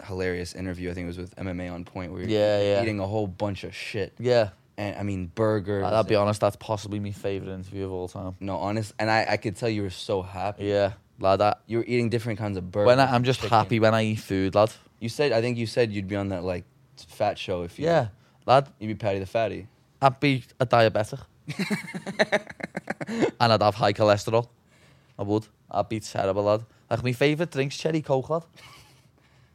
hilarious 0.05 0.53
interview. 0.53 0.91
I 0.91 0.93
think 0.93 1.05
it 1.05 1.07
was 1.07 1.17
with 1.17 1.35
MMA 1.35 1.71
on 1.73 1.83
Point 1.83 2.11
where 2.11 2.21
you're 2.21 2.29
Yeah, 2.29 2.61
yeah. 2.61 2.81
eating 2.81 2.99
a 2.99 3.07
whole 3.07 3.27
bunch 3.27 3.63
of 3.63 3.75
shit. 3.75 4.13
Yeah. 4.19 4.49
And 4.77 4.95
I 4.97 5.03
mean 5.03 5.31
burgers. 5.33 5.83
I'll 5.85 6.03
be 6.03 6.15
honest, 6.15 6.41
that's 6.41 6.57
possibly 6.57 6.99
my 6.99 7.11
favourite 7.11 7.53
interview 7.53 7.85
of 7.85 7.91
all 7.93 8.07
time. 8.09 8.35
No, 8.41 8.57
honest, 8.57 8.93
and 8.99 9.09
I, 9.09 9.25
I 9.29 9.37
could 9.37 9.55
tell 9.55 9.69
you 9.69 9.83
were 9.83 9.89
so 9.89 10.21
happy. 10.21 10.65
Yeah, 10.65 10.93
lad. 11.19 11.41
I, 11.41 11.55
You 11.65 11.77
were 11.79 11.85
eating 11.85 12.09
different 12.09 12.39
kinds 12.39 12.57
of 12.57 12.71
burgers. 12.71 12.87
when 12.87 12.99
I, 12.99 13.13
I'm 13.13 13.23
just 13.23 13.39
chicken. 13.39 13.57
happy 13.57 13.79
when 13.79 13.93
I 13.93 14.03
eat 14.03 14.19
food, 14.19 14.53
lad. 14.53 14.71
You 14.99 15.07
said 15.09 15.31
I 15.31 15.39
think 15.41 15.57
you 15.57 15.65
said 15.65 15.91
you'd 15.93 16.09
be 16.09 16.17
on 16.17 16.27
that 16.29 16.43
like 16.43 16.65
fat 17.07 17.37
show 17.39 17.63
if 17.63 17.79
you 17.79 17.85
Yeah, 17.85 18.07
lad. 18.45 18.67
you'd 18.79 18.87
be 18.87 18.95
Paddy 18.95 19.19
the 19.19 19.25
Fatty. 19.25 19.67
I'd 20.01 20.19
be 20.19 20.43
a 20.59 20.65
diabetic. 20.65 21.19
and 23.39 23.53
I'd 23.53 23.61
have 23.61 23.75
high 23.75 23.93
cholesterol. 23.93 24.47
I 25.17 25.23
would. 25.23 25.47
I'd 25.71 25.89
be 25.89 25.99
terrible, 25.99 26.43
lad. 26.43 26.63
Like, 26.89 27.03
my 27.03 27.13
favourite 27.13 27.51
drink's 27.51 27.77
cherry 27.77 28.01
coke, 28.01 28.29
lad. 28.29 28.43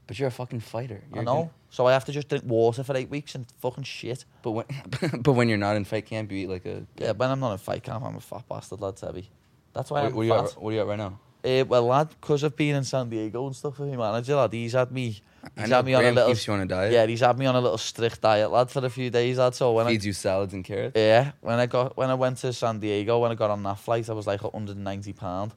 But 0.07 0.19
you're 0.19 0.29
a 0.29 0.33
fucking 0.33 0.61
fighter. 0.61 1.03
I 1.13 1.15
You're 1.17 1.25
know. 1.25 1.35
gonna- 1.35 1.51
So 1.71 1.87
I 1.87 1.93
have 1.93 2.05
to 2.07 2.13
just 2.13 2.29
drink 2.29 2.45
water 2.47 2.83
for 2.83 2.97
eight 2.97 3.11
weeks 3.11 3.35
and 3.37 3.47
fucking 3.61 3.85
shit. 3.85 4.25
but 4.43 4.51
when 4.53 4.65
but 5.23 5.33
when 5.35 5.49
you're 5.49 5.59
not 5.59 5.77
in 5.77 5.85
fight 5.85 6.07
camp, 6.07 6.33
you 6.33 6.39
eat 6.39 6.49
like 6.49 6.67
a. 6.67 6.85
Yeah, 6.99 7.13
when 7.13 7.31
I'm 7.31 7.39
not 7.39 7.53
in 7.53 7.59
fight 7.59 7.83
camp, 7.85 8.05
I'm 8.05 8.17
a 8.17 8.21
fat 8.21 8.49
bastard, 8.49 8.81
lad, 8.81 8.99
heavy. 9.01 9.31
That's 9.73 9.91
why 9.91 10.01
What, 10.03 10.09
I'm 10.09 10.15
what, 10.17 10.23
are 10.23 10.25
you 10.25 10.33
fat. 10.33 10.45
at, 10.57 10.63
what 10.63 10.71
are 10.71 10.73
you 10.75 10.81
at 10.81 10.87
right 10.89 10.99
now? 10.99 11.21
Uh, 11.45 11.65
well, 11.65 11.85
lad, 11.87 12.09
because 12.21 12.43
I've 12.43 12.57
been 12.57 12.75
in 12.75 12.85
San 12.85 13.09
Diego 13.09 13.47
and 13.47 13.55
stuff 13.55 13.79
with 13.79 13.89
my 13.91 13.97
manager, 13.97 14.35
lad, 14.35 14.53
he's 14.53 14.73
had 14.73 14.91
me... 14.91 15.21
I 15.57 15.61
He's 15.63 15.71
know 15.71 15.77
had 15.77 15.85
me 15.87 15.95
on 15.95 16.05
a 16.05 16.11
little... 16.13 16.29
keeps 16.29 16.47
you 16.47 16.53
on 16.53 16.61
a 16.61 16.67
diet. 16.67 16.93
Yeah, 16.93 17.07
he's 17.07 17.21
had 17.21 17.39
me 17.39 17.47
on 17.47 17.57
a 17.57 17.61
little 17.61 17.79
strict 17.79 18.21
diet, 18.21 18.51
lad, 18.51 18.71
for 18.71 18.85
a 18.85 18.91
few 18.91 19.09
days, 19.11 19.39
lad. 19.39 19.55
So 19.55 19.73
when 19.73 19.87
I 19.87 19.91
Feeds 19.91 20.07
you 20.07 20.13
salads 20.13 20.53
and 20.53 20.65
carrots. 20.65 20.97
Yeah, 20.97 21.33
when 21.41 21.59
I 21.59 21.67
got 21.67 21.97
when 21.97 22.11
I 22.11 22.15
went 22.15 22.39
to 22.39 22.53
San 22.53 22.79
Diego, 22.79 23.19
when 23.19 23.31
I 23.31 23.35
got 23.35 23.51
on 23.51 23.63
that 23.63 23.79
flight, 23.79 24.09
I 24.11 24.13
was 24.13 24.27
like 24.27 24.43
190 24.43 25.13
pound, 25.15 25.55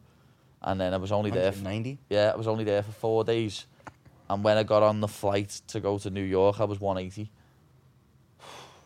and 0.61 0.79
then 0.79 0.93
I 0.93 0.97
was 0.97 1.11
only 1.11 1.31
there. 1.31 1.51
For, 1.51 1.63
90. 1.63 1.97
yeah, 2.09 2.31
I 2.33 2.37
was 2.37 2.47
only 2.47 2.63
there 2.63 2.81
for 2.83 2.91
four 2.91 3.23
days, 3.25 3.65
and 4.29 4.43
when 4.43 4.57
I 4.57 4.63
got 4.63 4.83
on 4.83 5.01
the 5.01 5.07
flight 5.09 5.61
to 5.67 5.79
go 5.79 5.97
to 5.97 6.09
New 6.09 6.23
York, 6.23 6.59
I 6.61 6.65
was 6.65 6.79
180. 6.79 7.29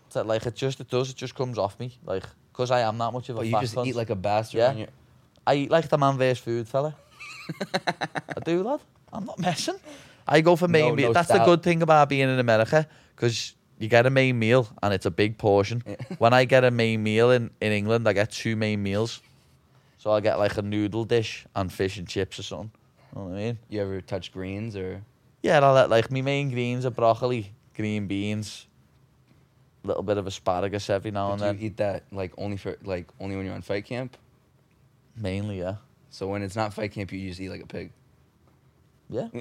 So 0.10 0.22
like 0.24 0.46
it 0.46 0.56
just 0.56 0.80
it 0.80 0.90
does 0.90 1.10
it 1.10 1.18
just 1.18 1.36
comes 1.36 1.58
off 1.58 1.78
me 1.82 1.98
like 2.06 2.24
because 2.52 2.72
I 2.72 2.80
am 2.80 2.98
that 2.98 3.12
much 3.12 3.28
of 3.28 3.36
a 3.36 3.40
But 3.40 3.46
you 3.48 3.52
fat 3.52 3.62
just 3.62 3.76
cunt. 3.76 3.88
eat 3.88 3.96
like 3.96 4.10
a 4.10 4.16
bastard. 4.16 4.58
Yeah. 4.78 4.86
I 5.46 5.56
eat 5.56 5.70
like 5.70 5.90
the 5.90 5.98
man 5.98 6.18
versus 6.18 6.40
food 6.40 6.68
fella. 6.68 6.96
I 7.76 8.40
do, 8.44 8.64
lad. 8.64 8.80
I'm 9.12 9.26
not 9.26 9.38
messing. 9.38 9.76
I 10.28 10.42
go 10.42 10.56
for 10.56 10.68
main 10.68 10.90
No- 10.90 10.96
meal. 10.96 11.08
no 11.10 11.13
That's 11.13 11.30
the 11.30 11.40
good 11.46 11.63
thing 11.63 11.82
about 11.82 12.10
being 12.10 12.30
in 12.30 12.40
America, 12.40 12.88
because 13.16 13.56
you 13.80 13.88
get 13.88 14.06
a 14.06 14.10
main 14.10 14.38
meal 14.40 14.68
and 14.82 14.94
it's 14.94 15.06
a 15.06 15.12
big 15.12 15.38
portion. 15.38 15.84
when 16.18 16.34
I 16.34 16.46
get 16.46 16.63
a 16.63 16.72
main 16.72 17.04
meal 17.04 17.32
in, 17.32 17.52
in 17.62 17.72
England, 17.72 18.08
I 18.08 18.13
get 18.13 18.32
two 18.32 18.56
main 18.56 18.82
meals. 18.84 19.22
So 19.98 20.12
I 20.12 20.20
get 20.22 20.38
like 20.40 20.58
a 20.58 20.62
noodle 20.62 21.06
dish 21.06 21.46
and 21.56 21.72
fish 21.72 21.98
and 21.98 22.08
chips 22.08 22.40
or 22.40 22.44
something. 22.44 22.72
You 23.16 23.22
know 23.22 23.28
what 23.28 23.34
I 23.36 23.38
mean? 23.38 23.60
You 23.70 23.82
ever 23.82 24.02
touch 24.02 24.32
greens 24.32 24.76
or? 24.76 25.02
Yeah, 25.42 25.60
I'll 25.60 25.74
let 25.74 25.90
like 25.90 26.12
my 26.12 26.22
main 26.22 26.50
greens 26.50 26.86
are 26.86 26.90
broccoli, 26.92 27.52
green 27.76 28.08
beans, 28.08 28.68
a 29.84 29.88
little 29.88 30.04
bit 30.04 30.18
of 30.18 30.28
asparagus 30.28 30.90
every 30.90 31.12
now 31.12 31.32
and 31.32 31.40
do 31.40 31.46
you 31.48 31.54
then. 31.54 31.62
eat 31.63 31.78
that 31.78 32.04
like 32.12 32.34
only 32.38 32.58
for 32.58 32.78
like 32.84 33.08
only 33.20 33.36
when 33.36 33.46
you're 33.46 33.56
on 33.56 33.62
fight 33.62 33.86
camp? 33.86 34.18
Mainly, 35.16 35.60
yeah. 35.60 35.76
So 36.10 36.28
when 36.28 36.42
it's 36.42 36.56
not 36.56 36.74
fight 36.74 36.92
camp, 36.92 37.12
you 37.12 37.28
just 37.30 37.40
eat 37.40 37.50
like 37.50 37.63
a 37.63 37.68
pig. 37.68 37.92
Yeah. 39.10 39.30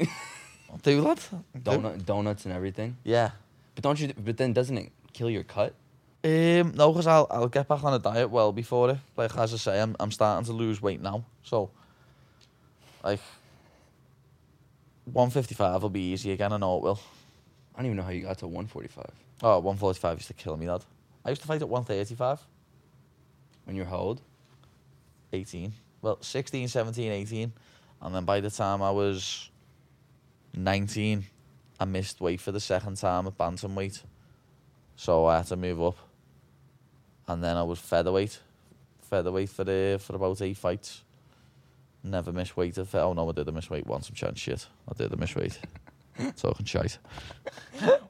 That. 1.55 1.83
Donut, 1.83 2.05
donuts 2.05 2.45
and 2.45 2.55
everything. 2.55 2.97
Yeah. 3.05 3.31
But 3.75 3.85
don't 3.85 4.01
you? 4.01 4.13
But 4.17 4.37
then 4.37 4.53
doesn't 4.53 4.77
it 4.77 4.93
kill 5.13 5.31
your 5.31 5.45
cut? 5.45 5.75
Um, 6.25 6.73
no, 6.75 6.93
because 6.93 7.07
I'll 7.07 7.27
I'll 7.31 7.49
get 7.49 7.69
back 7.69 7.85
on 7.85 7.95
a 7.95 7.99
diet 7.99 8.31
well 8.31 8.53
before 8.53 8.91
it. 8.91 8.99
Like 9.17 9.37
as 9.37 9.55
I 9.55 9.57
say, 9.59 9.81
I'm 9.81 9.95
I'm 10.01 10.11
starting 10.11 10.45
to 10.47 10.53
lose 10.53 10.83
weight 10.83 11.01
now, 11.01 11.25
so 11.43 11.71
like 13.05 13.21
155 15.05 15.83
will 15.83 15.91
be 15.91 16.13
easy 16.13 16.33
again. 16.33 16.53
I 16.53 16.57
know 16.57 16.79
it 16.79 16.83
will. 16.83 17.01
I 17.75 17.79
don't 17.79 17.87
even 17.87 17.97
know 17.99 18.03
how 18.03 18.11
you 18.11 18.23
got 18.23 18.39
to 18.39 18.47
145 18.47 19.05
Oh, 19.43 19.59
145 19.59 20.19
used 20.19 20.29
to 20.29 20.35
kill 20.35 20.57
me, 20.57 20.69
lad. 20.69 20.83
I 21.25 21.29
used 21.29 21.43
to 21.43 21.49
fight 21.49 21.61
at 21.61 21.69
135, 21.69 22.41
when 23.65 23.77
you're 23.77 23.85
how 23.85 23.99
old? 23.99 24.23
18. 25.33 25.73
Well, 26.01 26.19
16, 26.23 26.69
17, 26.69 27.13
18, 27.13 27.53
and 28.01 28.15
then 28.15 28.25
by 28.25 28.41
the 28.41 28.51
time 28.51 28.81
I 28.81 28.91
was 28.91 29.51
19, 30.57 31.25
I 31.79 31.85
missed 31.85 32.21
weight 32.21 32.41
for 32.41 32.53
the 32.53 32.61
second 32.61 32.97
time 32.97 33.27
at 33.27 33.37
bantamweight, 33.37 34.03
so 34.97 35.27
I 35.27 35.39
had 35.39 35.47
to 35.49 35.57
move 35.57 35.83
up, 35.83 35.97
and 37.29 37.45
then 37.45 37.57
I 37.57 37.63
was 37.63 37.79
featherweight, 37.79 38.41
featherweight 39.03 39.51
for 39.51 39.65
the 39.65 40.01
for 40.03 40.17
about 40.17 40.41
eight 40.43 40.57
fights. 40.57 41.03
Never 42.03 42.33
missed 42.33 42.57
weight. 42.57 42.79
At, 42.79 42.95
oh 42.95 43.13
no, 43.13 43.29
I 43.29 43.33
did 43.33 43.49
a 43.49 43.53
miss 43.53 43.69
weight 43.69 43.87
once. 43.87 44.09
I'm 44.09 44.15
chatting 44.15 44.37
shit. 44.37 44.67
I 44.89 44.95
did 44.97 45.13
a 45.13 45.17
miss 45.17 45.35
weight. 45.35 45.59
Talking 46.37 46.65
shite. 46.65 46.99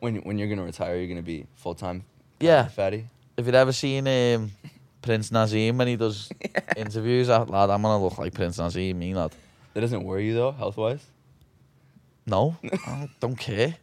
When 0.01 0.17
when 0.17 0.39
you're 0.39 0.49
gonna 0.49 0.63
retire, 0.65 0.97
you're 0.97 1.09
gonna 1.09 1.23
be 1.23 1.47
full 1.55 1.75
time. 1.75 2.05
Yeah. 2.39 2.69
Fatty. 2.69 3.09
If 3.37 3.47
you'd 3.47 3.55
ever 3.55 3.73
seen 3.73 4.07
um, 4.07 4.53
Prince 5.03 5.31
Naseem 5.31 5.77
when 5.77 5.89
he 5.89 5.97
does 5.97 6.31
interviews? 6.77 7.29
Ah, 7.29 7.43
lad, 7.43 7.71
I'm 7.71 7.83
gonna 7.83 8.03
look 8.03 8.19
like 8.19 8.35
Prince 8.35 8.59
Naseem, 8.59 8.97
me 8.97 9.15
lad. 9.15 9.33
That 9.75 9.81
doesn't 9.81 10.05
worry 10.05 10.27
you 10.27 10.35
though, 10.35 10.53
health 10.53 10.77
wise. 10.77 11.05
No, 12.27 12.57
I 12.87 13.09
don't 13.21 13.39
care. 13.39 13.77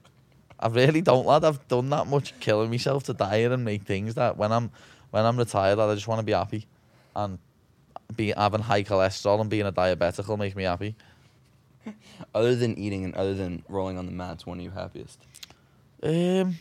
I 0.59 0.67
really 0.67 1.01
don't, 1.01 1.25
lad. 1.25 1.43
I've 1.43 1.65
done 1.67 1.89
that 1.89 2.07
much 2.07 2.39
killing 2.39 2.69
myself 2.69 3.03
to 3.05 3.13
diet 3.13 3.51
and 3.51 3.63
make 3.65 3.83
things 3.83 4.15
that 4.15 4.37
when 4.37 4.51
I'm 4.51 4.71
when 5.11 5.25
I'm 5.25 5.37
retired, 5.37 5.77
lad, 5.77 5.89
I 5.89 5.95
just 5.95 6.07
want 6.07 6.19
to 6.19 6.25
be 6.25 6.33
happy, 6.33 6.67
and 7.15 7.37
be 8.15 8.33
having 8.35 8.61
high 8.61 8.83
cholesterol 8.83 9.41
and 9.41 9.49
being 9.49 9.65
a 9.65 9.71
diabetic 9.71 10.27
will 10.27 10.37
make 10.37 10.55
me 10.55 10.63
happy. 10.63 10.95
Other 12.35 12.55
than 12.55 12.77
eating 12.77 13.03
and 13.03 13.13
other 13.15 13.33
than 13.33 13.63
rolling 13.67 13.97
on 13.97 14.05
the 14.05 14.11
mats, 14.11 14.45
when 14.45 14.59
are 14.59 14.61
you 14.61 14.71
happiest? 14.71 15.19
Um, 16.01 16.55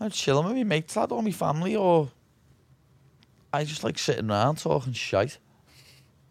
I'm 0.00 0.10
chilling 0.10 0.46
with 0.46 0.56
my 0.56 0.64
mates, 0.64 0.96
lad, 0.96 1.12
or 1.12 1.22
my 1.22 1.30
family, 1.30 1.76
or 1.76 2.10
I 3.52 3.64
just 3.64 3.84
like 3.84 3.98
sitting 3.98 4.30
around 4.30 4.58
talking 4.58 4.92
shite. 4.94 5.38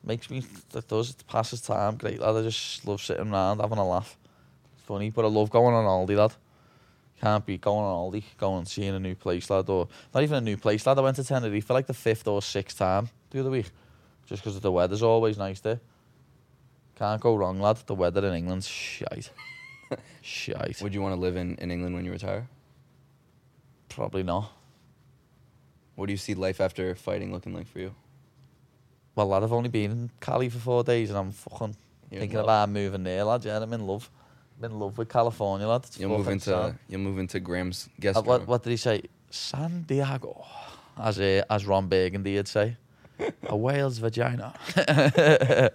Makes 0.06 0.30
me, 0.30 0.44
it 0.76 0.88
does, 0.88 1.12
it 1.12 1.24
passes 1.28 1.62
time, 1.62 1.96
great 1.96 2.20
lad. 2.20 2.36
I 2.36 2.42
just 2.42 2.86
love 2.86 3.02
sitting 3.02 3.32
around 3.32 3.60
having 3.60 3.78
a 3.78 3.88
laugh. 3.88 4.18
It's 4.74 4.84
funny, 4.86 5.10
but 5.10 5.24
I 5.24 5.30
love 5.30 5.50
going 5.50 5.74
on 5.74 5.86
holiday, 5.86 6.16
lad. 6.16 6.34
Can't 7.22 7.46
be 7.46 7.58
going 7.58 7.86
on 7.86 7.94
holiday, 7.94 8.26
going 8.38 8.60
and 8.60 8.68
seeing 8.68 8.94
a 8.94 9.00
new 9.00 9.16
place, 9.16 9.50
lad, 9.50 9.70
or 9.70 9.88
not 10.14 10.24
even 10.24 10.38
a 10.38 10.42
new 10.42 10.58
place, 10.58 10.86
lad. 10.86 10.98
I 10.98 11.02
went 11.02 11.16
to 11.16 11.24
Tenerife 11.24 11.66
for 11.66 11.74
like 11.74 11.88
the 11.88 11.94
fifth 11.94 12.28
or 12.28 12.42
sixth 12.42 12.78
time 12.78 13.10
the 13.30 13.40
other 13.40 13.50
week, 13.50 13.70
just 14.26 14.44
because 14.44 14.60
the 14.60 14.72
weather's 14.72 15.04
always 15.04 15.38
nice 15.38 15.62
there. 15.62 15.80
Can't 16.96 17.22
go 17.22 17.36
wrong, 17.36 17.62
lad. 17.62 17.78
The 17.86 17.96
weather 17.96 18.28
in 18.28 18.34
England's 18.34 18.68
shite. 18.68 19.32
shite. 20.22 20.82
Would 20.82 20.94
you 20.94 21.02
want 21.02 21.16
to 21.16 21.20
live 21.20 21.38
in, 21.38 21.56
in 21.56 21.72
England 21.72 21.96
when 21.96 22.04
you 22.04 22.12
retire? 22.12 22.48
Probably 23.88 24.24
not. 24.24 24.52
What 25.96 26.08
do 26.08 26.12
you 26.12 26.18
see 26.18 26.34
life 26.34 26.60
after 26.60 26.94
fighting 26.96 27.32
looking 27.32 27.54
like 27.54 27.68
for 27.68 27.80
you? 27.80 27.96
Well, 29.16 29.28
lad, 29.28 29.44
I've 29.44 29.54
only 29.54 29.70
been 29.70 29.92
in 29.92 30.10
Cali 30.20 30.50
for 30.50 30.60
four 30.60 30.84
days 30.84 31.10
and 31.10 31.18
I'm 31.20 31.32
fucking 31.32 31.76
You're 32.10 32.22
thinking 32.22 32.40
about 32.40 32.70
moving 32.70 33.04
there, 33.04 33.24
lad. 33.24 33.46
Yeah, 33.46 33.60
I'm 33.60 33.74
in 33.74 33.86
love. 33.86 34.10
I'm 34.58 34.66
in 34.72 34.80
love 34.80 34.98
with 34.98 35.10
California, 35.10 35.68
lad. 35.68 35.84
It's 35.86 36.00
you're 36.00 36.10
moving 36.10 36.40
to 36.40 36.46
sad. 36.46 36.80
you'll 36.88 37.02
move 37.02 37.20
into 37.20 37.40
Graham's 37.40 37.90
guest 38.00 38.18
Uh, 38.18 38.22
what, 38.24 38.48
what 38.48 38.64
did 38.64 38.72
he 38.72 38.78
say? 38.78 39.04
San 39.30 39.84
Diego, 39.84 40.46
as 40.98 41.20
uh, 41.20 41.44
as 41.50 41.66
Ron 41.66 41.88
Burgundy 41.88 42.36
would 42.36 42.48
say. 42.48 42.78
a 43.48 43.56
whale's 43.56 44.00
vagina. 44.00 44.54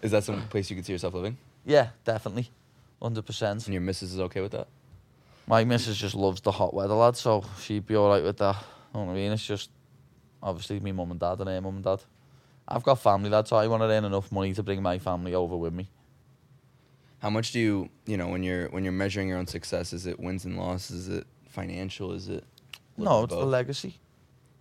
Is 0.00 0.12
that 0.12 0.22
some 0.22 0.42
place 0.48 0.70
you 0.70 0.76
could 0.76 0.86
see 0.86 0.92
yourself 0.92 1.14
living? 1.14 1.36
yeah, 1.64 1.88
definitely. 2.04 2.50
100%. 3.02 3.66
And 3.66 3.74
your 3.74 3.80
missus 3.80 4.12
is 4.12 4.20
okay 4.20 4.40
with 4.40 4.52
that? 4.52 4.66
My 5.46 5.64
missus 5.64 5.96
just 5.96 6.14
loves 6.14 6.40
the 6.40 6.50
hot 6.52 6.74
weather, 6.74 6.94
lad, 6.94 7.16
so 7.16 7.44
she'd 7.60 7.86
be 7.86 7.96
alright 7.96 8.22
with 8.22 8.38
that. 8.38 8.56
You 8.94 9.00
know 9.00 9.06
what 9.06 9.12
I 9.12 9.14
mean? 9.14 9.32
It's 9.32 9.44
just, 9.44 9.70
obviously, 10.42 10.80
me 10.80 10.92
mum 10.92 11.10
and 11.10 11.20
dad 11.20 11.40
and 11.40 11.48
her 11.48 11.60
mum 11.60 11.76
and 11.76 11.84
dad. 11.84 12.00
I've 12.68 12.82
got 12.82 13.00
family, 13.00 13.30
lad, 13.30 13.48
so 13.48 13.56
I 13.56 13.66
want 13.66 13.82
to 13.82 13.86
earn 13.86 14.04
enough 14.04 14.30
money 14.30 14.52
to 14.52 14.62
bring 14.62 14.82
my 14.82 14.98
family 14.98 15.34
over 15.34 15.56
with 15.56 15.72
me. 15.72 15.88
How 17.20 17.30
much 17.30 17.52
do 17.52 17.58
you 17.58 17.88
you 18.06 18.16
know 18.16 18.28
when 18.28 18.42
you're 18.42 18.68
when 18.68 18.84
you're 18.84 18.92
measuring 18.92 19.28
your 19.28 19.38
own 19.38 19.46
success? 19.46 19.92
Is 19.92 20.06
it 20.06 20.20
wins 20.20 20.44
and 20.44 20.56
losses? 20.56 21.08
Is 21.08 21.18
it 21.18 21.26
financial? 21.48 22.12
Is 22.12 22.28
it 22.28 22.44
No, 22.96 23.24
it's 23.24 23.34
the 23.34 23.44
legacy. 23.44 23.94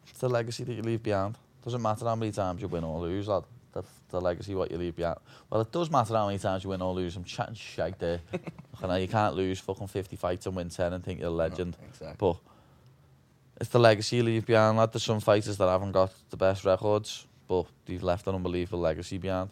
It's 0.10 0.20
the 0.20 0.30
legacy 0.30 0.63
that 0.63 0.74
you 0.74 0.82
leave 0.82 1.04
behind. 1.04 1.38
Doesn't 1.63 1.82
matter 1.82 2.06
how 2.06 2.15
many 2.15 2.32
times 2.32 2.62
you 2.62 2.67
win 2.67 2.84
or 2.84 3.02
lose, 3.02 3.28
lad. 3.28 3.43
The, 3.74 3.84
the 4.10 4.22
legacy, 4.22 4.56
what 4.56 4.72
you 4.72 4.78
leave 4.78 4.96
behind. 4.96 5.17
Well, 5.50 5.62
it 5.62 5.72
does 5.72 5.91
matter 5.91 6.15
how 6.15 6.26
many 6.26 6.39
times 6.39 6.63
you 6.63 6.70
win 6.70 6.82
or 6.82 6.93
lose. 6.93 7.15
I'm 7.15 7.26
chatting 7.26 7.54
shite 7.54 8.00
there. 8.00 8.22
you 8.32 9.08
can't 9.08 9.36
lose 9.36 9.60
fucking 9.60 9.88
50 9.88 10.15
fights 10.15 10.46
and 10.46 10.56
win 10.56 10.70
10 10.70 10.93
and 10.93 11.04
think 11.04 11.20
you're 11.20 11.28
a 11.28 11.32
legend. 11.32 11.78
No, 11.80 11.88
exactly. 11.88 12.15
But 12.17 12.38
it's 13.60 13.70
the 13.70 13.80
legacy 13.80 14.15
you 14.15 14.24
leave 14.24 14.46
behind, 14.46 14.78
lad. 14.78 14.93
There's 14.93 15.04
some 15.04 15.20
fighters 15.20 15.58
that 15.58 15.67
haven't 15.67 15.91
got 15.91 16.12
the 16.30 16.38
best 16.38 16.63
records, 16.63 17.28
but 17.47 17.65
they've 17.86 18.03
left 18.03 18.27
an 18.27 18.36
unbelievable 18.36 18.79
legacy 18.79 19.17
behind. 19.17 19.49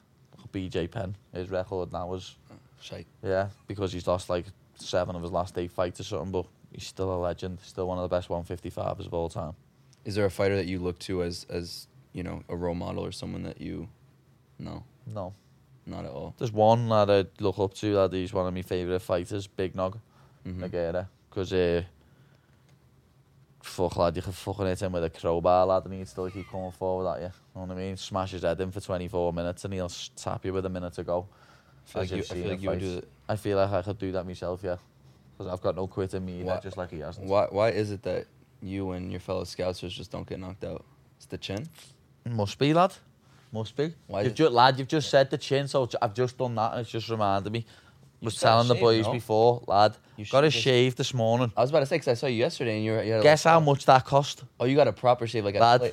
BJ 0.53 0.89
Penn, 0.89 1.15
his 1.33 1.49
record 1.49 1.91
now 1.91 2.07
was, 2.07 2.35
Shite. 2.79 3.07
yeah, 3.23 3.49
because 3.67 3.91
he's 3.91 4.07
lost 4.07 4.29
like 4.29 4.45
seven 4.75 5.15
of 5.15 5.21
his 5.21 5.31
last 5.31 5.57
eight 5.57 5.71
fights 5.71 5.99
or 5.99 6.03
something, 6.03 6.31
but 6.31 6.45
he's 6.71 6.85
still 6.87 7.13
a 7.13 7.17
legend. 7.19 7.59
Still 7.61 7.87
one 7.87 7.97
of 7.97 8.03
the 8.09 8.15
best 8.15 8.29
155s 8.29 9.05
of 9.05 9.13
all 9.13 9.29
time. 9.29 9.53
Is 10.05 10.15
there 10.15 10.25
a 10.25 10.29
fighter 10.29 10.55
that 10.55 10.67
you 10.67 10.79
look 10.79 10.99
to 10.99 11.23
as 11.23 11.45
as 11.49 11.87
you 12.13 12.23
know 12.23 12.43
a 12.47 12.55
role 12.55 12.75
model 12.75 13.03
or 13.05 13.11
someone 13.11 13.43
that 13.43 13.59
you? 13.59 13.87
No, 14.59 14.83
No. 15.07 15.33
not 15.85 16.05
at 16.05 16.11
all. 16.11 16.33
There's 16.37 16.51
one 16.51 16.87
that 16.89 17.09
I 17.09 17.25
look 17.43 17.57
up 17.59 17.73
to 17.75 17.93
that 17.95 18.13
he's 18.13 18.31
one 18.33 18.47
of 18.47 18.53
my 18.53 18.61
favourite 18.61 19.01
fighters, 19.01 19.47
Big 19.47 19.75
Nog, 19.75 19.97
Mhm. 20.45 20.59
Nogueira. 20.59 21.07
Because, 21.29 21.51
uh, 21.51 21.83
fuck, 23.75 23.97
lad, 23.97 24.15
you 24.15 24.21
can 24.21 24.31
fucking 24.31 24.65
hit 24.65 24.81
him 24.81 24.91
with 24.93 25.03
a 25.03 25.09
crowbar, 25.09 25.65
lad, 25.65 25.85
and 25.85 25.93
he'd 25.93 26.07
still 26.07 26.29
keep 26.29 26.49
coming 26.49 26.71
forward 26.71 27.09
at 27.11 27.17
you. 27.19 27.25
You 27.25 27.31
know 27.61 27.61
what 27.67 27.71
I 27.71 27.75
mean? 27.75 27.97
Smash 27.97 28.31
his 28.31 28.43
head 28.43 28.59
in 28.61 28.71
for 28.71 28.79
24 28.79 29.33
minutes 29.33 29.65
and 29.65 29.73
he'll 29.73 29.91
tap 30.15 30.45
you 30.45 30.53
with 30.53 30.65
a 30.65 30.69
minute 30.69 30.93
to 30.93 31.03
go. 31.03 31.27
I 31.87 31.89
feel 31.91 32.01
like 32.01 32.11
you, 32.11 32.17
I 32.17 32.21
feel 32.21 32.49
like 32.49 32.61
you 32.61 32.69
would 32.69 32.79
do 32.79 32.95
that. 32.95 33.05
I 33.27 33.35
feel 33.35 33.57
like 33.57 33.71
I 33.71 33.81
could 33.81 33.99
do 33.99 34.11
that 34.13 34.25
myself, 34.25 34.61
yeah. 34.63 34.77
Because 35.37 35.51
I've 35.51 35.61
got 35.61 35.75
no 35.75 35.87
quit 35.87 36.13
in 36.13 36.25
me, 36.25 36.43
Why- 36.43 36.59
just 36.59 36.77
like 36.77 36.91
he 36.91 36.99
hasn't. 36.99 37.27
Why 37.27 37.47
why 37.51 37.69
is 37.69 37.91
it 37.91 38.01
that 38.03 38.25
you 38.61 38.91
and 38.91 39.11
your 39.11 39.19
fellow 39.19 39.43
scousers 39.43 39.89
just 39.89 40.11
don't 40.11 40.27
get 40.27 40.39
knocked 40.39 40.63
out? 40.63 40.85
It's 41.17 41.25
the 41.25 41.37
chin. 41.37 41.67
Must 42.25 42.57
be, 42.57 42.73
lad. 42.73 42.93
Must 43.51 43.75
be. 43.75 43.93
Why 44.07 44.21
You've 44.21 44.31
is- 44.31 44.37
ju- 44.37 44.49
lad, 44.49 44.79
you've 44.79 44.87
just 44.87 45.09
said 45.09 45.29
the 45.29 45.37
chin, 45.37 45.67
so 45.67 45.87
I've 46.01 46.13
just 46.13 46.37
done 46.37 46.55
that 46.55 46.71
and 46.71 46.81
it's 46.81 46.89
just 46.89 47.09
reminded 47.09 47.51
me. 47.51 47.65
Was 48.25 48.37
telling 48.37 48.67
the 48.67 48.75
boys 48.75 49.07
before, 49.07 49.61
lad, 49.67 49.95
You 50.17 50.25
got 50.25 50.43
a 50.43 50.49
just- 50.49 50.63
shave 50.63 50.95
this 50.95 51.13
morning. 51.13 51.51
I 51.55 51.61
was 51.61 51.69
about 51.69 51.81
to 51.81 51.85
say 51.85 51.95
because 51.95 52.07
I 52.09 52.13
saw 52.15 52.27
you 52.27 52.37
yesterday 52.37 52.75
and 52.77 52.85
you, 52.85 52.91
were, 52.93 53.03
you 53.03 53.11
had 53.13 53.19
a, 53.21 53.23
Guess 53.23 53.43
how 53.43 53.59
much 53.59 53.85
that 53.85 54.03
cost? 54.05 54.43
Oh, 54.59 54.65
you 54.65 54.75
got 54.75 54.87
a 54.87 54.93
proper 54.93 55.27
shave 55.27 55.45
like 55.45 55.55
Lad. 55.55 55.81
a 55.81 55.91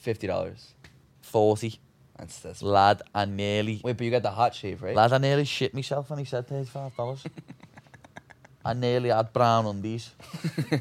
fifty 0.00 0.26
dollars. 0.26 0.74
40. 1.22 1.78
That's 2.18 2.38
that's. 2.40 2.62
Lad, 2.62 3.02
I 3.14 3.24
nearly, 3.26 3.80
Wait, 3.84 3.96
but 3.96 4.04
you 4.04 4.10
got 4.10 4.22
the 4.22 4.30
hot 4.30 4.54
shave, 4.54 4.82
right? 4.82 4.94
lad, 4.96 5.12
I 5.12 5.18
nearly 5.18 5.44
shit 5.44 5.72
myself 5.74 6.10
when 6.10 6.18
he 6.18 6.24
said 6.24 6.48
$35. 6.48 7.24
I 8.64 8.72
nearly 8.74 9.08
had 9.10 9.32
brown 9.32 9.66
undies. 9.66 10.10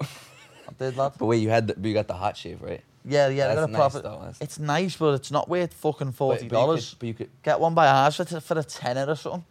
I 0.00 0.72
did, 0.78 0.96
lad. 0.96 1.12
But 1.18 1.26
wait, 1.26 1.38
you 1.38 1.48
had 1.48 1.68
the, 1.68 1.74
but 1.74 1.84
you 1.86 1.94
got 1.94 2.06
the 2.08 2.14
hot 2.14 2.36
shave, 2.36 2.60
right? 2.62 2.82
Yeah, 3.08 3.28
yeah, 3.28 3.44
I 3.44 3.54
That's 3.54 3.60
got 3.60 3.68
a 3.68 3.72
nice, 3.72 3.76
proper. 3.78 4.00
though, 4.00 4.18
that's- 4.18 4.40
It's 4.40 4.58
nice, 4.58 4.96
but 4.96 5.14
it's 5.14 5.30
not 5.30 5.48
worth 5.48 5.72
fucking 5.74 6.10
But- 6.10 6.40
$40. 6.40 6.48
But, 6.48 6.60
you 6.60 6.66
could, 6.66 6.84
but 6.98 7.06
you 7.08 7.14
could. 7.14 7.30
Get 7.42 7.60
one 7.60 7.74
by 7.74 7.86
ours 7.86 8.16
for, 8.16 8.24
t- 8.24 8.40
for 8.40 8.58
a 8.58 8.64
tenner 8.64 9.06
or 9.06 9.14
something. 9.14 9.44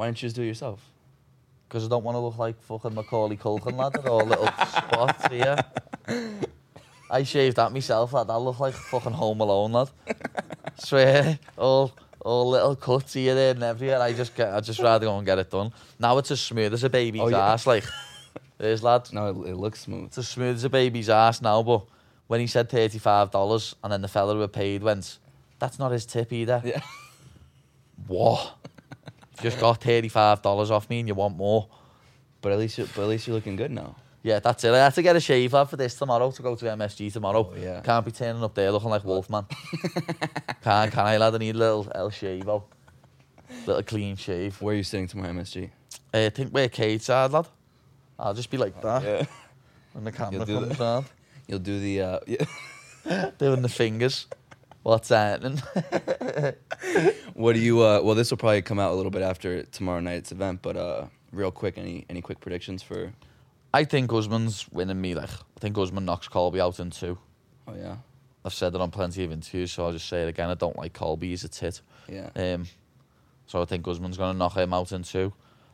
Why 0.00 0.06
don't 0.06 0.22
you 0.22 0.28
just 0.28 0.36
do 0.36 0.40
it 0.40 0.46
yourself? 0.46 0.80
Because 1.68 1.84
I 1.84 1.88
don't 1.90 2.02
want 2.02 2.14
to 2.14 2.20
look 2.20 2.38
like 2.38 2.58
fucking 2.62 2.94
Macaulay 2.94 3.36
Culkin, 3.36 3.76
lad, 3.76 3.94
with 3.98 4.06
all 4.06 4.24
little 4.24 4.46
spots 4.66 5.26
here. 5.26 5.58
I 7.10 7.22
shaved 7.22 7.56
that 7.56 7.70
myself, 7.70 8.14
lad. 8.14 8.30
I 8.30 8.36
look 8.38 8.58
like 8.60 8.72
fucking 8.72 9.12
Home 9.12 9.42
Alone, 9.42 9.72
lad. 9.72 9.90
Swear, 10.78 11.38
all 11.58 11.92
all 12.20 12.48
little 12.48 12.76
cuts 12.76 13.12
here, 13.12 13.34
there, 13.34 13.50
and 13.50 13.62
everywhere. 13.62 14.00
I 14.00 14.14
just 14.14 14.34
get, 14.34 14.50
I 14.54 14.60
just 14.60 14.80
rather 14.80 15.04
go 15.04 15.18
and 15.18 15.26
get 15.26 15.38
it 15.38 15.50
done. 15.50 15.70
Now 15.98 16.16
it's 16.16 16.30
as 16.30 16.40
smooth 16.40 16.72
as 16.72 16.82
a 16.82 16.88
baby's 16.88 17.20
Oh, 17.20 17.28
yeah. 17.28 17.52
ass, 17.52 17.66
like. 17.66 17.84
There's 18.56 18.82
lad. 18.82 19.10
No, 19.12 19.26
it, 19.42 19.50
it 19.50 19.56
looks 19.56 19.80
smooth. 19.80 20.06
It's 20.06 20.16
as 20.16 20.28
smooth 20.28 20.56
as 20.56 20.64
a 20.64 20.70
baby's 20.70 21.10
ass 21.10 21.42
now, 21.42 21.62
but 21.62 21.84
when 22.26 22.40
he 22.40 22.46
said 22.46 22.70
thirty-five 22.70 23.30
dollars, 23.32 23.74
and 23.84 23.92
then 23.92 24.00
the 24.00 24.08
fella 24.08 24.34
who 24.34 24.48
paid 24.48 24.82
went, 24.82 25.18
"That's 25.58 25.78
not 25.78 25.92
his 25.92 26.06
tip 26.06 26.32
either." 26.32 26.62
Yeah. 26.64 26.80
What? 28.06 28.54
Just 29.42 29.58
got 29.60 29.80
thirty-five 29.80 30.42
dollars 30.42 30.70
off 30.70 30.88
me, 30.90 31.00
and 31.00 31.08
you 31.08 31.14
want 31.14 31.36
more? 31.36 31.68
But 32.40 32.52
at 32.52 32.58
least 32.58 32.78
you, 32.78 32.88
but 32.94 33.02
at 33.02 33.08
least 33.08 33.26
you're 33.26 33.36
looking 33.36 33.56
good 33.56 33.70
now. 33.70 33.96
Yeah, 34.22 34.38
that's 34.38 34.62
it. 34.64 34.72
I 34.72 34.78
had 34.84 34.94
to 34.94 35.02
get 35.02 35.16
a 35.16 35.20
shave 35.20 35.54
lad, 35.54 35.70
for 35.70 35.76
this 35.76 35.94
tomorrow 35.94 36.30
to 36.30 36.42
go 36.42 36.54
to 36.54 36.64
MSG 36.66 37.10
tomorrow. 37.12 37.50
Oh, 37.50 37.56
yeah. 37.58 37.80
Can't 37.80 38.04
be 38.04 38.10
turning 38.12 38.42
up 38.44 38.54
there 38.54 38.70
looking 38.70 38.90
like 38.90 39.02
Wolfman. 39.04 39.46
can 40.62 40.90
can 40.90 41.06
I, 41.06 41.16
lad? 41.16 41.34
I 41.34 41.38
need 41.38 41.54
a 41.54 41.58
little 41.58 41.90
El 41.94 42.10
Shavo. 42.10 42.64
Little 43.66 43.82
clean 43.82 44.16
shave. 44.16 44.60
Where 44.60 44.74
are 44.74 44.76
you 44.76 44.82
sitting 44.82 45.06
tomorrow, 45.08 45.32
MSG? 45.32 45.70
Uh, 46.12 46.18
I 46.18 46.28
think 46.30 46.52
we're 46.52 46.68
cage 46.68 47.02
side, 47.02 47.30
lad. 47.30 47.46
I'll 48.18 48.34
just 48.34 48.50
be 48.50 48.58
like 48.58 48.80
that 48.82 49.02
Yeah. 49.02 49.24
when 49.94 50.04
the 50.04 50.12
camera 50.12 50.44
do 50.44 50.54
comes 50.60 50.68
that. 50.68 50.78
round. 50.80 51.06
You'll 51.48 51.58
do 51.58 51.80
the. 51.80 52.02
Uh, 52.02 52.18
yeah. 52.26 53.30
Doing 53.38 53.62
the 53.62 53.68
fingers. 53.70 54.26
What's 54.82 55.08
happening? 55.10 55.60
What 57.34 57.54
do 57.54 57.60
you? 57.60 57.80
Uh, 57.80 58.00
well, 58.02 58.14
this 58.14 58.30
will 58.30 58.36
probably 58.36 58.60
come 58.60 58.78
out 58.78 58.92
a 58.92 58.94
little 58.94 59.10
bit 59.10 59.22
after 59.22 59.62
tomorrow 59.62 60.00
night's 60.00 60.30
event, 60.30 60.60
but 60.60 60.76
uh, 60.76 61.06
real 61.32 61.50
quick, 61.50 61.78
any 61.78 62.04
any 62.10 62.20
quick 62.20 62.38
predictions 62.40 62.82
for? 62.82 63.12
I 63.72 63.84
think 63.84 64.12
Usman's 64.12 64.66
winning 64.70 65.00
me. 65.00 65.14
Like 65.14 65.30
I 65.30 65.60
think 65.60 65.78
Usman 65.78 66.04
knocks 66.04 66.28
Colby 66.28 66.60
out 66.60 66.78
in 66.80 66.90
two. 66.90 67.16
Oh 67.66 67.74
yeah, 67.74 67.96
I've 68.44 68.52
said 68.52 68.72
that 68.74 68.80
on 68.82 68.90
plenty 68.90 69.24
of 69.24 69.32
interviews, 69.32 69.72
so 69.72 69.86
I'll 69.86 69.92
just 69.92 70.06
say 70.06 70.22
it 70.22 70.28
again. 70.28 70.50
I 70.50 70.54
don't 70.54 70.76
like 70.76 70.92
Colby. 70.92 71.28
He's 71.28 71.44
a 71.44 71.48
tit. 71.48 71.80
yeah. 72.08 72.28
Um, 72.36 72.66
so 73.46 73.62
I 73.62 73.64
think 73.64 73.88
Usman's 73.88 74.18
going 74.18 74.32
to 74.32 74.38
knock 74.38 74.56
him 74.56 74.74
out 74.74 74.92
in 74.92 75.02
two. 75.02 75.32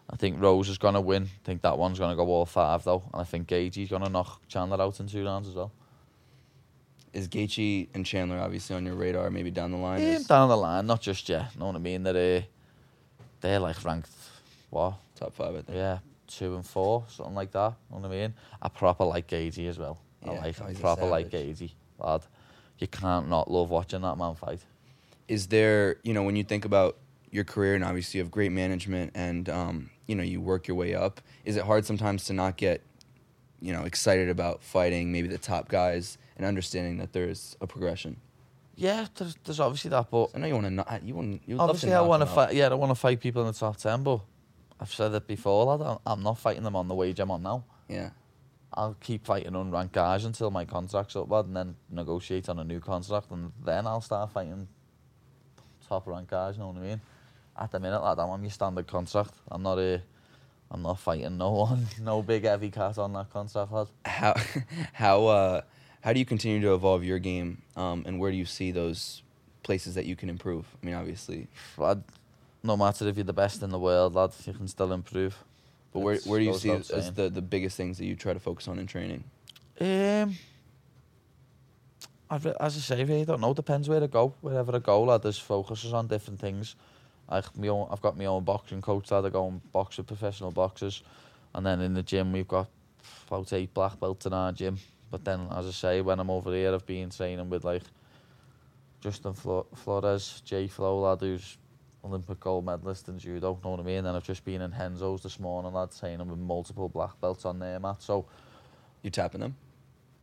I 0.09 0.15
think 0.17 0.41
Rose 0.41 0.69
is 0.69 0.79
going 0.79 0.95
to 0.95 1.01
win. 1.01 1.25
I 1.25 1.45
think 1.45 1.63
that 1.63 1.77
one's 1.79 1.99
going 1.99 2.11
to 2.11 2.17
go 2.17 2.27
all 2.29 2.47
five 2.47 2.85
though, 2.85 3.03
and 3.13 3.21
I 3.23 3.25
think 3.25 3.49
Gaethje's 3.49 3.91
going 3.91 4.05
to 4.05 4.09
knock 4.09 4.41
Chandler 4.47 4.81
out 4.81 5.01
in 5.01 5.09
two 5.09 5.25
rounds 5.25 5.49
as 5.49 5.55
well. 5.55 5.73
Is 7.17 7.29
Gaethje 7.29 7.89
and 7.95 8.05
Chandler 8.05 8.39
obviously 8.39 8.77
on 8.77 8.85
your 8.85 8.95
radar? 8.95 9.31
Maybe 9.31 9.51
down 9.51 9.71
the 9.71 9.79
line. 9.79 10.03
Yeah, 10.03 10.09
as 10.09 10.27
down 10.27 10.51
the 10.51 10.57
line, 10.57 10.87
not 10.87 11.01
just 11.01 11.27
yet. 11.31 11.59
Know 11.59 11.65
what 11.67 11.75
I 11.75 11.79
mean? 11.79 12.03
They're 12.03 12.41
uh, 12.41 12.43
they're 13.41 13.59
like 13.59 13.83
ranked 13.85 14.11
what? 14.69 14.95
top 15.15 15.33
five, 15.33 15.55
I 15.55 15.63
think. 15.63 15.79
Yeah, 15.79 15.99
two 16.27 16.57
and 16.57 16.67
four, 16.67 17.05
something 17.09 17.35
like 17.35 17.53
that. 17.53 17.73
You 17.91 17.97
know 17.97 18.03
what 18.03 18.15
I 18.15 18.21
mean? 18.21 18.35
I 18.61 18.69
proper 18.69 19.05
like 19.05 19.29
Gaethje 19.29 19.67
as 19.67 19.79
well. 19.79 19.99
I 20.27 20.33
like 20.35 20.61
a 20.61 20.75
proper 20.75 21.07
like. 21.07 21.31
Gaethje, 21.31 21.71
lad. 21.99 22.23
You 22.79 22.87
can't 22.87 23.31
not 23.31 23.51
love 23.51 23.71
watching 23.71 24.03
that 24.03 24.19
man 24.19 24.35
fight. 24.35 24.61
is 25.29 25.47
there 25.47 25.97
you 26.03 26.13
know 26.13 26.23
when 26.23 26.37
you 26.37 26.45
think 26.45 26.65
about 26.67 26.99
your 27.31 27.45
career 27.45 27.75
and 27.75 27.85
obviously 27.85 28.19
you 28.19 28.25
have 28.25 28.31
great 28.31 28.53
management 28.53 29.11
and 29.15 29.49
um, 29.49 29.91
you 30.07 30.15
know 30.15 30.23
you 30.23 30.41
work 30.41 30.69
your 30.69 30.77
way 30.77 30.95
up 30.95 31.21
is 31.45 31.57
it 31.57 31.65
hard 31.65 31.85
sometimes 31.85 32.25
to 32.25 32.33
not 32.33 32.57
get 32.57 32.83
you 33.61 33.73
know 33.73 33.85
excited 33.85 34.29
about 34.29 34.63
fighting 34.63 35.11
maybe 35.11 35.29
the 35.29 35.39
top 35.39 35.69
guys 35.69 36.19
and 36.37 36.45
understanding 36.47 36.99
that 36.99 37.13
there's 37.13 37.57
a 37.61 37.67
progression 37.67 38.17
Yeah, 38.77 39.07
there's, 39.17 39.37
there's 39.45 39.61
obviously 39.61 39.91
that, 39.91 40.11
but 40.11 40.31
i 40.35 40.39
know 40.39 40.47
you 40.47 40.55
want 40.55 40.67
to 40.67 40.71
not 40.71 41.03
you 41.03 41.15
want 41.15 41.41
you 41.47 41.59
obviously 41.59 41.95
I 41.95 42.01
want 42.03 42.21
to 42.23 42.27
fight. 42.27 42.55
Yeah, 42.55 42.69
I 42.69 42.75
want 42.75 42.91
to 42.91 42.95
fight 42.95 43.21
people 43.21 43.43
in 43.43 43.49
the 43.53 43.59
top 43.59 43.77
ten, 43.79 44.03
but 44.03 44.21
I've 44.81 44.93
said 44.93 45.15
it 45.15 45.27
before, 45.27 45.65
lad. 45.65 45.81
I'm- 45.87 45.99
I'm 46.07 46.23
not 46.23 46.39
fighting 46.39 46.63
them 46.63 46.77
on 46.77 46.87
the 46.89 46.95
wage 46.95 47.19
I'm 47.21 47.31
on 47.31 47.43
now. 47.43 47.65
yeah 47.89 48.11
I'll 48.75 48.97
keep 49.01 49.25
fighting 49.25 49.53
unranked 49.53 49.93
guys 49.93 50.25
until 50.27 50.51
my 50.51 50.67
contract's 50.67 51.17
up, 51.17 51.31
lad, 51.31 51.47
and 51.47 51.57
then 51.57 51.77
negotiate 51.89 52.49
on 52.51 52.59
a 52.59 52.65
new 52.65 52.81
contract, 52.81 53.31
and 53.31 53.53
then 53.65 53.87
I'll 53.87 54.03
start 54.03 54.31
fighting 54.33 54.69
top 55.89 56.07
ranked 56.07 56.31
guys. 56.31 56.57
You 56.57 56.61
know 56.63 56.69
what 56.71 56.83
I 56.83 56.87
mean? 56.89 57.01
At 57.59 57.71
the 57.73 57.81
minute, 57.81 58.03
lad, 58.03 58.19
I'm 58.19 58.29
on 58.29 58.43
your 58.43 58.51
standard 58.51 58.87
contract. 58.87 59.33
I'm 59.51 59.63
not 59.63 59.79
a, 59.79 60.03
I'm 60.71 60.83
not 60.83 60.99
fighting 60.99 61.39
no 61.39 61.51
one, 61.69 61.87
no 62.03 62.21
big 62.23 62.45
heavy 62.45 62.71
cat 62.71 62.99
on 62.99 63.15
that 63.15 63.31
contract, 63.33 63.73
lad. 63.73 63.87
how 64.05 64.35
how 64.93 65.27
uh 65.27 65.61
how 66.07 66.13
do 66.13 66.21
you 66.21 66.25
continue 66.25 66.61
to 66.61 66.73
evolve 66.73 67.03
your 67.03 67.19
game 67.19 67.51
um, 67.77 68.05
and 68.07 68.21
where 68.21 68.31
do 68.31 68.37
you 68.37 68.45
see 68.45 68.71
those 68.71 69.23
places 69.65 69.95
that 69.97 70.07
you 70.07 70.15
can 70.15 70.29
improve 70.31 70.65
i 70.81 70.87
mean 70.87 70.95
obviously 70.95 71.49
lad. 71.77 72.03
No 72.63 72.77
matter 72.77 73.07
if 73.09 73.17
you're 73.17 73.25
the 73.35 73.41
best 73.45 73.63
in 73.63 73.71
the 73.71 73.79
world, 73.79 74.15
lad, 74.15 74.31
you 74.45 74.53
can 74.53 74.67
still 74.69 74.93
improve. 74.93 75.35
but 75.93 76.01
where, 76.01 76.15
That's- 76.15 76.29
where 76.29 76.41
do 76.41 76.47
you 76.47 76.55
see 76.55 76.71
as 76.71 76.87
saying. 76.89 77.15
the, 77.15 77.29
the 77.29 77.43
biggest 77.43 77.77
things 77.77 77.99
that 77.99 78.07
you 78.07 78.15
try 78.17 78.33
to 78.33 78.41
focus 78.41 78.67
on 78.69 78.79
in 78.79 78.87
training 78.87 79.23
Um, 79.81 80.37
I've, 82.29 82.45
re- 82.45 82.57
as 82.59 82.77
I 82.77 82.81
say, 82.81 83.05
really 83.05 83.25
don't 83.25 83.41
know. 83.41 83.53
It 83.53 83.57
depends 83.57 83.89
where 83.89 84.03
I 84.03 84.09
go. 84.09 84.35
Wherever 84.41 84.75
I 84.75 84.81
go, 84.81 85.03
lad, 85.05 85.23
there's 85.23 85.39
focuses 85.39 85.93
on 85.93 86.09
different 86.09 86.41
things. 86.41 86.75
Like 87.31 87.57
my 87.57 87.69
own, 87.69 87.87
I've 87.91 88.01
got 88.07 88.19
my 88.19 88.27
own 88.27 88.43
boxing 88.43 88.83
coach 88.83 89.11
lad. 89.13 89.25
I 89.27 89.29
go 89.29 89.47
and 89.49 89.73
box 89.73 89.97
with 89.99 90.09
professional 90.09 90.51
boxers, 90.51 91.05
and 91.55 91.65
then 91.65 91.81
in 91.81 91.95
the 91.95 92.03
gym 92.03 92.33
we've 92.33 92.49
got 92.49 92.69
about 93.29 93.53
eight 93.53 93.73
black 93.75 94.01
belts 94.01 94.27
in 94.27 94.33
our 94.33 94.51
gym. 94.53 94.79
But 95.11 95.25
then, 95.25 95.49
as 95.55 95.67
I 95.67 95.71
say, 95.71 96.01
when 96.01 96.19
I'm 96.21 96.31
over 96.31 96.53
here, 96.53 96.75
I've 96.75 96.87
been 96.87 97.11
training 97.11 97.39
him 97.41 97.51
with 97.51 97.65
like 97.65 97.83
Justin 99.01 99.35
Flo- 99.35 99.67
Flores, 99.75 100.43
Jay 100.45 100.67
Flo, 100.67 101.01
lad, 101.01 101.21
who's 101.21 101.59
Olympic 102.05 102.41
gold 102.41 102.65
medalist 102.65 103.09
in 103.09 103.19
judo. 103.19 103.59
Know 103.63 103.71
what 103.71 103.81
I 103.81 103.83
mean? 103.83 104.05
And 104.07 104.17
I've 104.17 104.25
just 104.25 104.45
been 104.45 104.63
in 104.63 104.73
Renzo's 104.73 105.23
this 105.23 105.39
morning, 105.41 105.73
lad, 105.73 105.91
training 105.99 106.29
with 106.29 106.39
multiple 106.39 106.89
black 106.89 107.21
belts 107.21 107.45
on 107.45 107.59
there, 107.59 107.79
Matt. 107.81 108.03
So. 108.03 108.27
you 109.03 109.11
tapping 109.11 109.41
them 109.41 109.55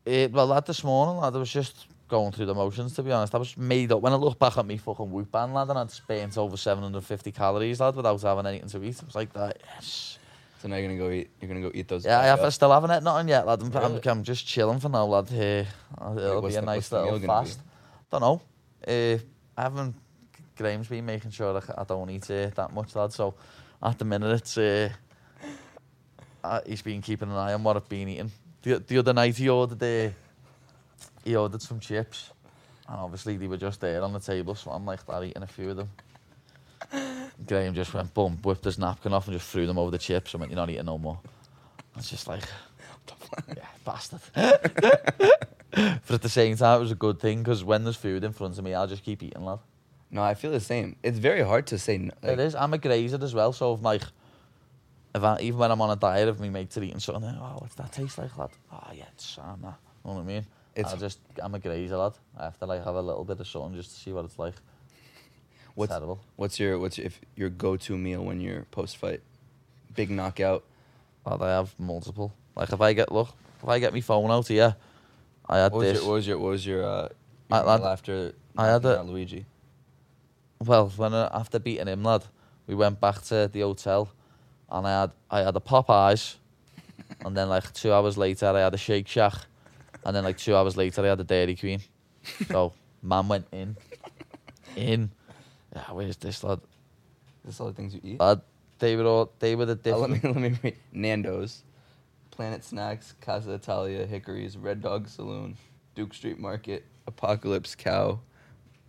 Eh, 0.05 0.27
well, 0.31 0.47
lad, 0.47 0.65
this 0.65 0.83
morning, 0.83 1.21
lad, 1.21 1.33
I 1.33 1.37
was 1.39 1.49
just 1.51 1.87
going 2.09 2.33
through 2.33 2.47
the 2.47 2.53
motions, 2.53 2.93
to 2.95 3.03
be 3.03 3.11
honest. 3.13 3.33
I 3.33 3.37
was 3.37 3.55
made 3.57 3.91
up. 3.93 4.01
When 4.01 4.11
I 4.11 4.17
look 4.17 4.37
back 4.37 4.57
at 4.57 4.65
me 4.65 4.75
fucking 4.75 5.09
whoop 5.09 5.31
band, 5.31 5.53
lad, 5.53 5.69
and 5.69 5.79
I'd 5.79 5.91
spent 5.91 6.37
over 6.37 6.57
750 6.57 7.31
calories, 7.31 7.79
lad, 7.79 7.95
without 7.95 8.21
having 8.21 8.45
anything 8.45 8.67
to 8.69 8.83
eat. 8.83 8.99
I 9.01 9.05
was 9.05 9.15
like, 9.15 9.31
that, 9.33 9.61
yes. 9.75 10.19
So 10.63 10.69
now 10.69 10.77
you're 10.77 10.87
gonna 10.87 10.97
go 10.97 11.11
eat. 11.11 11.29
You're 11.41 11.49
gonna 11.49 11.59
go 11.59 11.71
eat 11.73 11.89
those. 11.89 12.05
Yeah, 12.05 12.21
yeah. 12.21 12.35
If 12.35 12.39
I 12.39 12.47
still 12.47 12.71
haven't 12.71 12.89
had 12.89 13.03
nothing 13.03 13.27
yet, 13.27 13.45
lad. 13.45 13.61
I'm, 13.61 13.69
really? 13.69 13.99
I'm, 14.01 14.09
I'm 14.09 14.23
just 14.23 14.47
chilling 14.47 14.79
for 14.79 14.87
now, 14.87 15.03
lad. 15.03 15.27
Here, 15.27 15.67
uh, 15.99 16.15
it'll 16.15 16.41
Wait, 16.41 16.51
be 16.51 16.55
a 16.55 16.61
the, 16.61 16.65
nice 16.65 16.89
little 16.89 17.19
fast. 17.19 17.59
Don't 18.09 18.21
know. 18.21 18.41
Uh, 18.87 19.17
I 19.57 19.61
haven't. 19.61 19.93
Graham's 20.55 20.87
been 20.87 21.05
making 21.05 21.31
sure 21.31 21.57
I, 21.57 21.81
I 21.81 21.83
don't 21.83 22.09
eat 22.11 22.31
uh, 22.31 22.49
that 22.55 22.73
much, 22.73 22.95
lad. 22.95 23.11
So 23.11 23.33
at 23.83 23.99
the 23.99 24.05
minute, 24.05 24.31
it's. 24.31 24.57
Uh, 24.57 24.87
uh, 26.41 26.61
he's 26.65 26.81
been 26.81 27.01
keeping 27.01 27.29
an 27.29 27.35
eye 27.35 27.53
on 27.53 27.61
what 27.61 27.75
I've 27.75 27.89
been 27.89 28.07
eating. 28.07 28.31
The, 28.61 28.79
the 28.79 28.99
other 28.99 29.11
night 29.11 29.35
he 29.35 29.49
ordered 29.49 29.83
uh, 29.83 30.13
he 31.25 31.35
ordered 31.35 31.61
some 31.61 31.81
chips, 31.81 32.31
and 32.87 33.01
obviously 33.01 33.35
they 33.35 33.47
were 33.47 33.57
just 33.57 33.81
there 33.81 34.01
on 34.01 34.13
the 34.13 34.19
table. 34.21 34.55
So 34.55 34.71
I'm 34.71 34.85
like, 34.85 35.01
I'm 35.09 35.25
eating 35.25 35.43
a 35.43 35.47
few 35.47 35.71
of 35.71 35.75
them. 35.75 35.89
Graham 37.45 37.73
just 37.73 37.93
went 37.93 38.13
boom, 38.13 38.37
whipped 38.43 38.63
his 38.65 38.77
napkin 38.79 39.13
off 39.13 39.27
and 39.27 39.37
just 39.37 39.49
threw 39.49 39.65
them 39.67 39.77
over 39.77 39.91
the 39.91 39.97
chips. 39.97 40.33
I 40.33 40.37
went, 40.37 40.51
you're 40.51 40.55
not 40.57 40.69
eating 40.69 40.85
no 40.85 40.97
more. 40.97 41.19
It's 41.97 42.09
just 42.09 42.27
like, 42.27 42.43
yeah, 43.57 43.65
bastard. 43.85 44.19
but 44.33 46.11
at 46.11 46.21
the 46.21 46.29
same 46.29 46.55
time, 46.55 46.77
it 46.77 46.81
was 46.81 46.91
a 46.91 46.95
good 46.95 47.19
thing 47.19 47.39
because 47.39 47.63
when 47.63 47.83
there's 47.83 47.95
food 47.95 48.23
in 48.23 48.31
front 48.33 48.57
of 48.57 48.63
me, 48.63 48.73
I'll 48.73 48.87
just 48.87 49.03
keep 49.03 49.23
eating, 49.23 49.43
lad. 49.43 49.59
No, 50.11 50.21
I 50.21 50.35
feel 50.35 50.51
the 50.51 50.59
same. 50.59 50.95
It's 51.01 51.17
very 51.17 51.41
hard 51.41 51.65
to 51.67 51.79
say. 51.79 51.97
No, 51.97 52.11
like, 52.21 52.33
it 52.33 52.39
is. 52.39 52.55
I'm 52.55 52.73
a 52.73 52.77
grazer 52.77 53.19
as 53.23 53.33
well, 53.33 53.51
so 53.51 53.73
if 53.73 53.81
like, 53.81 54.03
if 55.15 55.23
I, 55.23 55.39
even 55.41 55.59
when 55.59 55.71
I'm 55.71 55.81
on 55.81 55.89
a 55.89 55.95
diet, 55.95 56.27
if 56.29 56.39
my 56.39 56.49
mates 56.49 56.77
are 56.77 56.83
eating 56.83 56.99
something, 56.99 57.23
oh, 57.39 57.55
what's 57.59 57.75
that 57.75 57.91
taste 57.91 58.17
like, 58.19 58.37
lad? 58.37 58.51
Oh 58.71 58.91
yeah, 58.93 59.05
it's 59.13 59.25
Sam. 59.25 59.57
You 59.61 59.65
know 59.65 59.75
what 60.15 60.21
I 60.21 60.23
mean? 60.23 60.45
It's- 60.75 60.93
I 60.93 60.97
just, 60.97 61.19
I'm 61.41 61.53
a 61.55 61.59
grazer, 61.59 61.97
lad. 61.97 62.13
I 62.37 62.43
have 62.45 62.57
to 62.59 62.65
like 62.65 62.83
have 62.83 62.95
a 62.95 63.01
little 63.01 63.23
bit 63.25 63.39
of 63.39 63.47
something 63.47 63.75
just 63.75 63.91
to 63.91 63.99
see 64.01 64.11
what 64.13 64.25
it's 64.25 64.37
like. 64.37 64.55
What's-. 65.75 65.93
What's 66.35 66.59
your 66.59 66.77
what's 66.79 66.97
your, 66.97 67.07
if 67.07 67.19
your 67.35 67.49
go-to 67.49 67.97
meal 67.97 68.23
when 68.23 68.39
you're 68.41 68.63
post 68.71 68.97
fight? 68.97 69.21
Big 69.95 70.09
knockout. 70.09 70.63
Lad, 71.25 71.41
I 71.41 71.49
have 71.49 71.73
multiple. 71.79 72.33
Like 72.55 72.71
if 72.71 72.81
I 72.81 72.93
get 72.93 73.11
look, 73.11 73.29
if 73.61 73.67
I 73.69 73.79
get 73.79 73.93
my 73.93 74.01
phone 74.01 74.29
out 74.31 74.47
here, 74.47 74.75
I 75.47 75.57
had 75.57 75.71
What 75.71 75.79
was 75.79 75.87
this. 75.93 75.97
your 76.01 76.07
what 76.07 76.13
was 76.15 76.27
your 76.27 76.37
what 76.39 76.49
was 76.51 76.65
your 76.65 76.83
uh 76.83 77.09
I- 77.51 77.57
your 77.57 77.65
lad, 77.65 77.79
meal 77.81 77.87
after 77.89 78.33
I 78.57 78.67
had 78.67 78.83
knocking 78.83 78.99
out 78.99 79.07
Luigi? 79.07 79.45
Well, 80.59 80.89
when 80.95 81.13
I, 81.13 81.27
after 81.33 81.59
beating 81.59 81.87
him, 81.87 82.03
lad, 82.03 82.23
we 82.67 82.75
went 82.75 83.01
back 83.01 83.21
to 83.23 83.49
the 83.51 83.61
hotel, 83.61 84.09
and 84.71 84.87
I 84.87 85.01
had 85.01 85.11
I 85.31 85.39
had 85.41 85.55
a 85.55 85.59
Popeyes, 85.59 86.35
and 87.25 87.35
then 87.35 87.49
like 87.49 87.73
two 87.73 87.91
hours 87.91 88.17
later 88.17 88.47
I 88.47 88.59
had 88.59 88.73
a 88.73 88.77
Shake 88.77 89.07
Shack, 89.07 89.33
and 90.05 90.15
then 90.15 90.23
like 90.23 90.37
two 90.37 90.55
hours 90.55 90.77
later 90.77 91.03
I 91.03 91.07
had 91.07 91.19
a 91.19 91.23
Dairy 91.23 91.55
Queen. 91.55 91.81
So 92.47 92.73
man 93.01 93.27
went 93.27 93.47
in, 93.51 93.75
in. 94.75 95.09
Yeah, 95.75 95.83
where's 95.91 96.17
this 96.17 96.43
lad? 96.43 96.59
This 97.45 97.59
all 97.59 97.67
the 97.67 97.73
things 97.73 97.93
you 97.93 98.01
eat. 98.03 98.19
Lad, 98.19 98.41
they 98.79 98.95
were 98.95 99.05
all 99.05 99.31
they 99.39 99.55
were 99.55 99.65
the 99.65 99.73
Uh, 99.93 99.97
let 99.97 100.11
different. 100.11 100.23
me 100.23 100.41
let 100.41 100.51
me 100.53 100.59
read. 100.63 100.77
Nando's, 100.91 101.63
Planet 102.31 102.63
Snacks, 102.63 103.13
Casa 103.21 103.51
Italia, 103.53 104.05
Hickory's, 104.05 104.57
Red 104.57 104.81
Dog 104.81 105.07
Saloon, 105.07 105.57
Duke 105.95 106.13
Street 106.13 106.39
Market, 106.39 106.85
Apocalypse 107.07 107.75
Cow, 107.75 108.19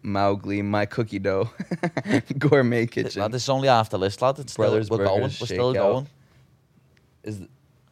Mowgli, 0.03 0.63
My 0.63 0.87
Cookie 0.87 1.19
Dough, 1.19 1.51
Gourmet 2.39 2.87
Kitchen. 2.87 3.23
Lad, 3.23 3.33
this 3.33 3.43
is 3.45 3.49
only 3.49 3.69
half 3.69 3.91
the 3.91 3.99
list, 3.99 4.21
lad. 4.23 4.39
It's 4.39 4.53
still, 4.53 4.65
Brothers 4.67 4.91
we're 4.91 5.05
going. 5.05 5.23
We're 5.23 5.29
still 5.31 5.73
Shakeout. 5.73 5.75
going. 5.75 6.09
is 7.23 7.43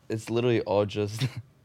it's 0.08 0.28
literally 0.28 0.60
all 0.62 0.84
just. 0.84 1.22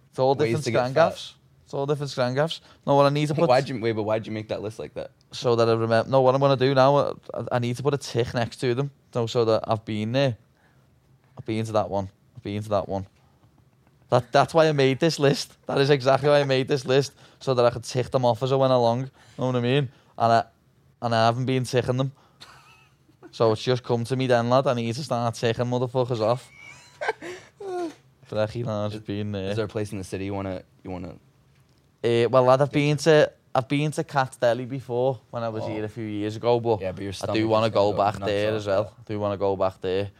It's 0.09 0.19
all 0.19 0.33
Ways 0.35 0.47
different 0.47 0.65
to 0.65 0.71
get 0.71 0.77
scran 0.79 0.93
fat. 0.93 1.09
gaffs. 1.09 1.35
It's 1.65 1.73
all 1.73 1.85
different 1.85 2.09
scran 2.09 2.33
gaffs. 2.33 2.61
No, 2.87 2.95
what 2.95 3.05
I 3.05 3.09
need 3.09 3.27
to 3.27 3.35
put 3.35 3.47
why'd 3.49 3.67
you 3.69 3.79
wait? 3.79 3.91
But 3.91 4.03
why'd 4.03 4.25
you 4.25 4.31
make 4.33 4.47
that 4.47 4.61
list 4.63 4.79
like 4.79 4.93
that? 4.95 5.11
So 5.31 5.55
that 5.55 5.67
I 5.67 5.73
remember. 5.73 6.09
No, 6.09 6.21
what 6.21 6.33
I'm 6.35 6.41
going 6.41 6.57
to 6.57 6.65
do 6.65 6.73
now, 6.73 6.95
uh, 6.95 7.13
I, 7.33 7.55
I 7.55 7.59
need 7.59 7.75
to 7.77 7.83
put 7.83 7.93
a 7.93 7.97
tick 7.97 8.33
next 8.33 8.57
to 8.57 8.73
them, 8.73 8.91
so, 9.13 9.27
so 9.27 9.45
that 9.45 9.63
I've 9.67 9.85
been 9.85 10.11
there. 10.11 10.37
I've 11.37 11.45
been 11.45 11.65
to 11.65 11.71
that 11.73 11.89
one. 11.89 12.09
I've 12.35 12.43
been 12.43 12.63
to 12.63 12.69
that 12.69 12.87
one. 12.87 13.05
That 14.09 14.31
that's 14.31 14.53
why 14.53 14.67
I 14.69 14.71
made 14.71 14.99
this 14.99 15.19
list. 15.19 15.53
That 15.67 15.79
is 15.79 15.89
exactly 15.89 16.29
why 16.29 16.39
I 16.39 16.45
made 16.45 16.67
this 16.67 16.85
list, 16.85 17.11
so 17.39 17.53
that 17.53 17.65
I 17.65 17.69
could 17.69 17.83
tick 17.83 18.09
them 18.09 18.23
off 18.23 18.41
as 18.41 18.51
I 18.51 18.55
went 18.55 18.71
along. 18.71 19.11
Know 19.37 19.47
what 19.47 19.55
I 19.57 19.59
mean? 19.59 19.89
And 20.17 20.31
I 20.31 20.43
and 21.01 21.13
I 21.13 21.25
haven't 21.25 21.45
been 21.45 21.65
ticking 21.65 21.97
them. 21.97 22.11
So 23.31 23.51
it's 23.51 23.61
just 23.61 23.83
come 23.83 24.05
to 24.05 24.15
me 24.15 24.27
then, 24.27 24.49
lad. 24.49 24.65
I 24.65 24.73
need 24.73 24.95
to 24.95 25.03
start 25.03 25.35
ticking 25.35 25.65
motherfuckers 25.65 26.21
off. 26.21 26.49
Brechy, 28.29 28.65
lad, 28.65 28.93
has 28.93 29.01
been 29.01 29.31
there. 29.31 29.51
Is 29.51 29.57
there 29.57 29.65
a 29.65 29.69
place 29.69 29.91
in 29.91 29.97
the 29.97 30.03
city 30.03 30.25
you 30.25 30.33
wanna 30.33 30.63
you 30.83 30.91
wanna? 30.91 31.15
Uh, 32.03 32.29
well, 32.29 32.43
lad, 32.43 32.61
I've 32.61 32.71
been 32.71 32.95
to 32.97 33.31
I've 33.57 33.67
been 33.67 33.89
to 33.91 34.03
Katz's 34.03 34.37
Deli 34.37 34.65
before 34.65 35.19
when 35.31 35.41
I 35.43 35.49
was 35.49 35.63
Oh. 35.63 35.67
here 35.67 35.83
a 35.83 35.89
few 35.89 36.03
years 36.03 36.35
ago, 36.35 36.59
but 36.59 36.79
Yeah, 36.79 36.91
but 36.91 37.29
I 37.29 37.33
do 37.33 37.47
want 37.47 37.65
to 37.65 37.71
go 37.71 37.91
go 37.91 37.97
back 37.97 38.15
there 38.19 38.53
as 38.53 38.67
well. 38.67 38.93
I 38.99 39.03
do 39.11 39.19
want 39.19 39.33
to 39.33 39.37
go 39.37 39.55
back 39.55 39.81
there 39.81 40.11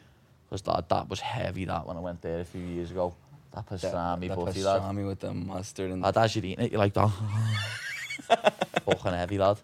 because 0.50 0.64
that 0.64 0.90
that 0.90 1.08
was 1.08 1.20
heavy. 1.20 1.66
That 1.66 1.86
when 1.86 1.98
I 1.98 2.00
went 2.00 2.20
there 2.24 2.40
a 2.40 2.46
few 2.46 2.62
years 2.62 2.90
ago, 2.90 3.14
that 3.54 3.68
pastrami 3.70 4.28
that 4.30 4.38
butty, 4.40 4.64
lad. 4.64 4.82
pastrami 4.82 5.08
with 5.08 5.20
the 5.20 5.34
mustard 5.34 5.92
and. 5.92 6.02
Lad, 6.02 6.18
as 6.18 6.36
you're 6.36 6.46
eating 6.46 6.66
it, 6.66 6.72
you're 6.72 6.82
like 6.82 6.94
that. 6.96 7.12
Fucking 8.86 9.14
heavy, 9.14 9.38
lad. 9.38 9.58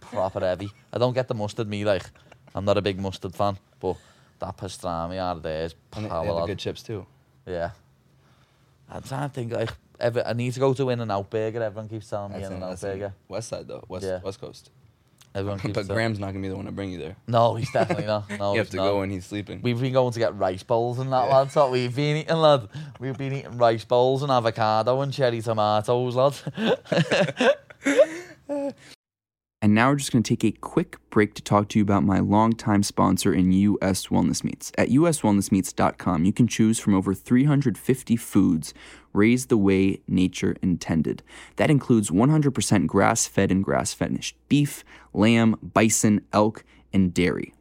Proper 0.00 0.40
heavy. 0.40 0.70
I 0.92 0.96
don't 0.98 1.12
get 1.12 1.28
the 1.28 1.34
mustard, 1.34 1.68
me 1.68 1.84
like. 1.84 2.04
I'm 2.54 2.64
not 2.64 2.78
a 2.78 2.82
big 2.82 2.98
mustard 2.98 3.34
fan, 3.34 3.58
but 3.80 3.96
that 4.38 4.56
pastrami 4.56 5.18
out 5.18 5.36
of 5.36 5.42
there 5.42 5.66
is 5.66 5.74
and 5.92 6.06
they- 6.06 6.08
they 6.08 6.14
have 6.14 6.24
the 6.36 6.46
good 6.46 6.58
chips 6.58 6.82
too. 6.82 7.04
Yeah. 7.46 7.72
I'm 8.88 9.02
trying 9.02 9.28
to 9.28 9.34
think 9.34 9.52
like 9.52 9.72
every, 10.00 10.24
I 10.24 10.32
need 10.32 10.52
to 10.54 10.60
go 10.60 10.74
to 10.74 10.88
In 10.90 11.00
and 11.00 11.10
Out 11.12 11.30
Burger. 11.30 11.62
Everyone 11.62 11.88
keeps 11.88 12.08
telling 12.08 12.32
me 12.32 12.42
In 12.42 12.52
and 12.52 12.64
Out 12.64 12.80
Burger. 12.80 13.14
West 13.28 13.48
Side 13.48 13.66
though, 13.68 13.84
West 13.88 14.04
Yeah. 14.04 14.20
West 14.22 14.40
Coast. 14.40 14.70
Everyone 15.32 15.58
keeps 15.60 15.74
but 15.74 15.82
telling- 15.82 15.94
Graham's 15.94 16.18
not 16.18 16.28
gonna 16.28 16.40
be 16.40 16.48
the 16.48 16.56
one 16.56 16.64
to 16.66 16.72
bring 16.72 16.90
you 16.90 16.98
there. 16.98 17.16
No, 17.28 17.54
he's 17.54 17.70
definitely 17.70 18.06
not. 18.06 18.28
No, 18.38 18.52
you 18.52 18.58
have 18.58 18.66
he's 18.66 18.70
to 18.72 18.76
not. 18.78 18.84
go 18.88 18.98
when 19.00 19.10
he's 19.10 19.24
sleeping. 19.26 19.60
We've 19.62 19.80
been 19.80 19.92
going 19.92 20.12
to 20.12 20.18
get 20.18 20.36
rice 20.36 20.62
bowls 20.64 20.98
and 20.98 21.12
that, 21.12 21.28
lad. 21.30 21.52
So 21.52 21.70
we've 21.70 21.94
been 21.94 22.16
eating, 22.16 22.36
lad. 22.36 22.68
We've 22.98 23.16
been 23.16 23.32
eating 23.34 23.56
rice 23.56 23.84
bowls 23.84 24.22
and 24.24 24.32
avocado 24.32 25.00
and 25.02 25.12
cherry 25.12 25.40
tomatoes, 25.40 26.16
lad. 26.16 26.34
Now 29.80 29.88
we're 29.88 29.96
just 29.96 30.12
going 30.12 30.22
to 30.22 30.36
take 30.36 30.44
a 30.44 30.58
quick 30.60 30.98
break 31.08 31.32
to 31.32 31.42
talk 31.42 31.70
to 31.70 31.78
you 31.78 31.82
about 31.82 32.04
my 32.04 32.18
longtime 32.18 32.82
sponsor 32.82 33.32
in 33.32 33.50
US 33.50 34.08
Wellness 34.08 34.44
Meats. 34.44 34.70
At 34.76 34.90
uswellnessmeats.com, 34.90 36.26
you 36.26 36.34
can 36.34 36.46
choose 36.46 36.78
from 36.78 36.94
over 36.94 37.14
350 37.14 38.16
foods 38.16 38.74
raised 39.14 39.48
the 39.48 39.56
way 39.56 40.02
nature 40.06 40.54
intended. 40.60 41.22
That 41.56 41.70
includes 41.70 42.10
100% 42.10 42.86
grass 42.88 43.26
fed 43.26 43.50
and 43.50 43.64
grass 43.64 43.94
finished 43.94 44.36
beef, 44.50 44.84
lamb, 45.14 45.56
bison, 45.62 46.26
elk, 46.30 46.62
and 46.92 47.14
dairy. 47.14 47.54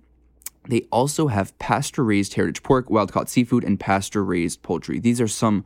They 0.67 0.87
also 0.91 1.27
have 1.27 1.57
pasture 1.57 2.03
raised 2.03 2.33
heritage 2.33 2.63
pork, 2.63 2.89
wild 2.89 3.13
caught 3.13 3.29
seafood, 3.29 3.63
and 3.63 3.79
pasture 3.79 4.25
raised 4.25 4.61
poultry. 4.61 4.99
These 4.99 5.21
are 5.21 5.27
some 5.29 5.63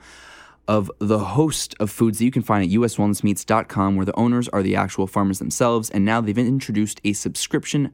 of 0.68 0.90
the 1.00 1.20
host 1.20 1.76
of 1.80 1.92
foods 1.92 2.20
that 2.20 2.26
you 2.26 2.32
can 2.32 2.42
find 2.42 2.64
at 2.64 2.70
uswellnessmeats.com, 2.70 3.96
where 3.96 4.06
the 4.06 4.16
owners 4.16 4.48
are 4.50 4.64
the 4.64 4.76
actual 4.76 5.08
farmers 5.08 5.40
themselves. 5.40 5.90
And 5.90 6.06
now 6.06 6.22
they've 6.22 6.38
introduced 6.38 7.02
a 7.04 7.14
subscription 7.14 7.94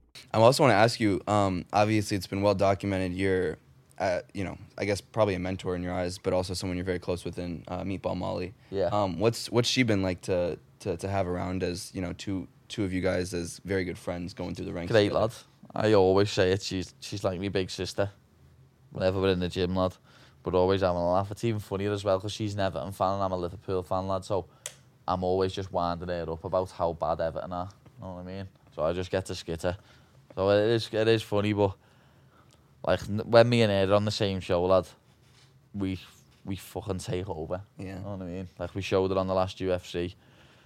I 0.33 0.37
also 0.37 0.63
want 0.63 0.71
to 0.71 0.77
ask 0.77 0.99
you. 0.99 1.21
Um, 1.27 1.65
obviously, 1.73 2.17
it's 2.17 2.27
been 2.27 2.41
well 2.41 2.55
documented. 2.55 3.13
You're, 3.13 3.57
uh, 3.99 4.21
you 4.33 4.43
know, 4.43 4.57
I 4.77 4.85
guess 4.85 5.01
probably 5.01 5.35
a 5.35 5.39
mentor 5.39 5.75
in 5.75 5.83
your 5.83 5.93
eyes, 5.93 6.17
but 6.17 6.33
also 6.33 6.53
someone 6.53 6.77
you're 6.77 6.85
very 6.85 6.99
close 6.99 7.25
with 7.25 7.37
in 7.37 7.63
uh, 7.67 7.83
Meatball 7.83 8.17
Molly. 8.17 8.53
Yeah. 8.69 8.87
Um, 8.87 9.19
what's 9.19 9.49
what's 9.49 9.69
she 9.69 9.83
been 9.83 10.01
like 10.01 10.21
to, 10.21 10.57
to 10.79 10.97
to 10.97 11.07
have 11.07 11.27
around 11.27 11.63
as 11.63 11.91
you 11.93 12.01
know 12.01 12.13
two 12.13 12.47
two 12.67 12.83
of 12.83 12.93
you 12.93 13.01
guys 13.01 13.33
as 13.33 13.59
very 13.65 13.83
good 13.83 13.97
friends 13.97 14.33
going 14.33 14.55
through 14.55 14.65
the 14.65 14.73
ranks. 14.73 14.91
Great 14.91 15.09
together? 15.09 15.21
lad. 15.21 15.33
I 15.73 15.93
always 15.93 16.31
say 16.31 16.51
it. 16.51 16.61
She's 16.61 16.93
she's 16.99 17.23
like 17.23 17.39
my 17.39 17.49
big 17.49 17.69
sister. 17.69 18.09
Whenever 18.91 19.21
we're 19.21 19.29
in 19.29 19.39
the 19.39 19.47
gym, 19.47 19.75
lad, 19.75 19.93
but 20.43 20.53
always 20.53 20.81
having 20.81 20.97
a 20.97 21.11
laugh. 21.11 21.31
It's 21.31 21.43
even 21.43 21.59
funnier 21.59 21.91
as 21.91 22.03
well 22.03 22.17
because 22.17 22.33
she's 22.33 22.53
an 22.55 22.59
Everton 22.59 22.91
fan 22.91 23.13
and 23.13 23.23
I'm 23.23 23.31
a 23.31 23.37
Liverpool 23.37 23.83
fan, 23.83 24.07
lad. 24.07 24.25
So 24.25 24.47
I'm 25.07 25.23
always 25.23 25.53
just 25.53 25.71
winding 25.71 26.09
her 26.09 26.29
up 26.29 26.43
about 26.43 26.71
how 26.71 26.93
bad 26.93 27.21
Everton 27.21 27.53
are. 27.53 27.69
You 27.99 28.05
know 28.05 28.13
what 28.15 28.21
I 28.21 28.23
mean? 28.23 28.47
So 28.75 28.83
I 28.83 28.93
just 28.93 29.11
get 29.11 29.25
to 29.27 29.35
skitter. 29.35 29.77
So 30.35 30.49
it 30.49 30.69
is 30.69 30.89
it 30.91 31.07
is 31.07 31.21
funny, 31.21 31.53
but 31.53 31.73
like 32.85 33.01
when 33.25 33.49
me 33.49 33.61
and 33.61 33.71
Ed 33.71 33.89
are 33.89 33.95
on 33.95 34.05
the 34.05 34.11
same 34.11 34.39
show, 34.39 34.63
lad, 34.65 34.87
we 35.73 35.99
we 36.45 36.55
fucking 36.55 36.99
take 36.99 37.29
over. 37.29 37.61
Yeah. 37.77 37.85
You 37.85 37.93
know 37.95 38.15
what 38.15 38.21
I 38.21 38.25
mean? 38.29 38.47
Like 38.57 38.73
we 38.75 38.81
showed 38.81 39.11
it 39.11 39.17
on 39.17 39.27
the 39.27 39.33
last 39.33 39.59
UFC. 39.59 40.15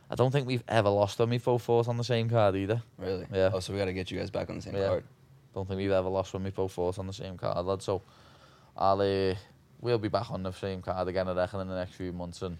I 0.09 0.15
don't 0.15 0.31
think 0.31 0.45
we've 0.47 0.63
ever 0.67 0.89
lost 0.89 1.17
when 1.19 1.29
we 1.29 1.39
fought 1.39 1.61
fought 1.61 1.87
on 1.87 1.97
the 1.97 2.03
same 2.03 2.29
card 2.29 2.55
either. 2.55 2.81
Really? 2.97 3.25
Yeah. 3.33 3.49
Oh, 3.53 3.59
so 3.59 3.73
we 3.73 3.79
got 3.79 3.85
to 3.85 3.93
get 3.93 4.11
you 4.11 4.19
guys 4.19 4.29
back 4.29 4.49
on 4.49 4.57
the 4.57 4.61
same 4.61 4.75
Yeah. 4.75 4.87
card. 4.87 5.03
Don't 5.53 5.67
think 5.67 5.77
we've 5.77 5.91
ever 5.91 6.09
lost 6.09 6.33
when 6.33 6.43
we 6.43 6.51
both 6.51 6.71
fought 6.73 6.99
on 6.99 7.07
the 7.07 7.13
same 7.13 7.37
card, 7.37 7.65
lad. 7.65 7.81
So 7.81 8.01
I'll 8.77 9.01
uh, 9.01 9.33
we'll 9.81 9.97
be 9.97 10.09
back 10.09 10.29
on 10.31 10.43
the 10.43 10.51
same 10.51 10.81
card 10.81 11.07
again, 11.07 11.27
I 11.27 11.33
reckon, 11.33 11.61
in 11.61 11.67
the 11.67 11.75
next 11.75 11.95
few 11.95 12.11
months, 12.13 12.41
and 12.43 12.57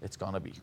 it's 0.00 0.16
gonna 0.16 0.40
be 0.40 0.54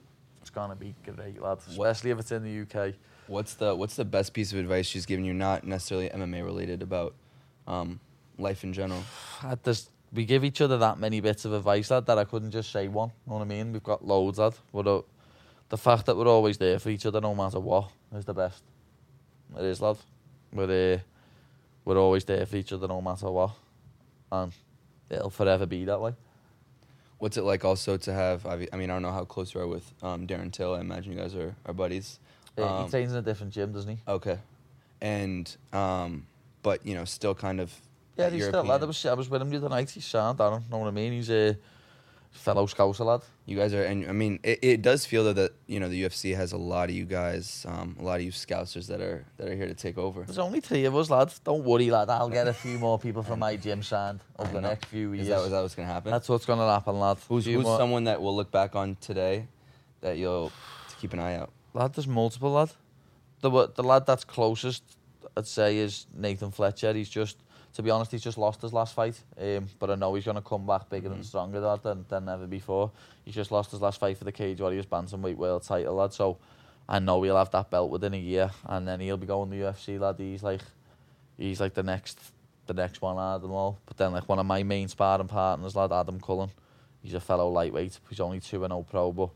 it's 0.42 0.50
gonna 0.50 0.76
be 0.76 0.96
great, 1.06 1.42
lad. 1.42 1.60
Especially 1.70 2.12
if 2.12 2.20
it's 2.20 2.32
in 2.32 2.44
the 2.44 2.62
UK. 2.64 2.96
What's 3.28 3.54
the 3.56 3.76
What's 3.76 3.96
the 3.96 4.06
best 4.06 4.34
piece 4.34 4.52
of 4.52 4.60
advice 4.60 4.86
she's 4.86 5.06
given 5.06 5.26
you, 5.26 5.34
not 5.34 5.66
necessarily 5.66 6.10
MMA 6.10 6.44
related, 6.44 6.82
about 6.82 7.14
um, 7.68 8.00
life 8.38 8.64
in 8.64 8.74
general? 8.74 9.04
I 9.42 9.56
just, 9.64 9.90
we 10.12 10.26
give 10.26 10.44
each 10.44 10.62
other 10.62 10.78
that 10.78 11.00
many 11.00 11.22
bits 11.22 11.46
of 11.46 11.54
advice, 11.54 11.90
lad, 11.92 12.06
that 12.08 12.18
I 12.18 12.26
couldn't 12.26 12.52
just 12.52 12.72
say 12.72 12.88
one. 12.88 13.12
You 13.26 13.32
know 13.32 13.38
what 13.38 13.44
I 13.44 13.48
mean? 13.48 13.72
We've 13.72 13.84
got 13.84 14.06
loads, 14.06 14.40
lad. 14.40 14.56
But 14.74 14.88
uh, 14.88 15.02
the 15.70 15.78
fact 15.78 16.06
that 16.08 16.18
we're 16.18 16.28
always 16.28 16.58
there 16.58 16.80
for 16.80 16.90
each 16.90 17.06
other, 17.06 17.22
no 17.22 17.34
matter 17.34 17.60
what, 17.60 17.90
is 18.14 18.26
the 18.26 18.34
best. 18.34 18.62
It 19.58 19.66
is, 19.66 19.82
lad. 19.82 19.98
We're 20.52 20.96
uh, 20.96 21.00
we're 21.86 21.98
always 21.98 22.24
there 22.26 22.46
for 22.46 22.56
each 22.56 22.72
other, 22.72 22.88
no 22.88 23.02
matter 23.02 23.30
what, 23.30 23.52
and 24.32 24.52
it'll 25.10 25.30
forever 25.30 25.66
be 25.66 25.86
that 25.86 26.00
way. 26.00 26.14
What's 27.18 27.38
it 27.38 27.44
like 27.44 27.64
also 27.64 27.98
to 27.98 28.14
have? 28.14 28.46
I 28.46 28.58
mean, 28.58 28.72
I 28.74 28.88
don't 28.88 29.02
know 29.02 29.12
how 29.12 29.26
close 29.26 29.54
you 29.54 29.62
are 29.62 29.68
with 29.68 29.94
um, 30.02 30.28
Darren 30.28 30.52
Till. 30.52 30.76
I 30.76 30.82
imagine 30.82 31.14
you 31.14 31.20
guys 31.20 31.36
are, 31.36 31.56
are 31.66 31.74
buddies. 31.74 32.20
Uh, 32.58 32.64
Um, 32.66 32.84
he 32.86 32.90
trains 32.92 33.12
in 33.12 33.18
a 33.18 33.22
different 33.22 33.54
gym, 33.54 33.72
doesn't 33.72 33.90
he? 33.90 33.98
Okay, 34.08 34.38
and 35.02 35.56
um, 35.72 36.26
but 36.62 36.86
you 36.86 36.96
know, 36.96 37.06
still 37.06 37.36
kind 37.36 37.60
of. 37.60 37.74
Yeah, 38.18 38.30
he's 38.30 38.40
your 38.42 38.50
still 38.50 38.64
lad. 38.64 38.84
I 38.84 38.86
was, 38.86 39.06
I 39.08 39.14
was 39.14 39.30
with 39.30 39.42
him 39.42 39.50
the 39.50 39.58
other 39.58 39.70
night. 39.70 39.90
He's 39.90 40.06
sound, 40.06 40.40
I 40.40 40.50
don't 40.52 40.70
know 40.70 40.78
what 40.78 40.88
I 40.88 40.92
mean. 40.92 41.14
He's 41.14 41.32
a 41.32 41.58
fellow 42.32 42.68
scouser 42.68 43.04
lad. 43.06 43.22
You 43.48 43.58
guys 43.58 43.74
are, 43.74 43.84
and 43.84 44.08
I 44.08 44.12
mean, 44.12 44.40
it, 44.44 44.60
it 44.62 44.82
does 44.84 45.04
feel 45.06 45.24
though 45.24 45.34
that 45.34 45.54
you 45.68 45.80
know 45.80 45.90
the 45.90 46.04
UFC 46.04 46.36
has 46.36 46.52
a 46.52 46.58
lot 46.58 46.90
of 46.90 46.96
you 46.96 47.06
guys, 47.06 47.66
um, 47.68 47.96
a 48.00 48.04
lot 48.04 48.18
of 48.20 48.22
you 48.22 48.32
scousers 48.32 48.86
that 48.88 49.02
are 49.02 49.26
that 49.38 49.48
are 49.50 49.56
here 49.56 49.68
to 49.68 49.74
take 49.74 49.98
over. 49.98 50.22
There's 50.24 50.38
only 50.38 50.60
three 50.62 50.86
of 50.86 50.96
us, 50.96 51.10
lads. 51.10 51.40
Don't 51.40 51.64
worry, 51.64 51.90
lad. 51.90 52.10
I'll 52.12 52.30
get 52.30 52.48
a 52.48 52.54
few 52.54 52.78
more 52.78 53.00
people 53.00 53.24
from 53.24 53.40
my 53.40 53.56
gym 53.56 53.82
signed 53.82 54.20
over 54.40 54.52
the 54.54 54.62
next 54.62 54.86
few 54.86 55.12
years. 55.14 55.28
Is 55.28 55.30
that, 55.30 55.42
is 55.46 55.52
that 55.52 55.62
what's 55.62 55.76
gonna 55.76 55.88
happen? 55.88 56.12
That's 56.12 56.30
what's 56.30 56.46
gonna 56.46 56.72
happen, 56.72 57.00
lad. 57.00 57.18
who's 57.28 57.46
who's 57.46 57.64
more- 57.64 57.78
someone 57.80 58.04
that 58.06 58.22
we'll 58.22 58.36
look 58.36 58.52
back 58.52 58.76
on 58.76 58.96
today 59.02 59.48
that 60.02 60.18
you'll 60.20 60.52
to 60.90 60.96
keep 61.02 61.14
an 61.14 61.20
eye 61.20 61.36
out. 61.36 61.52
Lad, 61.74 61.94
there's 61.94 62.08
multiple, 62.08 62.52
lad. 62.52 62.72
The 63.42 63.50
the 63.76 63.84
lad 63.84 64.06
that's 64.06 64.24
closest, 64.24 64.84
I'd 65.36 65.48
say, 65.48 65.78
is 65.78 66.06
Nathan 66.16 66.52
Fletcher. 66.52 66.94
He's 66.94 67.10
just, 67.10 67.38
to 67.74 67.82
be 67.84 67.90
honest, 67.90 68.12
he's 68.12 68.22
just 68.22 68.38
lost 68.38 68.62
his 68.62 68.74
last 68.74 68.94
fight. 68.94 69.20
Um, 69.40 69.68
but 69.80 69.90
I 69.90 69.96
know 69.96 70.14
he's 70.14 70.26
going 70.26 70.36
to 70.36 70.42
come 70.42 70.66
back 70.66 70.90
bigger 70.90 71.12
and 71.12 71.22
Mhm. 71.24 71.26
stronger 71.26 71.60
lad, 71.60 71.84
than, 71.84 72.06
than 72.08 72.30
ever 72.30 72.48
before. 72.48 72.92
He's 73.26 73.36
just 73.36 73.52
lost 73.52 73.72
his 73.72 73.82
last 73.82 74.00
fight 74.00 74.18
for 74.18 74.24
the 74.24 74.32
Cage 74.32 74.62
Warriors 74.62 74.86
Bantamweight 74.86 75.36
World 75.36 75.64
title, 75.64 75.96
lad. 75.96 76.14
So 76.14 76.38
I 76.88 77.00
know 77.00 77.22
he'll 77.24 77.38
have 77.38 77.52
that 77.52 77.70
belt 77.70 77.90
within 77.90 78.14
a 78.14 78.18
year. 78.18 78.52
And 78.66 78.88
then 78.88 79.00
he'll 79.00 79.18
be 79.18 79.28
going 79.28 79.50
to 79.50 79.56
UFC, 79.58 79.98
lad. 80.00 80.16
He's 80.20 80.44
like, 80.44 80.62
he's 81.38 81.60
like 81.60 81.74
the 81.74 81.84
next, 81.84 82.20
the 82.68 82.74
next 82.76 83.02
one 83.02 83.18
out 83.18 83.38
of 83.38 83.42
them 83.42 83.52
all. 83.52 83.80
But 83.88 83.98
then, 83.98 84.12
like, 84.14 84.30
one 84.30 84.40
of 84.40 84.46
my 84.46 84.62
main 84.64 84.88
sparring 84.88 85.28
partners, 85.28 85.76
lad, 85.76 85.92
Adam 85.92 86.20
Cullen. 86.20 86.52
He's 87.02 87.14
a 87.16 87.20
fellow 87.20 87.50
lightweight. 87.50 88.00
He's 88.10 88.20
only 88.22 88.40
2 88.40 88.64
and 88.64 88.72
0 88.72 88.86
pro, 88.90 89.12
but 89.12 89.30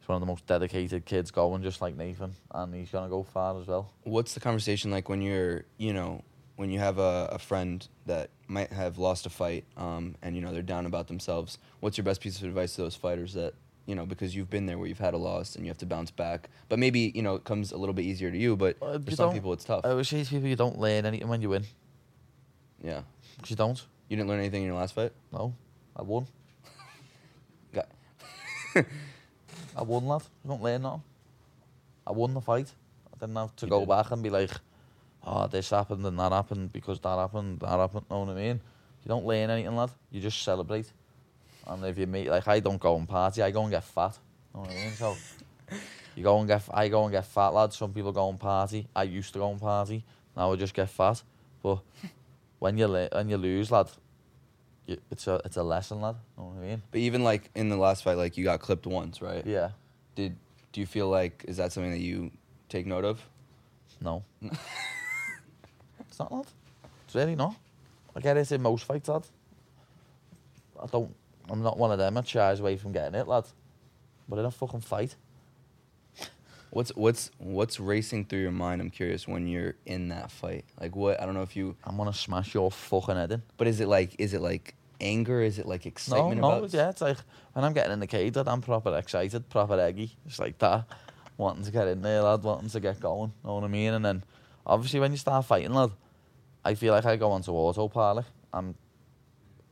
he's 0.00 0.08
one 0.08 0.16
of 0.16 0.20
the 0.20 0.26
most 0.26 0.46
dedicated 0.46 1.04
kids 1.04 1.30
going, 1.30 1.62
just 1.62 1.80
like 1.80 1.96
Nathan, 1.96 2.34
and 2.52 2.74
he's 2.74 2.90
gonna 2.90 3.08
go 3.08 3.22
far 3.22 3.60
as 3.60 3.66
well. 3.66 3.92
What's 4.02 4.34
the 4.34 4.40
conversation 4.40 4.90
like 4.90 5.08
when 5.08 5.20
you're, 5.22 5.64
you 5.78 5.92
know, 5.92 6.24
when 6.56 6.70
you 6.70 6.78
have 6.78 6.98
a, 6.98 7.28
a 7.32 7.38
friend 7.38 7.86
that 8.06 8.30
might 8.48 8.70
have 8.72 8.98
lost 8.98 9.24
a 9.26 9.30
fight, 9.30 9.64
um, 9.76 10.16
and 10.22 10.34
you 10.34 10.42
know 10.42 10.52
they're 10.52 10.62
down 10.62 10.86
about 10.86 11.06
themselves? 11.08 11.58
What's 11.80 11.96
your 11.96 12.04
best 12.04 12.20
piece 12.20 12.38
of 12.38 12.44
advice 12.48 12.74
to 12.76 12.82
those 12.82 12.96
fighters 12.96 13.34
that 13.34 13.54
you 13.86 13.94
know 13.94 14.04
because 14.06 14.36
you've 14.36 14.50
been 14.50 14.66
there 14.66 14.76
where 14.78 14.86
you've 14.86 14.98
had 14.98 15.14
a 15.14 15.18
loss 15.18 15.56
and 15.56 15.64
you 15.64 15.70
have 15.70 15.78
to 15.78 15.86
bounce 15.86 16.10
back, 16.10 16.48
but 16.68 16.78
maybe 16.78 17.12
you 17.14 17.22
know 17.22 17.34
it 17.34 17.44
comes 17.44 17.72
a 17.72 17.76
little 17.76 17.94
bit 17.94 18.04
easier 18.04 18.30
to 18.30 18.36
you, 18.36 18.56
but 18.56 18.76
Uh, 18.82 18.98
for 18.98 19.10
you 19.10 19.16
some 19.16 19.32
people 19.32 19.52
it's 19.52 19.64
tough. 19.64 19.84
I 19.84 20.00
say 20.02 20.22
to 20.24 20.30
people, 20.30 20.48
you 20.48 20.56
don't 20.56 20.78
learn 20.78 21.06
anything 21.06 21.28
when 21.28 21.40
you 21.42 21.48
win. 21.50 21.64
Yeah. 22.82 23.02
Because 23.36 23.50
you 23.50 23.56
don't. 23.56 23.82
you 24.08 24.16
didn't 24.16 24.28
learn 24.28 24.38
anything 24.40 24.62
in 24.62 24.68
your 24.68 24.76
last 24.76 24.94
fight. 24.94 25.12
No, 25.32 25.54
I 25.96 26.02
won. 26.02 26.26
Got- 27.72 27.88
I 29.76 29.82
won, 29.82 30.06
lad. 30.06 30.22
You 30.44 30.48
don't 30.50 30.62
learn 30.62 30.82
nothing. 30.82 31.02
I 32.06 32.12
won 32.12 32.34
the 32.34 32.40
fight. 32.40 32.72
I 33.14 33.18
didn't 33.18 33.36
have 33.36 33.54
to 33.56 33.66
You 33.66 33.70
go 33.70 33.80
did. 33.80 33.88
back 33.88 34.10
and 34.10 34.22
be 34.22 34.30
like, 34.30 34.50
oh, 35.24 35.46
this 35.46 35.70
happened 35.70 36.04
and 36.06 36.18
that 36.18 36.32
happened 36.32 36.72
because 36.72 36.98
that 37.00 37.16
happened, 37.18 37.60
that 37.60 37.68
happened. 37.68 38.04
Know 38.10 38.20
what 38.20 38.30
I 38.30 38.34
mean? 38.34 38.60
You 39.04 39.08
don't 39.08 39.24
learn 39.24 39.50
anything, 39.50 39.76
lad. 39.76 39.90
You 40.10 40.20
just 40.20 40.42
celebrate. 40.42 40.90
And 41.66 41.84
if 41.84 41.98
you 41.98 42.06
meet, 42.06 42.28
like, 42.28 42.46
I 42.48 42.60
don't 42.60 42.80
go 42.80 42.96
and 42.96 43.08
party. 43.08 43.42
I 43.42 43.50
go 43.50 43.62
and 43.62 43.70
get 43.70 43.84
fat. 43.84 44.18
Know 44.54 44.60
what 44.62 44.70
I 44.70 44.74
mean? 44.74 44.92
So 44.92 45.16
you 46.16 46.22
go 46.22 46.38
and 46.38 46.48
get, 46.48 46.62
I 46.72 46.88
go 46.88 47.04
and 47.04 47.12
get 47.12 47.24
fat, 47.26 47.48
lad. 47.48 47.72
Some 47.72 47.92
people 47.92 48.12
go 48.12 48.28
and 48.28 48.40
party. 48.40 48.86
I 48.94 49.04
used 49.04 49.32
to 49.34 49.38
go 49.38 49.50
and 49.50 49.60
party. 49.60 50.04
Now 50.36 50.52
I 50.52 50.56
just 50.56 50.74
get 50.74 50.88
fat. 50.88 51.22
But 51.62 51.78
when 52.58 52.76
you 52.78 52.88
when 53.12 53.28
you 53.28 53.36
lose, 53.36 53.70
lad, 53.70 53.88
it's 55.10 55.26
a 55.26 55.40
it's 55.44 55.56
a 55.56 55.62
lesson, 55.62 56.00
lad. 56.00 56.16
You 56.36 56.42
Know 56.42 56.50
what 56.50 56.62
I 56.64 56.66
mean? 56.68 56.82
But 56.90 57.00
even 57.00 57.24
like 57.24 57.50
in 57.54 57.68
the 57.68 57.76
last 57.76 58.02
fight, 58.02 58.16
like 58.16 58.36
you 58.36 58.44
got 58.44 58.60
clipped 58.60 58.86
once, 58.86 59.22
right? 59.22 59.44
Yeah. 59.46 59.70
Did 60.14 60.36
do 60.72 60.80
you 60.80 60.86
feel 60.86 61.08
like 61.08 61.44
is 61.48 61.56
that 61.56 61.72
something 61.72 61.92
that 61.92 62.00
you 62.00 62.30
take 62.68 62.86
note 62.86 63.04
of? 63.04 63.20
No. 64.00 64.24
it's 64.42 66.18
not, 66.18 66.32
lad. 66.32 66.46
It's 67.04 67.14
really 67.14 67.36
not. 67.36 67.54
I 68.16 68.20
get 68.20 68.36
it 68.36 68.50
in 68.50 68.62
most 68.62 68.84
fights, 68.84 69.08
lad. 69.08 69.26
I 70.82 70.86
don't. 70.86 71.14
I'm 71.48 71.62
not 71.62 71.78
one 71.78 71.90
of 71.90 71.98
them 71.98 72.14
that 72.14 72.28
shies 72.28 72.60
away 72.60 72.76
from 72.76 72.92
getting 72.92 73.18
it, 73.18 73.26
lad. 73.26 73.44
But 74.28 74.38
in 74.38 74.44
a 74.44 74.50
fucking 74.50 74.80
fight, 74.80 75.16
What's 76.70 76.94
what's 76.94 77.32
what's 77.38 77.80
racing 77.80 78.26
through 78.26 78.42
your 78.42 78.52
mind? 78.52 78.80
I'm 78.80 78.90
curious 78.90 79.26
when 79.26 79.48
you're 79.48 79.74
in 79.86 80.08
that 80.10 80.30
fight. 80.30 80.64
Like 80.80 80.94
what? 80.94 81.20
I 81.20 81.26
don't 81.26 81.34
know 81.34 81.42
if 81.42 81.56
you. 81.56 81.76
I'm 81.82 81.96
gonna 81.96 82.12
smash 82.12 82.54
your 82.54 82.70
fucking 82.70 83.16
head 83.16 83.32
in. 83.32 83.42
But 83.56 83.66
is 83.66 83.80
it 83.80 83.88
like 83.88 84.14
is 84.18 84.34
it 84.34 84.40
like 84.40 84.74
anger? 85.00 85.40
Is 85.40 85.58
it 85.58 85.66
like 85.66 85.86
excitement 85.86 86.40
no, 86.40 86.52
about? 86.52 86.72
yeah, 86.72 86.90
it's 86.90 87.00
like 87.00 87.18
when 87.52 87.64
I'm 87.64 87.72
getting 87.72 87.92
in 87.92 88.00
the 88.00 88.06
cage, 88.06 88.36
lad, 88.36 88.48
I'm 88.48 88.60
proper 88.60 88.96
excited, 88.96 89.48
proper 89.48 89.78
eggy. 89.80 90.16
It's 90.26 90.38
like 90.38 90.58
that. 90.58 90.86
wanting 91.36 91.64
to 91.64 91.70
get 91.70 91.88
in 91.88 92.02
there, 92.02 92.22
lad, 92.22 92.42
wanting 92.42 92.68
to 92.68 92.80
get 92.80 93.00
going. 93.00 93.32
You 93.42 93.48
know 93.48 93.54
what 93.56 93.64
I 93.64 93.68
mean? 93.68 93.94
And 93.94 94.04
then 94.04 94.22
obviously 94.66 95.00
when 95.00 95.10
you 95.10 95.16
start 95.16 95.44
fighting, 95.46 95.72
lad, 95.72 95.90
I 96.64 96.74
feel 96.74 96.92
like 96.92 97.06
I 97.06 97.16
go 97.16 97.32
onto 97.32 97.50
autopilot. 97.52 98.26
I'm 98.52 98.74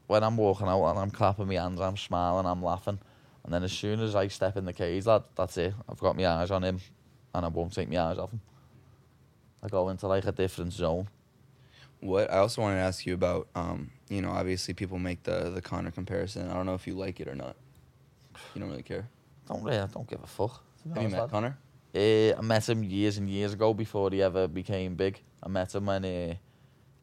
when 0.07 0.24
I'm 0.24 0.39
walking 0.39 0.66
out 0.66 0.89
and 0.89 0.99
I'm 0.99 1.11
clapping 1.11 1.47
my 1.47 1.55
hands, 1.55 1.81
I'm 1.81 1.99
smiling, 1.99 2.47
I'm 2.47 2.62
laughing. 2.62 2.99
And 3.45 3.53
then 3.53 3.62
as 3.62 3.72
soon 3.72 4.01
as 4.01 4.16
I 4.16 4.29
step 4.29 4.57
in 4.57 4.64
the 4.64 4.72
cage, 4.72 5.05
lad, 5.07 5.24
that's 5.37 5.57
it. 5.59 5.74
I've 5.89 5.99
got 5.99 6.16
my 6.16 6.26
eyes 6.26 6.51
on 6.51 6.64
him 6.64 6.81
and 7.35 7.45
I 7.45 7.49
won't 7.49 7.74
take 7.74 7.91
my 7.91 8.01
eyes 8.01 8.18
off 8.18 8.33
him. 8.33 8.41
I 9.62 9.68
go 9.68 9.91
into 9.91 10.07
like 10.07 10.24
a 10.24 10.33
different 10.33 10.72
zone. 10.72 11.09
What 12.01 12.31
I 12.33 12.39
also 12.39 12.62
wanted 12.62 12.76
to 12.76 12.83
ask 12.83 13.05
you 13.05 13.14
about, 13.14 13.49
um, 13.55 13.91
you 14.09 14.22
know, 14.22 14.30
obviously 14.30 14.74
people 14.74 14.98
make 14.98 15.22
the 15.22 15.50
the 15.50 15.61
Conor 15.61 15.90
comparison. 15.90 16.50
I 16.50 16.54
don't 16.54 16.66
know 16.66 16.74
if 16.74 16.86
you 16.86 16.94
like 16.94 17.20
it 17.20 17.28
or 17.28 17.34
not. 17.34 17.56
You 18.54 18.61
don't 18.61 18.70
really 18.70 18.82
care. 18.82 19.09
Don't 19.46 19.62
really, 19.62 19.78
I 19.78 19.86
don't 19.86 20.09
give 20.09 20.22
a 20.22 20.26
fuck. 20.26 20.62
Have 20.94 21.02
you 21.02 21.09
met 21.09 21.20
lad. 21.20 21.30
Conor? 21.30 21.59
Uh, 21.94 22.34
I 22.36 22.40
met 22.42 22.68
him 22.68 22.82
years 22.82 23.18
and 23.18 23.28
years 23.28 23.52
ago 23.52 23.72
before 23.72 24.11
he 24.11 24.22
ever 24.22 24.46
became 24.46 24.94
big. 24.94 25.20
I 25.42 25.48
met 25.48 25.74
him 25.74 25.86
when 25.86 26.04
uh, 26.04 26.34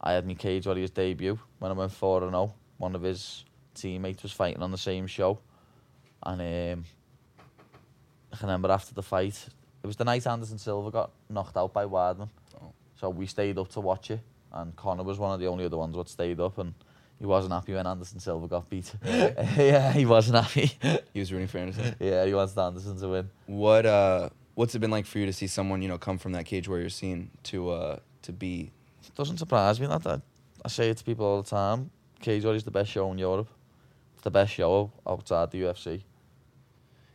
I 0.01 0.13
had 0.13 0.27
my 0.27 0.35
Cage 0.35 0.67
Warriors 0.67 0.91
debut 0.91 1.39
when 1.59 1.71
I 1.71 1.73
went 1.73 1.91
4 1.91 2.23
and 2.23 2.31
0. 2.31 2.53
One 2.77 2.95
of 2.95 3.01
his 3.01 3.45
teammates 3.73 4.23
was 4.23 4.31
fighting 4.31 4.61
on 4.61 4.71
the 4.71 4.77
same 4.77 5.07
show. 5.07 5.39
And 6.23 6.41
um, 6.41 6.85
I 8.31 8.37
can 8.37 8.47
remember 8.47 8.71
after 8.71 8.93
the 8.93 9.03
fight, 9.03 9.47
it 9.83 9.87
was 9.87 9.95
the 9.95 10.03
night 10.03 10.25
Anderson 10.27 10.57
Silva 10.57 10.91
got 10.91 11.11
knocked 11.29 11.57
out 11.57 11.73
by 11.73 11.85
Weidman. 11.85 12.29
Oh. 12.61 12.73
So 12.99 13.09
we 13.09 13.25
stayed 13.25 13.57
up 13.57 13.69
to 13.69 13.79
watch 13.79 14.11
it. 14.11 14.19
And 14.51 14.75
Conor 14.75 15.03
was 15.03 15.19
one 15.19 15.33
of 15.33 15.39
the 15.39 15.47
only 15.47 15.65
other 15.65 15.77
ones 15.77 15.95
that 15.95 16.09
stayed 16.09 16.39
up. 16.39 16.57
And 16.57 16.73
he 17.19 17.25
wasn't 17.25 17.53
happy 17.53 17.73
when 17.73 17.87
Anderson 17.87 18.19
Silva 18.19 18.47
got 18.47 18.69
beat. 18.69 18.93
yeah, 19.05 19.91
he 19.93 20.05
wasn't 20.05 20.43
happy. 20.43 20.71
He 21.13 21.19
was 21.19 21.31
rooting 21.31 21.47
for 21.47 21.59
Anderson. 21.59 21.95
yeah, 21.99 22.25
he 22.25 22.33
wants 22.33 22.57
Anderson 22.57 22.97
to 22.99 23.07
win. 23.07 23.29
What 23.45 23.85
uh, 23.85 24.29
what's 24.55 24.75
it 24.75 24.79
been 24.79 24.91
like 24.91 25.05
for 25.05 25.19
you 25.19 25.25
to 25.25 25.33
see 25.33 25.47
someone 25.47 25.81
you 25.81 25.87
know 25.87 25.97
come 25.97 26.17
from 26.17 26.33
that 26.33 26.45
Cage 26.45 26.67
Warrior 26.67 26.89
scene 26.89 27.31
to 27.43 27.69
uh 27.69 27.99
to 28.23 28.33
be? 28.33 28.71
doesn't 29.15 29.37
surprise 29.37 29.79
me 29.79 29.87
that, 29.87 30.03
that 30.03 30.21
I 30.63 30.67
say 30.67 30.89
it 30.89 30.97
to 30.97 31.03
people 31.03 31.25
all 31.25 31.41
the 31.41 31.49
time. 31.49 31.91
Cage 32.19 32.43
Warriors 32.43 32.61
is 32.61 32.65
the 32.65 32.71
best 32.71 32.91
show 32.91 33.11
in 33.11 33.17
Europe. 33.17 33.47
It's 34.15 34.23
the 34.23 34.31
best 34.31 34.53
show 34.53 34.91
outside 35.07 35.51
the 35.51 35.61
UFC. 35.61 36.01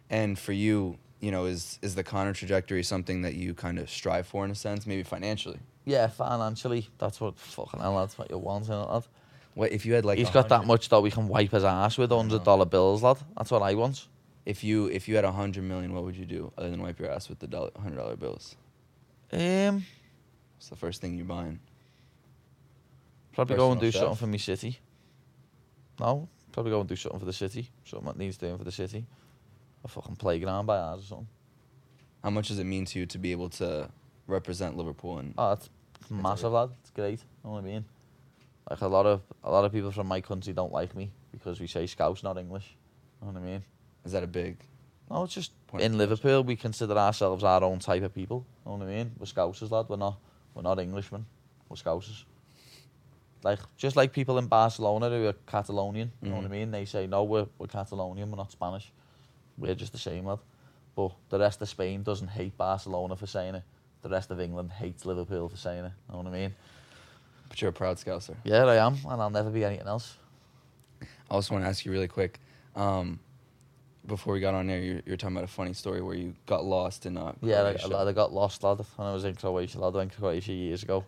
And 0.08 0.38
for 0.38 0.52
you, 0.52 0.98
you 1.20 1.30
know, 1.30 1.44
is 1.44 1.78
is 1.82 1.94
the 1.94 2.02
Conor 2.02 2.32
trajectory 2.32 2.82
something 2.82 3.22
that 3.22 3.34
you 3.34 3.54
kind 3.54 3.78
of 3.78 3.90
strive 3.90 4.26
for 4.26 4.44
in 4.44 4.50
a 4.50 4.54
sense, 4.54 4.86
maybe 4.86 5.02
financially? 5.02 5.58
Yeah, 5.84 6.06
financially, 6.08 6.88
that's 6.98 7.20
what 7.20 7.38
fucking 7.38 7.80
hell, 7.80 7.98
that's 7.98 8.16
what 8.18 8.30
you 8.30 8.38
want, 8.38 8.66
innit, 8.66 8.92
lad? 8.92 9.06
What 9.60 9.72
if 9.72 9.84
you 9.84 9.92
had 9.92 10.06
like? 10.06 10.16
He's 10.16 10.30
got 10.30 10.48
that 10.48 10.64
much 10.64 10.88
that 10.88 11.02
we 11.02 11.10
can 11.10 11.28
wipe 11.28 11.50
his 11.50 11.64
ass 11.64 11.98
with 11.98 12.10
hundred 12.10 12.44
dollar 12.44 12.64
bills, 12.64 13.02
lad. 13.02 13.18
That's 13.36 13.50
what 13.50 13.60
I 13.60 13.74
want. 13.74 14.08
If 14.46 14.64
you 14.64 14.86
if 14.86 15.06
you 15.06 15.16
had 15.16 15.26
a 15.26 15.32
hundred 15.32 15.64
million, 15.64 15.92
what 15.92 16.02
would 16.04 16.16
you 16.16 16.24
do 16.24 16.50
other 16.56 16.70
than 16.70 16.80
wipe 16.80 16.98
your 16.98 17.10
ass 17.10 17.28
with 17.28 17.40
the 17.40 17.46
dollar, 17.46 17.70
hundred 17.78 17.96
dollar 17.96 18.16
bills? 18.16 18.56
Um, 19.30 19.84
It's 20.56 20.70
the 20.70 20.76
first 20.76 21.02
thing 21.02 21.14
you're 21.14 21.26
buying. 21.26 21.60
probably 23.34 23.56
go 23.56 23.70
and 23.70 23.78
do 23.78 23.90
something 23.92 24.16
for 24.16 24.26
me 24.26 24.38
city. 24.38 24.78
No, 26.00 26.26
probably 26.52 26.72
go 26.72 26.80
and 26.80 26.88
do 26.88 26.96
something 26.96 27.20
for 27.20 27.26
the 27.26 27.32
city. 27.34 27.68
Something 27.84 28.06
that 28.06 28.16
needs 28.16 28.38
doing 28.38 28.56
for 28.56 28.64
the 28.64 28.72
city. 28.72 29.04
A 29.84 29.88
fucking 29.88 30.16
playground 30.16 30.64
by 30.64 30.78
ours 30.78 31.00
or 31.00 31.06
something. 31.06 31.28
How 32.24 32.30
much 32.30 32.48
does 32.48 32.58
it 32.58 32.64
mean 32.64 32.86
to 32.86 32.98
you 32.98 33.04
to 33.04 33.18
be 33.18 33.30
able 33.32 33.50
to 33.50 33.90
represent 34.26 34.78
Liverpool 34.78 35.18
and 35.18 35.34
Oh, 35.36 35.52
it's 35.52 35.68
massive, 36.08 36.50
lad. 36.52 36.70
It's 36.80 36.90
great. 36.90 37.20
Know 37.44 37.50
what 37.50 37.58
I 37.58 37.66
mean? 37.66 37.84
Like 38.68 38.80
a 38.82 38.86
lot 38.88 39.06
of 39.06 39.20
a 39.44 39.50
lot 39.50 39.64
of 39.64 39.72
people 39.72 39.90
from 39.90 40.06
my 40.06 40.20
country 40.20 40.52
don't 40.52 40.72
like 40.72 40.94
me 40.94 41.10
because 41.32 41.60
we 41.60 41.66
say 41.66 41.86
Scouse, 41.86 42.22
not 42.22 42.36
English. 42.38 42.76
You 43.20 43.26
Know 43.26 43.32
what 43.32 43.42
I 43.42 43.44
mean? 43.44 43.62
is 44.04 44.12
that 44.12 44.22
a 44.22 44.26
big? 44.26 44.56
No, 45.10 45.24
it's 45.24 45.34
just 45.34 45.52
Point 45.66 45.82
in 45.84 45.98
Liverpool 45.98 46.42
we 46.44 46.56
consider 46.56 46.96
ourselves 46.96 47.42
our 47.44 47.62
own 47.64 47.78
type 47.80 48.02
of 48.02 48.14
people. 48.14 48.44
You 48.64 48.72
Know 48.72 48.78
what 48.78 48.86
I 48.88 48.90
mean? 48.90 49.12
We're 49.18 49.26
Scousers, 49.26 49.70
lad. 49.70 49.86
We're 49.88 49.96
not 49.96 50.16
we're 50.54 50.62
not 50.62 50.78
Englishmen. 50.78 51.26
We're 51.68 51.76
Scousers. 51.76 52.24
Like 53.42 53.58
just 53.76 53.96
like 53.96 54.12
people 54.12 54.38
in 54.38 54.46
Barcelona 54.46 55.08
who 55.08 55.26
are 55.26 55.32
Catalonian. 55.46 56.12
You 56.22 56.30
know 56.30 56.36
what 56.36 56.44
I 56.44 56.48
Mhm. 56.48 56.50
mean? 56.50 56.70
They 56.70 56.84
say 56.84 57.06
no, 57.06 57.24
we're 57.24 57.46
we're 57.58 57.66
Catalonian. 57.66 58.30
We're 58.30 58.36
not 58.36 58.52
Spanish. 58.52 58.92
We're 59.58 59.74
just 59.74 59.92
the 59.92 59.98
same, 59.98 60.26
lad. 60.26 60.38
But 60.94 61.12
the 61.30 61.38
rest 61.38 61.62
of 61.62 61.68
Spain 61.68 62.02
doesn't 62.02 62.28
hate 62.28 62.56
Barcelona 62.56 63.16
for 63.16 63.26
saying 63.26 63.54
it. 63.54 63.62
The 64.02 64.08
rest 64.08 64.30
of 64.30 64.40
England 64.40 64.72
hates 64.72 65.04
Liverpool 65.06 65.48
for 65.48 65.56
saying 65.56 65.84
it. 65.84 65.92
You 66.08 66.12
Know 66.14 66.22
what 66.22 66.26
I 66.26 66.30
mean? 66.30 66.54
But 67.50 67.60
you're 67.60 67.70
a 67.70 67.72
proud 67.72 67.98
Scouser. 67.98 68.36
Yeah, 68.44 68.64
I 68.64 68.76
am, 68.76 68.96
and 69.06 69.20
I'll 69.20 69.28
never 69.28 69.50
be 69.50 69.64
anything 69.64 69.88
else. 69.88 70.16
I 71.02 71.34
also 71.34 71.52
want 71.52 71.64
to 71.64 71.68
ask 71.68 71.84
you 71.84 71.90
really 71.92 72.08
quick. 72.08 72.38
Um, 72.76 73.18
before 74.06 74.32
we 74.32 74.40
got 74.40 74.54
on 74.54 74.68
there, 74.68 74.78
you, 74.78 75.02
you 75.04 75.12
were 75.12 75.16
talking 75.16 75.36
about 75.36 75.44
a 75.44 75.52
funny 75.52 75.72
story 75.74 76.00
where 76.00 76.14
you 76.14 76.34
got 76.46 76.64
lost 76.64 77.06
in 77.06 77.18
uh, 77.18 77.32
Yeah, 77.42 77.62
like, 77.62 77.80
Croatia. 77.80 77.96
lad, 77.96 78.08
I 78.08 78.12
got 78.12 78.32
lost, 78.32 78.62
lad, 78.62 78.78
when 78.96 79.08
I 79.08 79.12
was 79.12 79.24
in 79.24 79.34
Croatia, 79.34 79.80
lad. 79.80 79.94
I 79.94 79.98
went 79.98 80.12
to 80.12 80.18
Croatia 80.18 80.52
years 80.52 80.84
ago. 80.84 81.04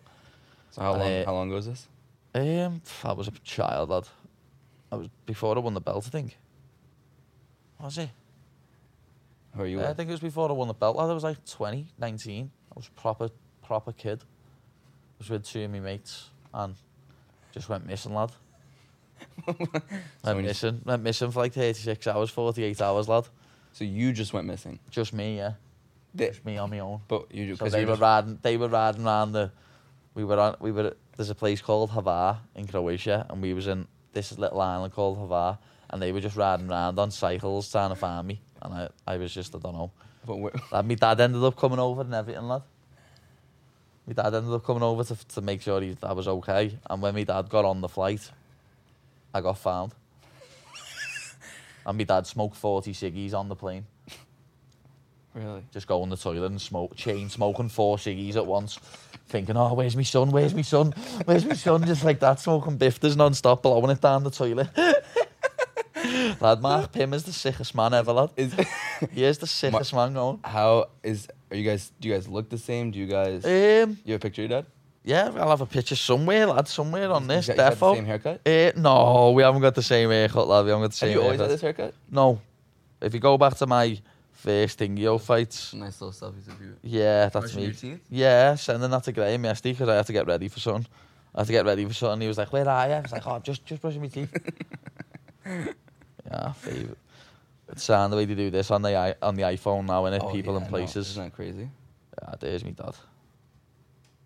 So 0.71 0.81
how 0.81 0.91
long? 0.91 1.01
Uh, 1.01 1.25
how 1.25 1.33
long 1.33 1.47
ago 1.47 1.55
was 1.55 1.65
this? 1.65 1.87
Um, 2.35 2.81
I 3.05 3.13
was 3.13 3.29
a 3.29 3.31
child, 3.43 3.89
lad. 3.89 4.07
I 4.91 4.95
was 4.97 5.07
before 5.25 5.55
I 5.55 5.59
won 5.59 5.73
the 5.73 5.81
belt, 5.81 6.05
I 6.07 6.09
think. 6.09 6.37
Was 7.79 7.97
it? 7.97 8.09
Who 9.55 9.63
are 9.63 9.65
you? 9.65 9.79
Yeah, 9.79 9.91
I 9.91 9.93
think 9.93 10.09
it 10.09 10.13
was 10.13 10.19
before 10.19 10.49
I 10.49 10.53
won 10.53 10.67
the 10.67 10.73
belt, 10.73 10.97
lad. 10.97 11.09
I 11.09 11.13
was 11.13 11.23
like 11.23 11.43
20, 11.45 11.87
19. 11.97 12.51
I 12.69 12.73
was 12.75 12.89
proper, 12.89 13.29
proper 13.61 13.93
kid. 13.93 14.21
I 14.21 14.25
was 15.19 15.29
with 15.29 15.45
two 15.45 15.63
of 15.63 15.71
my 15.71 15.79
mates 15.79 16.29
and 16.53 16.75
just 17.53 17.69
went 17.69 17.85
missing, 17.85 18.13
lad. 18.13 18.31
Went 20.23 20.41
missing. 20.43 20.81
Went 20.85 21.03
missing 21.03 21.31
for 21.31 21.39
like 21.41 21.53
36 21.53 22.07
hours, 22.07 22.29
48 22.29 22.81
hours, 22.81 23.07
lad. 23.07 23.27
So 23.73 23.83
you 23.83 24.11
just 24.13 24.33
went 24.33 24.47
missing. 24.47 24.79
Just 24.89 25.13
me, 25.13 25.37
yeah. 25.37 25.53
They- 26.13 26.27
Just 26.27 26.45
me 26.45 26.57
on 26.57 26.69
my 26.69 26.79
own. 26.79 27.01
but 27.07 27.33
you 27.33 27.47
So 27.55 27.57
because 27.65 27.73
they 27.73 27.81
you 27.81 27.87
were 27.87 27.93
just, 27.93 28.01
riding. 28.01 28.39
They 28.41 28.57
were 28.57 28.67
riding 28.67 29.05
around 29.05 29.31
the. 29.31 29.51
We 30.13 30.23
were 30.23 30.39
on. 30.39 30.55
We 30.59 30.71
were. 30.71 30.95
There's 31.15 31.29
a 31.29 31.35
place 31.35 31.61
called 31.61 31.89
Hvar 31.91 32.37
in 32.55 32.67
Croatia, 32.67 33.25
and 33.29 33.41
we 33.41 33.53
was 33.53 33.67
in 33.67 33.87
this 34.13 34.37
little 34.37 34.61
island 34.61 34.93
called 34.93 35.17
Hvar, 35.17 35.57
and 35.89 36.01
they 36.01 36.11
were 36.11 36.19
just 36.21 36.35
riding 36.35 36.69
around 36.69 36.99
on 36.99 37.09
cycles 37.11 37.71
trying 37.71 37.89
to 37.89 37.95
find 37.95 38.27
me, 38.27 38.41
and 38.61 38.73
I, 38.73 38.89
I 39.07 39.17
was 39.17 39.33
just, 39.33 39.55
I 39.55 39.59
don't 39.59 39.73
know. 39.73 39.91
but 40.25 40.35
where, 40.37 40.51
Lad, 40.71 40.87
my 40.87 40.95
dad 40.95 41.19
ended 41.21 41.43
up 41.43 41.55
coming 41.55 41.79
over 41.79 42.01
and 42.01 42.13
everything, 42.13 42.43
lad. 42.47 42.61
My 44.05 44.13
dad 44.13 44.33
ended 44.33 44.53
up 44.53 44.65
coming 44.65 44.83
over 44.83 45.03
to 45.03 45.15
to 45.15 45.41
make 45.41 45.61
sure 45.61 45.81
he, 45.81 45.95
I 46.03 46.11
was 46.13 46.27
okay, 46.27 46.77
and 46.89 47.01
when 47.01 47.13
my 47.13 47.23
dad 47.23 47.49
got 47.49 47.63
on 47.63 47.79
the 47.81 47.87
flight, 47.87 48.29
I 49.33 49.41
got 49.41 49.57
found. 49.57 49.93
and 51.85 51.97
my 51.97 52.03
dad 52.03 52.27
smoked 52.27 52.57
40 52.57 52.93
ciggies 52.93 53.33
on 53.33 53.47
the 53.47 53.55
plane. 53.55 53.85
really? 55.33 55.63
just 55.71 55.87
go 55.87 56.03
in 56.03 56.09
the 56.09 56.17
toilet 56.17 56.47
and 56.47 56.61
smoke, 56.61 56.95
chain 56.95 57.29
smoking 57.29 57.69
four 57.69 57.97
ciggies 57.97 58.35
at 58.35 58.45
once, 58.45 58.77
thinking, 59.27 59.55
oh, 59.55 59.73
where's 59.73 59.95
my 59.95 60.03
son? 60.03 60.31
Where's 60.31 60.53
my 60.53 60.61
son? 60.61 60.93
Where's 61.23 61.45
my 61.45 61.55
son? 61.55 61.85
Just 61.85 62.03
like 62.03 62.19
that, 62.19 62.41
smoking 62.41 62.77
bifters 62.77 63.15
non-stop, 63.15 63.63
blowing 63.63 63.89
it 63.89 64.01
down 64.01 64.23
the 64.23 64.31
toilet. 64.31 64.67
lad, 66.41 66.61
Mark 66.61 66.91
Pym 66.91 67.13
is 67.13 67.23
the 67.23 67.33
sickest 67.33 67.75
man 67.75 67.93
ever, 67.93 68.13
lad. 68.13 68.29
Is 68.37 68.53
He 69.11 69.23
is 69.23 69.37
the 69.37 69.47
sickest 69.47 69.93
man 69.93 70.13
going. 70.13 70.39
how 70.43 70.87
is 71.03 71.27
are 71.51 71.57
you 71.57 71.63
guys? 71.69 71.91
Do 71.99 72.07
you 72.07 72.13
guys 72.15 72.27
look 72.27 72.49
the 72.49 72.57
same? 72.57 72.91
Do 72.91 72.99
you 72.99 73.05
guys? 73.07 73.45
Um, 73.45 73.97
you 74.05 74.13
have 74.13 74.21
a 74.21 74.25
picture 74.27 74.43
of 74.43 74.49
your 74.51 74.61
dad? 74.61 74.65
yeah, 75.05 75.31
I'll 75.37 75.49
have 75.49 75.61
a 75.61 75.65
picture 75.65 75.95
somewhere, 75.97 76.45
lad, 76.47 76.67
somewhere 76.67 77.11
on 77.11 77.27
this, 77.27 77.47
You 77.49 77.55
got, 77.55 77.63
you 77.63 77.69
got 77.69 77.79
the 77.79 77.85
defo. 77.85 77.95
same 77.95 78.05
haircut? 78.05 78.41
Uh, 78.47 78.71
no, 78.79 79.31
we 79.31 79.43
haven't 79.43 79.61
got 79.61 79.75
the 79.75 79.83
same 79.83 80.09
haircut, 80.09 80.47
lad. 80.47 80.63
We 80.63 80.69
haven't 80.71 80.83
got 80.85 80.91
the 80.91 80.95
same. 80.97 81.09
Have 81.09 81.15
you 81.17 81.21
always 81.23 81.39
haircut. 81.39 81.49
had 81.49 81.53
this 81.57 81.61
haircut? 81.61 81.93
No. 82.09 82.39
If 83.01 83.13
you 83.13 83.19
go 83.19 83.37
back 83.37 83.55
to 83.57 83.67
my 83.67 83.99
first 84.31 84.79
Thingio 84.79 85.19
fights, 85.19 85.73
Nice 85.73 85.99
little 86.01 86.13
selfies 86.13 86.47
of 86.47 86.61
you. 86.61 86.75
yeah, 86.83 87.23
that's 87.29 87.33
Brushing 87.33 87.57
me. 87.59 87.63
your 87.65 87.73
teeth? 87.73 87.99
Yeah, 88.09 88.55
sending 88.55 88.89
that 88.91 89.03
to 89.03 89.11
Graham 89.11 89.43
yesterday 89.43 89.73
because 89.73 89.89
I 89.89 89.95
had 89.95 90.05
to 90.05 90.13
get 90.13 90.25
ready 90.25 90.47
for 90.47 90.59
something. 90.61 90.87
I 91.35 91.41
had 91.41 91.47
to 91.47 91.53
get 91.53 91.65
ready 91.65 91.83
for 91.85 91.93
something. 91.93 92.21
He 92.21 92.27
was 92.29 92.37
like, 92.37 92.53
"Where 92.53 92.67
are 92.69 92.87
you?" 92.87 92.93
I 92.93 92.99
was 93.01 93.11
like, 93.11 93.25
"Oh, 93.27 93.39
just 93.39 93.65
just 93.65 93.81
brushing 93.81 94.01
my 94.01 94.07
teeth." 94.07 94.31
yeah, 96.29 96.51
favourite. 96.53 96.97
It's 97.69 97.83
sad 97.83 98.07
the 98.11 98.15
way 98.17 98.25
they 98.25 98.35
do 98.35 98.49
this 98.49 98.69
on 98.71 98.81
the 98.81 98.95
i 98.95 99.15
on 99.21 99.35
the 99.35 99.43
iPhone 99.43 99.85
now, 99.85 100.03
innit? 100.03 100.19
Oh, 100.21 100.31
People 100.31 100.53
yeah, 100.53 100.57
and 100.59 100.65
know. 100.65 100.77
places. 100.77 101.09
Isn't 101.11 101.23
that 101.23 101.33
crazy? 101.33 101.69
Yeah, 102.21 102.35
there's 102.39 102.63
me 102.63 102.71
dad. 102.71 102.93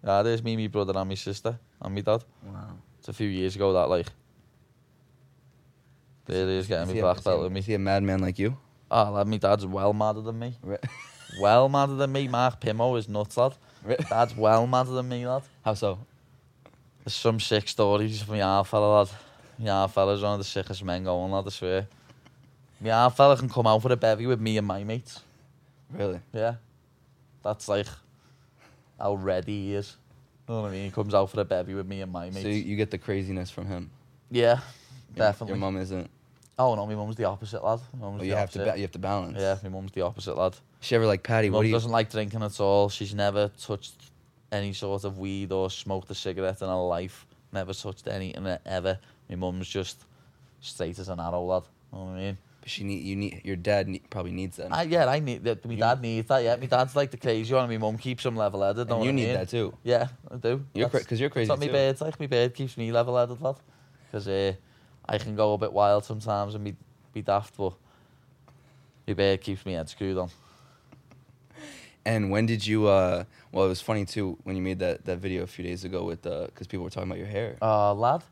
Yeah, 0.03 0.21
there's 0.23 0.43
me, 0.43 0.55
me 0.55 0.67
brother, 0.67 0.93
and 0.97 1.07
my 1.09 1.15
sister, 1.15 1.57
and 1.81 1.93
me 1.95 2.01
dad. 2.01 2.23
Wow. 2.45 2.69
It's 2.99 3.07
a 3.09 3.13
few 3.13 3.27
years 3.29 3.55
ago 3.55 3.73
that 3.73 3.87
like. 3.89 4.07
There 6.25 6.45
he 6.47 6.57
is 6.57 6.67
getting 6.67 6.83
Is 6.83 6.87
me 6.89 6.93
he 6.95 6.99
a- 6.99 7.03
black 7.03 7.17
is 7.17 7.23
he 7.23 7.29
a- 7.29 7.33
belt 7.33 7.43
with 7.43 7.51
me. 7.53 7.59
Is 7.59 7.65
he 7.67 7.73
a 7.75 7.79
madman 7.79 8.19
like 8.19 8.37
you? 8.39 8.57
Oh, 8.91 9.11
lad, 9.11 9.27
me 9.27 9.37
dad's 9.37 9.65
well 9.65 9.93
madder 9.93 10.21
than 10.21 10.39
me. 10.39 10.55
Re- 10.61 10.77
Well 11.41 11.67
madder 11.69 11.95
than 11.95 12.11
me. 12.13 12.27
Mark 12.29 12.59
Pimo 12.61 12.97
is 12.97 13.07
nuts, 13.09 13.37
lad. 13.37 13.53
re- 13.83 13.97
Dad's 14.09 14.35
well 14.35 14.65
madder 14.65 14.91
than 14.91 15.07
me, 15.09 15.27
lad. 15.27 15.43
How 15.63 15.73
so? 15.73 15.99
There's 17.03 17.13
some 17.15 17.39
sick 17.39 17.67
stories 17.67 18.21
from 18.21 18.35
my 18.35 18.39
half 18.41 18.69
fella, 18.69 18.99
lad. 18.99 19.09
Half 19.63 19.93
fella's 19.93 20.21
one 20.21 20.33
of 20.33 20.39
the 20.39 20.43
sickest 20.43 20.83
men 20.83 21.03
going, 21.03 21.31
lad, 21.31 21.45
I 21.45 21.49
swear. 21.49 21.87
Half 22.83 23.17
fella 23.17 23.37
can 23.37 23.49
come 23.49 23.65
out 23.67 23.81
for 23.81 23.91
a 23.91 23.95
bevy 23.95 24.27
with 24.27 24.39
me 24.39 24.57
and 24.57 24.67
my 24.67 24.83
mates. 24.83 25.21
Really? 25.91 26.19
Yeah. 26.33 26.55
That's 27.43 27.67
like 27.67 27.87
how 28.99 29.15
ready 29.15 29.67
he 29.67 29.73
is. 29.73 29.95
You 30.47 30.55
know 30.55 30.61
what 30.61 30.69
I 30.69 30.71
mean? 30.71 30.85
He 30.85 30.91
comes 30.91 31.13
out 31.13 31.29
for 31.29 31.39
a 31.41 31.45
bevy 31.45 31.73
with 31.73 31.87
me 31.87 32.01
and 32.01 32.11
my 32.11 32.29
mates. 32.29 32.41
So 32.41 32.47
you, 32.49 32.75
get 32.75 32.91
the 32.91 32.97
craziness 32.97 33.49
from 33.49 33.65
him. 33.67 33.89
yeah, 34.29 34.59
definitely. 35.15 35.53
Your 35.53 35.59
mom 35.59 35.77
isn't. 35.77 36.09
Oh 36.59 36.73
no, 36.75 36.87
my 36.87 36.95
mum's 36.95 37.15
the 37.15 37.25
opposite, 37.25 37.63
lad. 37.63 37.79
My 37.93 38.07
mum's 38.07 38.21
the 38.21 38.27
you 38.27 38.33
have 38.33 38.49
to 38.51 38.59
opposite. 38.59 38.71
ba- 38.73 38.77
you 38.77 38.83
have 38.83 38.91
to 38.91 38.99
balance. 38.99 39.37
Yeah, 39.39 39.57
my 39.63 39.69
mum's 39.69 39.91
the 39.91 40.01
opposite, 40.01 40.35
lad. 40.35 40.55
She 40.79 40.95
ever 40.95 41.05
like 41.05 41.21
Paddy? 41.21 41.49
What 41.49 41.59
mum 41.59 41.65
you? 41.67 41.71
doesn't 41.71 41.91
like 41.91 42.09
drinking 42.09 42.41
at 42.41 42.59
all. 42.59 42.89
She's 42.89 43.13
never 43.13 43.49
touched 43.59 43.93
any 44.51 44.73
sort 44.73 45.03
of 45.03 45.19
weed 45.19 45.51
or 45.51 45.69
smoked 45.69 46.09
a 46.09 46.15
cigarette 46.15 46.61
in 46.61 46.67
her 46.67 46.75
life. 46.75 47.25
Never 47.51 47.73
touched 47.73 48.07
anything 48.07 48.57
ever. 48.65 48.99
My 49.29 49.35
mum's 49.35 49.67
just 49.67 50.05
straight 50.61 50.97
as 50.99 51.09
an 51.09 51.19
arrow, 51.19 51.43
lad. 51.43 51.63
You 51.91 51.99
know 51.99 52.05
what 52.05 52.11
I 52.11 52.17
mean? 52.17 52.37
But 52.61 52.69
She 52.69 52.83
need 52.83 53.03
you 53.03 53.15
need 53.15 53.41
your 53.43 53.55
dad 53.55 53.87
need, 53.87 54.09
probably 54.09 54.31
needs 54.31 54.57
that. 54.57 54.73
I, 54.73 54.83
yeah, 54.83 55.05
I 55.05 55.19
need 55.19 55.43
that. 55.43 55.65
My 55.65 55.75
dad 55.75 56.01
needs 56.01 56.27
that. 56.27 56.43
Yeah, 56.43 56.55
my 56.55 56.65
dad's 56.65 56.95
like 56.95 57.11
the 57.11 57.17
crazy 57.17 57.53
one. 57.53 57.63
and 57.63 57.71
My 57.71 57.77
mum 57.77 57.97
keeps 57.97 58.25
him 58.25 58.35
level 58.35 58.61
headed. 58.61 58.89
you 58.89 58.95
I 58.95 58.99
need 58.99 59.13
mean? 59.13 59.33
that 59.33 59.49
too. 59.49 59.73
Yeah, 59.83 60.07
I 60.31 60.37
do. 60.37 60.65
You're 60.73 60.89
because 60.89 61.19
you're 61.19 61.29
crazy 61.29 61.47
That's 61.49 61.59
what 61.59 61.67
my 61.67 61.71
bird's 61.71 62.01
like. 62.01 62.19
My 62.19 62.27
bird 62.27 62.53
keeps 62.53 62.77
me 62.77 62.91
level 62.91 63.17
headed, 63.17 63.41
lad. 63.41 63.55
Because 64.05 64.27
uh, 64.27 64.53
I 65.07 65.17
can 65.17 65.35
go 65.35 65.53
a 65.53 65.57
bit 65.57 65.71
wild 65.73 66.05
sometimes 66.05 66.55
and 66.55 66.63
be, 66.63 66.75
be 67.13 67.21
daft, 67.21 67.55
but 67.57 67.73
my 69.07 69.13
bird 69.13 69.41
keeps 69.41 69.65
me 69.65 69.73
head 69.73 69.89
screwed 69.89 70.17
on. 70.17 70.29
And 72.05 72.31
when 72.31 72.45
did 72.45 72.65
you? 72.65 72.87
uh 72.87 73.25
Well, 73.51 73.65
it 73.65 73.69
was 73.69 73.81
funny 73.81 74.05
too 74.05 74.37
when 74.43 74.55
you 74.55 74.61
made 74.61 74.79
that 74.79 75.05
that 75.05 75.17
video 75.17 75.43
a 75.43 75.47
few 75.47 75.63
days 75.63 75.83
ago 75.83 76.03
with 76.05 76.21
because 76.23 76.67
people 76.67 76.83
were 76.85 76.89
talking 76.89 77.09
about 77.09 77.17
your 77.19 77.27
hair. 77.27 77.57
Uh, 77.61 77.93
lad, 77.93 78.23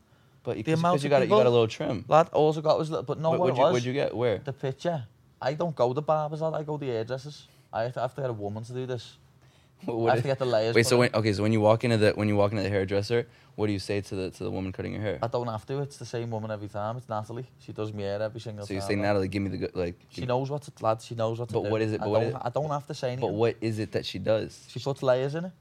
But 0.46 0.58
you, 0.58 0.62
the 0.62 0.74
amount 0.74 1.02
you 1.02 1.08
got 1.10 1.22
it- 1.22 1.24
you 1.28 1.30
got 1.30 1.44
a 1.44 1.50
little 1.50 1.66
trim. 1.66 2.04
lad, 2.06 2.28
also 2.32 2.60
got 2.62 2.78
was 2.78 2.88
little, 2.88 3.02
but 3.02 3.18
no, 3.18 3.30
What- 3.30 3.40
what 3.40 3.44
what'd 3.46 3.56
you, 3.58 3.62
was, 3.64 3.72
what'd 3.72 3.86
you 3.86 3.92
get? 3.92 4.16
Where? 4.16 4.38
the 4.38 4.52
picture. 4.52 5.04
I 5.42 5.54
don't 5.54 5.74
go 5.74 5.92
to 5.92 6.00
barbers, 6.00 6.40
lad. 6.40 6.54
I 6.54 6.62
go 6.62 6.78
to 6.78 6.86
hairdressers. 6.86 7.48
I 7.72 7.82
have 7.82 7.94
to, 7.94 8.00
I 8.00 8.02
have 8.04 8.14
to 8.14 8.20
get 8.20 8.30
a 8.30 8.32
woman 8.32 8.62
to 8.62 8.72
do 8.72 8.86
this. 8.86 9.16
What- 9.86 10.10
I 10.10 10.14
have 10.14 10.22
to 10.22 10.28
get 10.28 10.38
the 10.38 10.46
layers. 10.46 10.74
Wait, 10.76 10.86
so 10.86 10.96
when 10.98 11.10
okay, 11.12 11.32
so 11.32 11.42
when 11.42 11.52
you 11.52 11.60
walk 11.60 11.82
into 11.84 11.96
the 11.98 12.12
when 12.12 12.28
you 12.28 12.36
walk 12.36 12.52
into 12.52 12.62
the 12.62 12.70
hairdresser, 12.70 13.26
what 13.56 13.66
do 13.66 13.72
you 13.72 13.80
say 13.80 14.00
to 14.00 14.14
the 14.14 14.30
to 14.30 14.44
the 14.44 14.50
woman 14.52 14.70
cutting 14.72 14.92
your 14.92 15.02
hair? 15.02 15.18
I 15.20 15.26
don't 15.26 15.48
have 15.48 15.66
to. 15.66 15.80
It's 15.80 15.96
the 15.98 16.06
same 16.06 16.30
woman 16.30 16.50
every 16.52 16.68
time. 16.68 16.96
It's 16.96 17.08
Natalie. 17.08 17.46
She 17.58 17.72
does 17.72 17.92
my 17.92 18.02
hair 18.02 18.22
every 18.22 18.40
single 18.40 18.62
time. 18.64 18.68
So 18.68 18.74
you 18.74 18.80
say. 18.80 18.94
Natalie, 18.94 19.28
give 19.28 19.42
me 19.42 19.50
the 19.50 19.58
good 19.58 19.74
like. 19.74 19.96
She 20.10 20.24
knows 20.24 20.48
what 20.48 20.62
to, 20.62 20.70
lad. 20.80 21.02
She 21.02 21.14
knows 21.16 21.38
what 21.40 21.48
to 21.48 21.54
But 21.54 21.64
do. 21.64 21.70
what 21.72 21.82
is 21.82 21.92
it- 21.92 22.00
I 22.00 22.04
but 22.04 22.10
what 22.10 22.20
don't, 22.20 22.28
is- 22.30 22.36
I 22.42 22.50
don't 22.50 22.70
have 22.70 22.86
to 22.86 22.94
say 22.94 23.08
anything. 23.08 23.28
But 23.28 23.34
what 23.34 23.56
is 23.60 23.78
it 23.80 23.90
that 23.92 24.06
she 24.06 24.18
does? 24.20 24.64
She 24.68 24.78
puts 24.78 25.02
layers 25.02 25.34
in 25.34 25.46
it. 25.46 25.52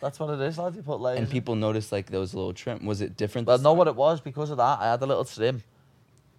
That's 0.00 0.18
what 0.20 0.30
it 0.30 0.40
is, 0.40 0.58
lad. 0.58 0.74
You 0.76 0.82
put 0.82 1.00
layers. 1.00 1.18
And 1.18 1.26
in. 1.26 1.32
people 1.32 1.54
noticed 1.56 1.90
like 1.92 2.06
there 2.10 2.20
was 2.20 2.34
a 2.34 2.36
little 2.36 2.52
trim. 2.52 2.84
Was 2.84 3.00
it 3.00 3.16
different? 3.16 3.46
Well, 3.48 3.58
know 3.58 3.72
what 3.72 3.88
it 3.88 3.96
was 3.96 4.20
because 4.20 4.50
of 4.50 4.58
that. 4.58 4.78
I 4.80 4.90
had 4.90 5.02
a 5.02 5.06
little 5.06 5.24
trim, 5.24 5.62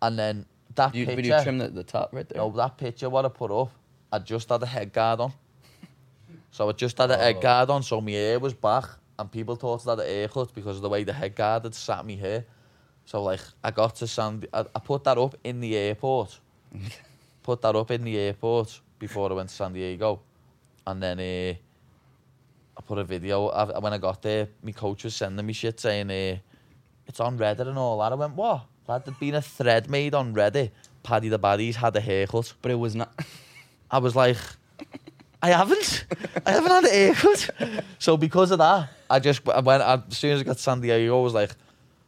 and 0.02 0.18
then 0.18 0.46
that 0.76 0.94
You, 0.94 1.06
picture. 1.06 1.16
but 1.16 1.26
you 1.40 1.44
trim 1.44 1.58
the, 1.58 1.70
the 1.70 1.84
top 1.84 2.10
right 2.14 2.28
there. 2.30 2.38
no, 2.38 2.52
that 2.52 2.78
picture 2.78 3.10
what 3.10 3.26
I 3.26 3.30
put 3.30 3.50
up, 3.52 3.72
I 4.12 4.20
just 4.20 4.48
had 4.50 4.62
a 4.62 4.66
head 4.68 4.94
guard 4.94 5.20
on. 5.22 5.34
So 6.52 6.70
I 6.70 6.72
just 6.72 6.98
had 6.98 7.12
a 7.12 7.18
head 7.18 7.36
Oh. 7.38 7.42
guard 7.42 7.70
on, 7.70 7.84
so 7.84 8.00
my 8.02 8.12
hair 8.12 8.40
was 8.40 8.54
back, 8.54 8.86
and 9.20 9.32
people 9.32 9.56
thought 9.56 9.84
that 9.86 10.00
a 10.00 10.04
haircut 10.04 10.54
because 10.56 10.78
of 10.78 10.82
the 10.82 10.90
way 10.90 11.04
the 11.04 11.14
head 11.14 11.36
guard 11.36 11.64
had 11.64 11.76
sat 11.76 12.06
me 12.06 12.16
hair. 12.16 12.46
So 13.06 13.22
like, 13.24 13.42
I 13.64 13.72
got 13.72 13.96
to 13.98 14.08
Sandy. 14.08 14.48
I, 14.54 14.62
I 14.76 14.80
put 14.80 15.04
that 15.04 15.18
up 15.18 15.36
in 15.44 15.60
the 15.60 15.76
airport. 15.76 16.40
put 17.44 17.62
that 17.62 17.76
up 17.76 17.92
in 17.92 18.04
the 18.04 18.18
airport 18.18 18.80
before 19.00 19.30
I 19.32 19.34
went 19.36 19.50
to 19.50 19.56
San 19.56 19.74
Diego, 19.74 20.20
and 20.86 21.02
then 21.04 21.20
uh, 21.20 21.54
I 22.78 22.82
put 22.82 22.98
a 23.00 23.04
video. 23.04 23.48
I, 23.48 23.80
when 23.80 23.94
I 23.94 23.98
got 23.98 24.22
there, 24.22 24.50
my 24.62 24.72
coach 24.72 25.04
was 25.04 25.16
sending 25.16 25.46
me 25.46 25.54
shit 25.54 25.80
saying, 25.80 26.12
uh, 26.12 26.38
"It's 27.08 27.20
on 27.20 27.38
Reddit 27.38 27.68
and 27.68 27.78
all 27.78 28.00
that." 28.00 28.12
I 28.12 28.16
went, 28.16 28.36
"What?" 28.36 28.66
Lad, 28.88 29.04
there'd 29.06 29.20
been 29.20 29.36
a 29.36 29.42
thread 29.42 29.90
made 29.90 30.14
on 30.14 30.34
Reddit. 30.34 30.72
Paddy 31.04 31.30
the 31.30 31.40
Baddies 31.40 31.76
had 31.76 31.96
a 31.96 32.02
haircut. 32.02 32.54
But 32.62 32.72
it 32.72 32.76
was 32.76 32.96
not. 32.96 33.14
I 33.92 33.98
was 33.98 34.16
like, 34.16 34.38
I 35.42 35.50
haven't. 35.50 36.06
I 36.46 36.52
haven't 36.52 36.72
had 36.72 36.86
a 36.86 36.90
haircut. 36.90 37.50
So 38.00 38.16
because 38.16 38.52
of 38.52 38.60
that, 38.60 38.90
I 39.10 39.20
just 39.20 39.48
I 39.50 39.60
went 39.60 39.84
as 39.84 40.18
soon 40.18 40.32
as 40.34 40.42
I 40.42 40.44
got 40.44 40.58
to 40.58 40.62
San 40.62 40.82
Diego, 40.82 41.20
I 41.20 41.24
was 41.24 41.34
like, 41.34 41.52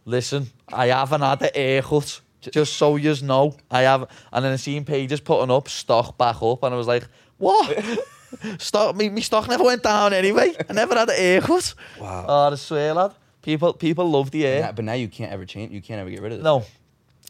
listen, 0.06 0.48
I 0.72 0.88
haven't 0.88 1.22
had 1.22 1.42
a 1.42 1.52
haircut. 1.54 2.22
Just 2.42 2.74
so 2.78 2.96
you 2.96 3.14
know, 3.24 3.58
I 3.70 3.82
have. 3.82 4.10
And 4.32 4.46
then 4.46 4.54
I 4.54 4.56
seen 4.56 4.86
pages 4.86 5.20
putting 5.20 5.52
up 5.52 5.68
stock 5.68 6.18
back 6.18 6.42
up, 6.42 6.64
and 6.64 6.74
I 6.74 6.78
was 6.78 6.88
like, 6.88 7.06
what? 7.38 8.00
stock 8.58 8.96
me, 8.96 9.10
me 9.10 9.22
stock 9.22 9.48
never 9.48 9.64
went 9.64 9.84
down 9.84 10.14
anyway. 10.14 10.54
I 10.70 10.74
never 10.74 10.96
had 10.96 11.10
a 11.10 11.14
haircut. 11.14 11.74
Wow. 12.00 12.26
Oh, 12.28 12.52
I 12.52 12.56
swear, 12.56 12.94
lad. 12.94 13.14
People, 13.42 13.74
people 13.74 14.10
love 14.10 14.32
the 14.32 14.42
hair. 14.42 14.62
Now- 14.62 14.72
but 14.74 14.86
now 14.86 14.94
you 14.94 15.08
can't 15.08 15.32
ever 15.32 15.46
change. 15.46 15.72
You 15.72 15.82
can't 15.82 16.00
ever 16.00 16.10
get 16.10 16.22
rid 16.22 16.34
of 16.34 16.38
this. 16.40 16.44
No, 16.44 16.64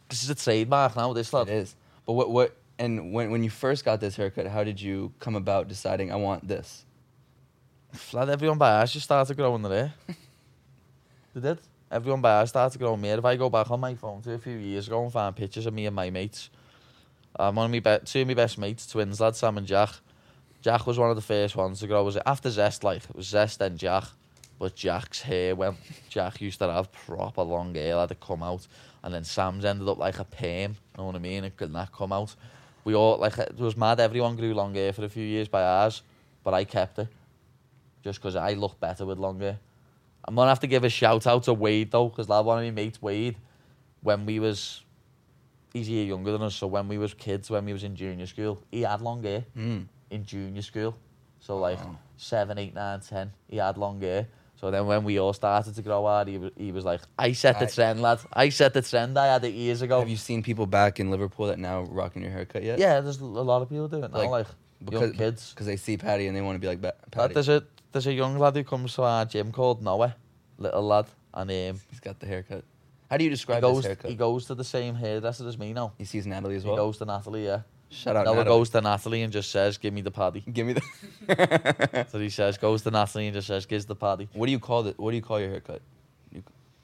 this 0.09 0.23
is 0.23 0.29
a 0.29 0.35
trademark 0.35 0.95
now. 0.95 1.13
This 1.13 1.31
it 1.31 1.35
lad. 1.35 1.49
is. 1.49 1.75
But 2.05 2.13
what 2.13 2.29
what 2.31 2.55
and 2.79 3.13
when 3.13 3.29
when 3.31 3.43
you 3.43 3.49
first 3.49 3.85
got 3.85 3.99
this 3.99 4.15
haircut, 4.15 4.47
how 4.47 4.63
did 4.63 4.81
you 4.81 5.13
come 5.19 5.35
about 5.35 5.67
deciding 5.67 6.11
I 6.11 6.15
want 6.15 6.47
this? 6.47 6.85
Lad, 8.13 8.29
everyone 8.29 8.57
by 8.57 8.71
ours 8.79 8.91
just 8.93 9.05
started 9.05 9.35
growing 9.37 9.61
their 9.63 9.71
hair. 9.71 9.93
they 11.35 11.41
did. 11.41 11.59
Everyone 11.91 12.21
by 12.21 12.33
ours 12.39 12.49
started 12.49 12.77
growing 12.77 13.01
hair. 13.03 13.17
If 13.17 13.25
I 13.25 13.35
go 13.35 13.49
back 13.49 13.69
on 13.71 13.79
my 13.79 13.95
phone 13.95 14.21
to 14.23 14.33
a 14.33 14.37
few 14.37 14.53
years 14.57 14.87
ago 14.87 15.03
and 15.03 15.11
find 15.11 15.35
pictures 15.35 15.65
of 15.65 15.73
me 15.73 15.85
and 15.87 15.95
my 15.95 16.09
mates, 16.09 16.49
um, 17.39 17.55
one 17.55 17.65
of 17.65 17.71
my 17.71 17.79
be- 17.79 18.05
two 18.05 18.21
of 18.21 18.27
my 18.27 18.33
best 18.35 18.57
mates, 18.57 18.85
twins, 18.87 19.19
lad, 19.19 19.35
Sam 19.35 19.57
and 19.57 19.65
Jack. 19.65 19.89
Jack 20.61 20.85
was 20.85 20.99
one 20.99 21.09
of 21.09 21.15
the 21.15 21.21
first 21.21 21.55
ones 21.55 21.79
to 21.79 21.87
grow. 21.87 22.03
Was 22.03 22.15
it 22.17 22.23
after 22.25 22.49
Zest? 22.49 22.83
Like 22.83 23.03
it 23.09 23.15
was 23.15 23.27
Zest 23.27 23.59
then 23.59 23.77
Jack, 23.77 24.05
but 24.57 24.75
Jack's 24.75 25.21
hair 25.21 25.55
went. 25.55 25.77
Jack 26.09 26.41
used 26.41 26.59
to 26.59 26.71
have 26.71 26.91
proper 26.91 27.41
long 27.43 27.73
hair, 27.75 27.97
had 27.97 28.09
to 28.09 28.15
come 28.15 28.43
out, 28.43 28.67
and 29.03 29.13
then 29.13 29.23
Sam's 29.23 29.63
ended 29.65 29.87
up 29.87 29.97
like 29.97 30.19
a 30.19 30.25
perm. 30.25 30.71
You 30.71 30.97
know 30.97 31.05
what 31.05 31.15
I 31.15 31.19
mean? 31.19 31.43
It 31.43 31.55
could 31.55 31.71
not 31.71 31.91
come 31.93 32.11
out. 32.11 32.35
We 32.83 32.95
all 32.95 33.17
like 33.17 33.37
it 33.37 33.57
was 33.57 33.77
mad. 33.77 33.99
Everyone 33.99 34.35
grew 34.35 34.53
long 34.53 34.73
hair 34.75 34.91
for 34.93 35.05
a 35.05 35.09
few 35.09 35.25
years 35.25 35.47
by 35.47 35.63
ours, 35.63 36.01
but 36.43 36.53
I 36.53 36.63
kept 36.65 36.99
it 36.99 37.07
just 38.03 38.19
because 38.19 38.35
I 38.35 38.53
look 38.53 38.79
better 38.79 39.05
with 39.05 39.17
long 39.17 39.39
hair. 39.39 39.59
I'm 40.25 40.35
gonna 40.35 40.49
have 40.49 40.59
to 40.61 40.67
give 40.67 40.83
a 40.83 40.89
shout 40.89 41.25
out 41.25 41.43
to 41.43 41.53
Wade 41.53 41.91
though, 41.91 42.09
because 42.09 42.27
like 42.29 42.45
one 42.45 42.59
of 42.59 42.63
my 42.65 42.71
mates, 42.71 43.01
Wade, 43.01 43.37
when 44.01 44.25
we 44.25 44.39
was, 44.39 44.83
he's 45.73 45.87
a 45.87 45.91
year 45.91 46.05
younger 46.05 46.31
than 46.33 46.41
us, 46.43 46.55
so 46.55 46.67
when 46.67 46.87
we 46.87 46.97
was 46.97 47.13
kids, 47.13 47.49
when 47.49 47.65
we 47.65 47.73
was 47.73 47.83
in 47.83 47.95
junior 47.95 48.25
school, 48.27 48.61
he 48.71 48.81
had 48.81 49.01
long 49.01 49.23
hair 49.23 49.45
Mm. 49.57 49.85
In 50.11 50.25
junior 50.25 50.61
school. 50.61 50.95
So 51.39 51.57
like 51.57 51.77
Wow. 51.79 51.97
seven, 52.17 52.57
eight, 52.57 52.73
nine, 52.73 52.99
ten, 53.01 53.31
he 53.47 53.57
had 53.57 53.77
long 53.77 54.01
hair. 54.01 54.27
So 54.59 54.69
then 54.71 54.87
when 54.87 55.05
we 55.05 55.19
all 55.19 55.31
started 55.31 55.73
to 55.75 55.81
grow 55.81 56.05
out, 56.05 56.27
he 56.27 56.37
was, 56.37 56.51
he 56.57 56.73
was 56.73 56.83
like, 56.83 56.99
I 57.17 57.31
set 57.31 57.59
the 57.59 57.67
trend, 57.67 58.01
lad. 58.01 58.19
I 58.33 58.49
set 58.49 58.73
the 58.73 58.81
trend. 58.81 59.17
I 59.17 59.27
had 59.27 59.43
it 59.45 59.53
years 59.53 59.81
ago. 59.81 59.99
Have 59.99 60.09
you 60.09 60.17
seen 60.17 60.43
people 60.43 60.65
back 60.65 60.99
in 60.99 61.09
Liverpool 61.11 61.47
that 61.47 61.59
now 61.59 61.83
rocking 61.83 62.21
your 62.23 62.31
haircut 62.31 62.63
yet? 62.63 62.77
yeah, 62.77 62.99
there's 62.99 63.21
a 63.21 63.25
lot 63.25 63.61
of 63.61 63.69
people 63.69 63.87
doing 63.87 64.03
it 64.03 64.11
now, 64.11 64.17
Like, 64.17 64.29
like, 64.29 64.47
because 64.83 65.01
young 65.01 65.13
kids. 65.13 65.51
because 65.51 65.65
they 65.65 65.77
see 65.77 65.95
Paddy 65.95 66.27
and 66.27 66.35
they 66.35 66.41
want 66.41 66.55
to 66.55 66.59
be 66.59 66.67
like 66.67 66.81
Paddy. 67.11 67.33
there's 67.33 67.47
a 67.49 67.63
there's 67.93 68.07
a 68.07 68.13
young 68.13 68.37
lad 68.37 68.55
who 68.55 68.63
comes 68.65 68.93
to 68.95 69.03
our 69.03 69.23
gym 69.25 69.51
called 69.53 69.81
Noah, 69.81 70.15
little 70.57 70.83
lad, 70.83 71.05
and 71.33 71.49
um, 71.49 71.81
He's 71.89 71.99
got 72.01 72.19
the 72.19 72.27
haircut. 72.27 72.63
How 73.09 73.15
do 73.17 73.23
you 73.23 73.29
he 73.29 73.35
describe 73.35 73.63
his 73.63 73.85
haircut? 73.85 74.09
he 74.09 74.15
goes 74.15 74.45
to 74.47 74.55
the 74.55 74.63
same 74.63 74.93
hairdresser 74.93 75.47
as 75.47 75.57
me 75.57 75.71
now. 75.73 75.93
He 75.97 76.03
sees 76.05 76.27
Natalie 76.27 76.57
as 76.57 76.65
well? 76.65 76.75
He 76.75 76.77
goes 76.77 76.97
to 76.97 77.05
Natalie, 77.05 77.45
yeah. 77.45 77.61
Shout 77.91 78.15
out 78.15 78.25
Natalie. 78.25 78.45
goes 78.45 78.69
to 78.69 78.81
Natalie 78.81 79.21
and 79.23 79.33
just 79.33 79.49
says, 79.51 79.77
"Give 79.77 79.93
me 79.93 80.01
the 80.01 80.11
paddy." 80.11 80.41
Give 80.41 80.67
me 80.67 80.73
the. 80.73 82.05
So 82.11 82.19
he 82.19 82.29
says, 82.29 82.57
goes 82.57 82.81
to 82.83 82.91
Natalie 82.91 83.27
and 83.27 83.33
just 83.33 83.47
says, 83.47 83.65
"Gives 83.65 83.85
the 83.85 83.95
paddy." 83.95 84.29
what 84.33 84.45
do 84.45 84.51
you 84.51 84.59
call 84.59 84.85
it? 84.87 84.97
What 84.99 85.11
do 85.11 85.15
you 85.17 85.21
call 85.23 85.39
your 85.39 85.49
haircut? 85.49 85.81
You, 86.31 86.41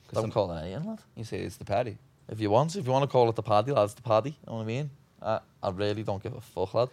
'cause 0.07 0.13
Don't 0.15 0.23
some- 0.23 0.31
call 0.31 0.51
it 0.51 0.61
anything, 0.63 0.87
lad. 0.87 0.99
you 1.15 1.23
say 1.23 1.39
it's 1.41 1.57
the 1.57 1.65
Paddy. 1.65 1.97
If 2.27 2.39
you 2.41 2.49
want, 2.49 2.75
if 2.75 2.85
you 2.85 2.91
want 2.91 3.03
to 3.03 3.07
call 3.07 3.29
it 3.29 3.35
the 3.35 3.43
paddy, 3.43 3.71
lad, 3.71 3.83
it's 3.83 3.93
the 3.93 4.01
paddy. 4.01 4.31
You 4.31 4.35
know 4.47 4.55
what 4.55 4.61
I 4.63 4.65
mean? 4.65 4.89
I, 5.21 5.39
I 5.61 5.69
really 5.69 6.01
don't 6.01 6.21
give 6.23 6.33
a 6.33 6.41
fuck, 6.41 6.73
lad. 6.73 6.89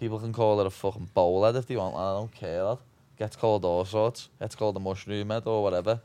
People 0.00 0.18
can 0.18 0.32
call 0.32 0.60
it 0.60 0.66
a 0.66 0.70
fucking 0.70 1.10
bowl 1.14 1.44
head 1.44 1.54
if 1.54 1.66
they 1.66 1.76
want, 1.76 1.94
lad. 1.94 2.02
I 2.10 2.14
don't 2.14 2.32
care, 2.34 2.64
lad. 2.64 2.78
Gets 3.16 3.36
called 3.36 3.64
all 3.64 3.84
sorts. 3.84 4.28
Gets 4.40 4.56
called 4.56 4.76
a 4.76 4.80
mushroom 4.80 5.30
head 5.30 5.44
or 5.46 5.62
whatever. 5.62 6.00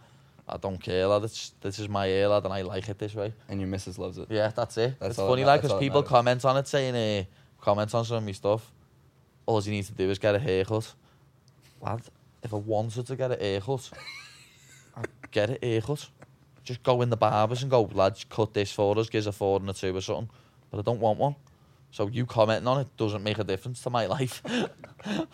I 0.47 0.57
don't 0.57 0.77
care, 0.81 1.07
lad. 1.07 1.23
It's, 1.23 1.53
this 1.61 1.79
is 1.79 1.87
my 1.87 2.07
hair, 2.07 2.27
lad, 2.27 2.43
and 2.45 2.53
I 2.53 2.61
like 2.61 2.89
it 2.89 2.97
this 2.97 3.15
way. 3.15 3.33
And 3.47 3.59
your 3.59 3.69
missus 3.69 3.97
loves 3.97 4.17
it. 4.17 4.27
Yeah, 4.29 4.49
that's 4.49 4.77
it. 4.77 4.95
That's 4.99 5.11
it's 5.11 5.17
funny, 5.19 5.43
that- 5.43 5.47
like, 5.47 5.61
because 5.61 5.79
people 5.79 6.03
comment 6.03 6.43
on 6.45 6.57
it 6.57 6.67
saying, 6.67 6.95
uh, 6.95 7.23
comment 7.63 7.93
on 7.95 8.03
some 8.05 8.17
of 8.17 8.23
my 8.25 8.31
stuff. 8.31 8.71
All 9.45 9.61
you 9.61 9.71
need 9.71 9.85
to 9.85 9.93
do 9.93 10.09
is 10.09 10.19
get 10.19 10.35
a 10.35 10.39
haircut. 10.39 10.93
Lad, 11.81 12.01
if 12.43 12.53
I 12.53 12.57
wanted 12.57 13.07
to 13.07 13.15
get 13.15 13.31
a 13.31 13.35
haircut, 13.35 13.89
I'd 14.95 15.07
get 15.31 15.49
a 15.63 15.65
haircut. 15.65 16.07
Just 16.63 16.83
go 16.83 17.01
in 17.01 17.09
the 17.09 17.17
barbers 17.17 17.61
and 17.63 17.71
go, 17.71 17.83
lads, 17.93 18.23
cut 18.29 18.53
this 18.53 18.71
for 18.71 18.97
us, 18.99 19.09
give 19.09 19.21
us 19.21 19.27
a 19.27 19.31
four 19.31 19.59
and 19.59 19.69
a 19.69 19.73
two 19.73 19.95
or 19.95 20.01
something. 20.01 20.29
But 20.69 20.79
I 20.79 20.81
don't 20.83 20.99
want 20.99 21.17
one. 21.19 21.35
So 21.91 22.07
you 22.07 22.25
commenting 22.25 22.67
on 22.67 22.79
it 22.79 22.87
doesn't 22.97 23.21
make 23.21 23.37
a 23.37 23.43
difference 23.43 23.81
to 23.83 23.89
my 23.89 24.05
life. 24.15 24.41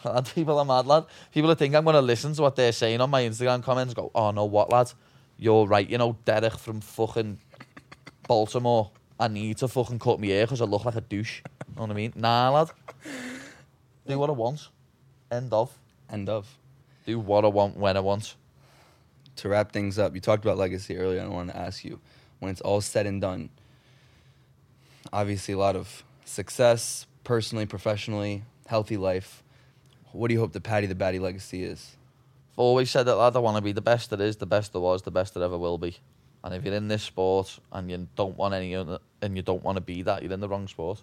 lad, 0.04 0.30
people 0.34 0.58
are 0.58 0.66
mad, 0.66 0.88
lad. 0.88 1.06
People 1.32 1.54
think 1.54 1.76
I'm 1.76 1.84
going 1.84 1.96
to 1.96 2.02
listen 2.02 2.34
to 2.34 2.42
what 2.42 2.56
they're 2.56 2.72
saying 2.72 3.00
on 3.00 3.10
my 3.10 3.24
Instagram 3.24 3.64
comments 3.64 3.94
go, 3.94 4.12
oh, 4.14 4.32
no, 4.32 4.46
what, 4.46 4.72
lad? 4.72 4.92
You're 5.38 5.68
right, 5.68 5.88
you 5.88 6.00
know, 6.00 6.18
Derek 6.26 6.58
from 6.58 6.82
fucking 6.82 7.38
Baltimore. 8.28 8.90
I 9.20 9.28
need 9.28 9.58
to 9.58 9.68
fucking 9.68 10.00
cut 10.00 10.20
my 10.20 10.28
hair 10.28 10.46
because 10.46 10.62
I 10.62 10.66
look 10.66 10.84
like 10.84 10.96
a 10.96 11.02
douche. 11.02 11.42
You 11.70 11.76
know 11.76 11.82
what 11.84 11.92
I 11.92 11.94
mean? 11.94 12.14
Nah, 12.16 12.50
lad. 12.52 12.72
Do 14.08 14.18
what 14.18 14.30
I 14.30 14.34
want. 14.34 14.68
End 15.32 15.54
of. 15.54 15.78
End 16.10 16.28
of. 16.28 16.48
Do 17.06 17.20
what 17.20 17.46
I 17.46 17.50
want 17.50 17.78
when 17.78 17.98
I 17.98 18.00
want. 18.00 18.36
To 19.38 19.50
wrap 19.50 19.72
things 19.72 20.00
up, 20.00 20.16
you 20.16 20.22
talked 20.22 20.44
about 20.44 20.58
legacy 20.58 20.98
earlier. 20.98 21.22
I 21.22 21.28
want 21.28 21.52
to 21.52 21.58
ask 21.58 21.86
you, 21.86 22.00
when 22.40 22.52
it's 22.52 22.62
all 22.62 22.82
said 22.82 23.06
and 23.06 23.22
done, 23.22 23.50
obviously 25.14 25.54
a 25.54 25.58
lot 25.58 25.76
of 25.76 26.04
success, 26.28 27.08
personally, 27.24 27.66
professionally, 27.66 28.44
healthy 28.68 28.98
life. 28.98 29.44
What 30.12 30.28
do 30.28 30.34
you 30.34 30.40
hope 30.40 30.54
the 30.54 30.62
Paddy 30.62 30.88
the 30.88 30.96
Baddy 30.96 31.20
legacy 31.20 31.64
is? 31.64 31.98
I've 32.54 32.60
always 32.60 32.90
said 32.90 33.04
that, 33.04 33.16
lad. 33.16 33.36
I 33.36 33.40
want 33.40 33.58
to 33.58 33.62
be 33.62 33.72
the 33.72 33.82
best 33.82 34.10
there 34.10 34.22
is, 34.22 34.38
the 34.38 34.46
best 34.46 34.74
there 34.74 34.82
was, 34.82 35.02
the 35.04 35.12
best 35.12 35.34
there 35.34 35.44
ever 35.44 35.58
will 35.58 35.78
be. 35.78 35.98
And 36.44 36.54
if 36.54 36.64
you're 36.64 36.74
in 36.74 36.88
this 36.88 37.04
sport 37.04 37.60
and 37.72 37.90
you 37.90 38.08
don't 38.16 38.38
want 38.38 38.54
any 38.54 38.76
other, 38.76 39.00
and 39.22 39.36
you 39.36 39.42
don't 39.42 39.64
want 39.64 39.76
to 39.78 39.82
be 39.82 40.02
that, 40.04 40.24
you're 40.24 40.32
in 40.32 40.40
the 40.40 40.50
wrong 40.50 40.68
sport. 40.68 41.02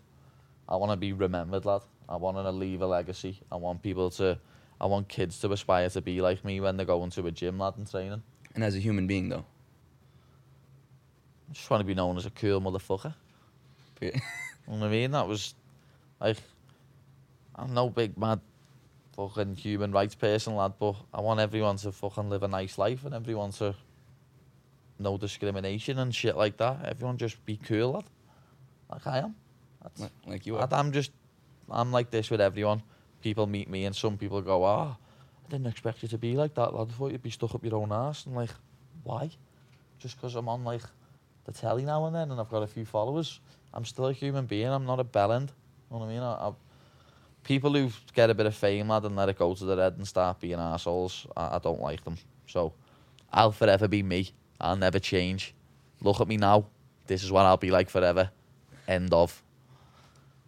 I 0.69 0.77
want 0.77 0.93
to 0.93 0.97
be 0.97 1.13
remembered, 1.13 1.65
lad. 1.65 1.83
I 2.09 2.17
want 2.17 2.37
to 2.37 2.51
leave 2.51 2.83
a 2.83 2.87
legacy. 2.87 3.41
I 3.53 3.57
want 3.57 3.83
people 3.83 4.11
to, 4.13 4.39
I 4.81 4.87
want 4.87 5.09
kids 5.09 5.39
to 5.41 5.53
aspire 5.53 5.89
to 5.91 6.01
be 6.01 6.21
like 6.21 6.45
me 6.45 6.61
when 6.61 6.77
they 6.77 6.85
go 6.85 7.03
into 7.05 7.27
a 7.27 7.31
gym, 7.31 7.59
lad, 7.59 7.75
and 7.77 7.91
training. 7.91 8.23
And 8.55 8.65
as 8.65 8.75
a 8.75 8.81
human 8.81 9.07
being, 9.07 9.29
though. 9.29 9.45
I 11.51 11.53
just 11.53 11.69
want 11.69 11.81
to 11.81 11.85
be 11.85 11.95
known 11.95 12.17
as 12.17 12.27
a 12.27 12.31
cool 12.31 12.61
motherfucker. 12.61 13.15
You 14.67 14.75
know 14.75 14.81
what 14.81 14.87
I 14.87 14.91
mean? 14.91 15.11
That 15.11 15.27
was 15.29 15.55
like 16.21 16.39
I'm 17.55 17.73
no 17.75 17.91
big 17.91 18.17
mad 18.19 18.41
fucking 19.15 19.55
human 19.57 19.93
rights 19.93 20.15
person, 20.15 20.57
lad, 20.57 20.75
but 20.79 20.97
I 21.13 21.21
want 21.21 21.39
everyone 21.41 21.77
to 21.79 21.93
fucking 21.93 22.29
live 22.31 22.43
a 22.43 22.49
nice 22.49 22.79
life 22.79 23.05
and 23.05 23.15
everyone 23.15 23.53
to 23.53 23.75
no 24.99 25.17
discrimination 25.19 25.99
and 25.99 26.15
shit 26.15 26.37
like 26.37 26.57
that. 26.57 26.85
Everyone 26.85 27.17
just 27.17 27.45
be 27.45 27.57
cool, 27.57 27.93
lad. 27.93 28.05
Like 28.91 29.07
I 29.07 29.19
am. 29.19 29.35
That's, 29.83 30.01
Like- 30.01 30.13
like 30.27 30.47
you 30.47 30.57
are. 30.57 30.69
I'm 30.73 30.93
just 30.93 31.13
I'm 31.71 31.93
like 31.93 32.11
this 32.11 32.31
with 32.31 32.41
everyone. 32.41 32.83
People 33.23 33.47
meet 33.47 33.71
me 33.71 33.85
and 33.85 33.95
some 33.97 34.19
people 34.19 34.43
go, 34.43 34.65
Ah, 34.65 34.97
I 35.47 35.51
didn't 35.51 35.67
expect 35.67 36.03
you 36.03 36.09
to 36.09 36.19
be 36.19 36.35
like 36.37 36.55
that, 36.55 36.75
lad. 36.75 36.89
I 36.91 36.93
thought 36.93 37.13
you'd 37.13 37.23
be 37.23 37.31
stuck 37.31 37.55
up 37.55 37.65
your 37.65 37.77
own 37.77 37.93
ass. 37.93 38.27
And 38.27 38.35
like, 38.35 38.51
why? 39.03 39.31
Just 39.99 40.17
because 40.17 40.35
I'm 40.35 40.49
on 40.49 40.65
like 40.65 40.83
the 41.45 41.53
telly 41.53 41.85
now 41.85 42.07
and 42.07 42.15
then 42.17 42.31
and 42.31 42.41
I've 42.41 42.51
got 42.51 42.63
a 42.63 42.67
few 42.67 42.85
followers. 42.85 43.41
I'm 43.75 43.85
still 43.85 44.07
a 44.07 44.13
human 44.13 44.47
being. 44.47 44.69
I'm 44.69 44.87
not 44.87 45.01
a 45.01 45.05
bellend. 45.05 45.49
You 45.91 45.91
know 45.91 45.99
what 45.99 46.05
I 46.05 46.09
mean? 46.09 46.23
I, 46.23 46.33
I, 46.33 46.53
people 47.43 47.75
who 47.75 47.91
get 48.15 48.31
a 48.31 48.35
bit 48.35 48.47
of 48.47 48.55
fame, 48.55 48.89
lad, 48.89 49.05
and 49.05 49.17
let 49.17 49.29
it 49.29 49.37
go 49.37 49.55
to 49.55 49.65
their 49.65 49.77
head 49.77 49.95
and 49.99 50.07
start 50.07 50.41
being 50.41 50.59
assholes, 50.59 51.27
I, 51.37 51.57
I 51.57 51.59
don't 51.59 51.83
like 51.83 52.05
them. 52.05 52.17
So 52.47 52.73
I'll 53.33 53.53
forever 53.53 53.89
be 53.89 54.03
me. 54.03 54.31
I'll 54.61 54.77
never 54.77 55.01
change. 55.01 55.55
Look 56.01 56.21
at 56.21 56.29
me 56.29 56.37
now. 56.37 56.67
This 57.07 57.25
is 57.25 57.33
what 57.33 57.45
I'll 57.45 57.57
be 57.57 57.73
like 57.73 57.91
forever. 57.91 58.31
End 58.87 59.13
of. 59.13 59.43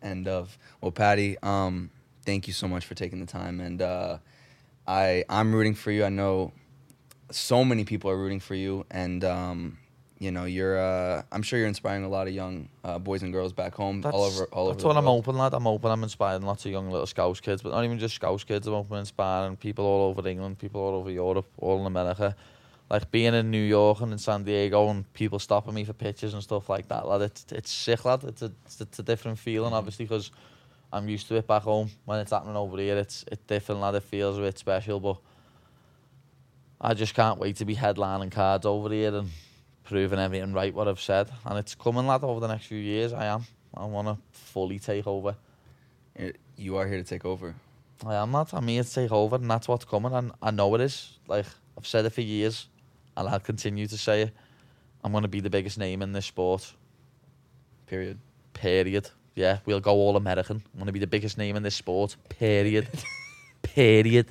End 0.00 0.28
of. 0.28 0.56
Well, 0.80 0.92
Paddy, 0.92 1.36
um, 1.42 1.90
thank 2.24 2.46
you 2.46 2.52
so 2.52 2.68
much 2.68 2.86
for 2.86 2.94
taking 2.94 3.18
the 3.18 3.26
time, 3.26 3.60
and 3.60 3.82
uh, 3.82 4.18
I 4.86 5.24
I'm 5.28 5.54
rooting 5.54 5.74
for 5.74 5.90
you. 5.90 6.04
I 6.04 6.10
know 6.10 6.52
so 7.30 7.64
many 7.64 7.84
people 7.84 8.10
are 8.10 8.16
rooting 8.16 8.40
for 8.40 8.54
you, 8.54 8.86
and 8.90 9.24
um, 9.24 9.78
you 10.18 10.30
know 10.30 10.44
you're. 10.44 10.78
Uh, 10.78 11.22
I'm 11.32 11.42
sure 11.42 11.58
you're 11.58 11.68
inspiring 11.68 12.04
a 12.04 12.08
lot 12.08 12.26
of 12.26 12.34
young 12.34 12.68
uh, 12.84 12.98
boys 12.98 13.22
and 13.22 13.32
girls 13.32 13.52
back 13.52 13.74
home, 13.74 14.02
all 14.04 14.24
over 14.24 14.44
all 14.46 14.68
that's 14.68 14.84
over. 14.84 14.88
what 14.88 14.94
the 14.94 14.98
I'm 15.00 15.04
hoping, 15.04 15.36
lad. 15.36 15.54
I'm 15.54 15.64
hoping 15.64 15.90
I'm 15.90 16.02
inspiring 16.02 16.42
lots 16.42 16.64
of 16.64 16.72
young 16.72 16.90
little 16.90 17.06
Scouse 17.06 17.40
kids, 17.40 17.62
but 17.62 17.72
not 17.72 17.84
even 17.84 17.98
just 17.98 18.14
Scouse 18.14 18.44
kids. 18.44 18.66
I'm 18.66 18.74
hoping 18.74 18.98
inspiring 18.98 19.56
people 19.56 19.84
all 19.84 20.08
over 20.10 20.26
England, 20.26 20.58
people 20.58 20.80
all 20.80 20.94
over 20.94 21.10
Europe, 21.10 21.46
all 21.58 21.80
in 21.80 21.86
America. 21.86 22.34
Like 22.88 23.10
being 23.10 23.34
in 23.34 23.50
New 23.50 23.62
York 23.62 24.00
and 24.00 24.12
in 24.12 24.18
San 24.18 24.44
Diego 24.44 24.88
and 24.88 25.12
people 25.12 25.40
stopping 25.40 25.74
me 25.74 25.82
for 25.82 25.92
pictures 25.92 26.34
and 26.34 26.42
stuff 26.42 26.68
like 26.68 26.88
that, 26.88 27.06
lad. 27.06 27.22
It's 27.22 27.44
it's 27.50 27.70
sick, 27.70 28.04
lad. 28.04 28.24
It's 28.24 28.42
a 28.42 28.52
it's, 28.64 28.80
it's 28.80 28.98
a 28.98 29.02
different 29.02 29.38
feeling, 29.38 29.72
obviously, 29.72 30.04
because 30.04 30.30
I'm 30.92 31.08
used 31.08 31.26
to 31.28 31.34
it 31.34 31.46
back 31.46 31.62
home. 31.62 31.90
When 32.04 32.20
it's 32.20 32.30
happening 32.30 32.56
over 32.56 32.78
here, 32.78 32.96
it's 32.96 33.24
it's 33.30 33.42
different, 33.46 33.80
lad. 33.80 33.96
It 33.96 34.04
feels 34.04 34.38
a 34.38 34.40
bit 34.40 34.56
special, 34.56 35.00
but 35.00 35.18
I 36.80 36.94
just 36.94 37.14
can't 37.14 37.38
wait 37.38 37.56
to 37.56 37.64
be 37.64 37.74
headlining 37.74 38.30
cards 38.30 38.64
over 38.66 38.88
here 38.90 39.14
and 39.14 39.30
proving 39.86 40.18
everything 40.18 40.52
right 40.52 40.74
what 40.74 40.88
I've 40.88 41.00
said. 41.00 41.30
And 41.44 41.58
it's 41.58 41.74
coming, 41.74 42.06
lad, 42.06 42.24
over 42.24 42.40
the 42.40 42.48
next 42.48 42.66
few 42.66 42.78
years. 42.78 43.12
I 43.12 43.26
am. 43.26 43.44
I 43.74 43.84
want 43.86 44.08
to 44.08 44.16
fully 44.32 44.78
take 44.78 45.06
over. 45.06 45.36
You're- 46.56 46.88
here 46.88 46.98
to 46.98 47.04
take 47.04 47.24
over. 47.24 47.54
I 48.04 48.14
am, 48.16 48.32
lad. 48.32 48.48
I'm 48.52 48.68
here 48.68 48.82
to 48.82 48.92
take 48.92 49.10
over, 49.12 49.36
and 49.36 49.50
that's 49.50 49.68
what's 49.68 49.84
coming. 49.84 50.12
And 50.12 50.32
I 50.42 50.50
know 50.50 50.74
it 50.74 50.80
is. 50.82 51.18
Like, 51.26 51.46
I've 51.78 51.86
said 51.86 52.04
it 52.04 52.10
for 52.10 52.20
years, 52.20 52.68
and 53.16 53.28
I'll 53.28 53.40
continue 53.40 53.86
to 53.86 53.96
say 53.96 54.22
it. 54.22 54.30
I'm 55.02 55.12
going 55.12 55.22
to 55.22 55.28
be 55.28 55.40
the 55.40 55.50
biggest 55.50 55.78
name 55.78 56.02
in 56.02 56.12
this 56.12 56.26
sport. 56.26 56.72
Period. 57.86 58.18
Period. 58.52 59.08
Yeah, 59.34 59.58
we'll 59.66 59.80
go 59.80 59.92
all 59.92 60.16
American. 60.16 60.62
I'm 60.72 60.78
going 60.78 60.86
to 60.86 60.92
be 60.92 60.98
the 60.98 61.06
biggest 61.06 61.38
name 61.38 61.56
in 61.56 61.62
this 61.62 61.74
sport. 61.74 62.16
Period. 62.28 62.88
Period. 63.62 64.26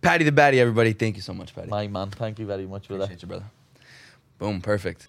Paddy 0.00 0.24
the 0.24 0.32
Baddy, 0.32 0.56
everybody. 0.56 0.94
Thank 0.94 1.16
you 1.16 1.22
so 1.22 1.34
much, 1.34 1.54
Paddy. 1.54 1.68
My 1.68 1.86
man, 1.86 2.10
thank 2.10 2.38
you 2.38 2.46
very 2.46 2.66
much 2.66 2.86
for 2.86 2.94
that. 2.94 3.04
Appreciate 3.04 3.22
you, 3.22 3.28
brother. 3.28 3.44
Boom. 4.42 4.60
Perfect. 4.60 5.08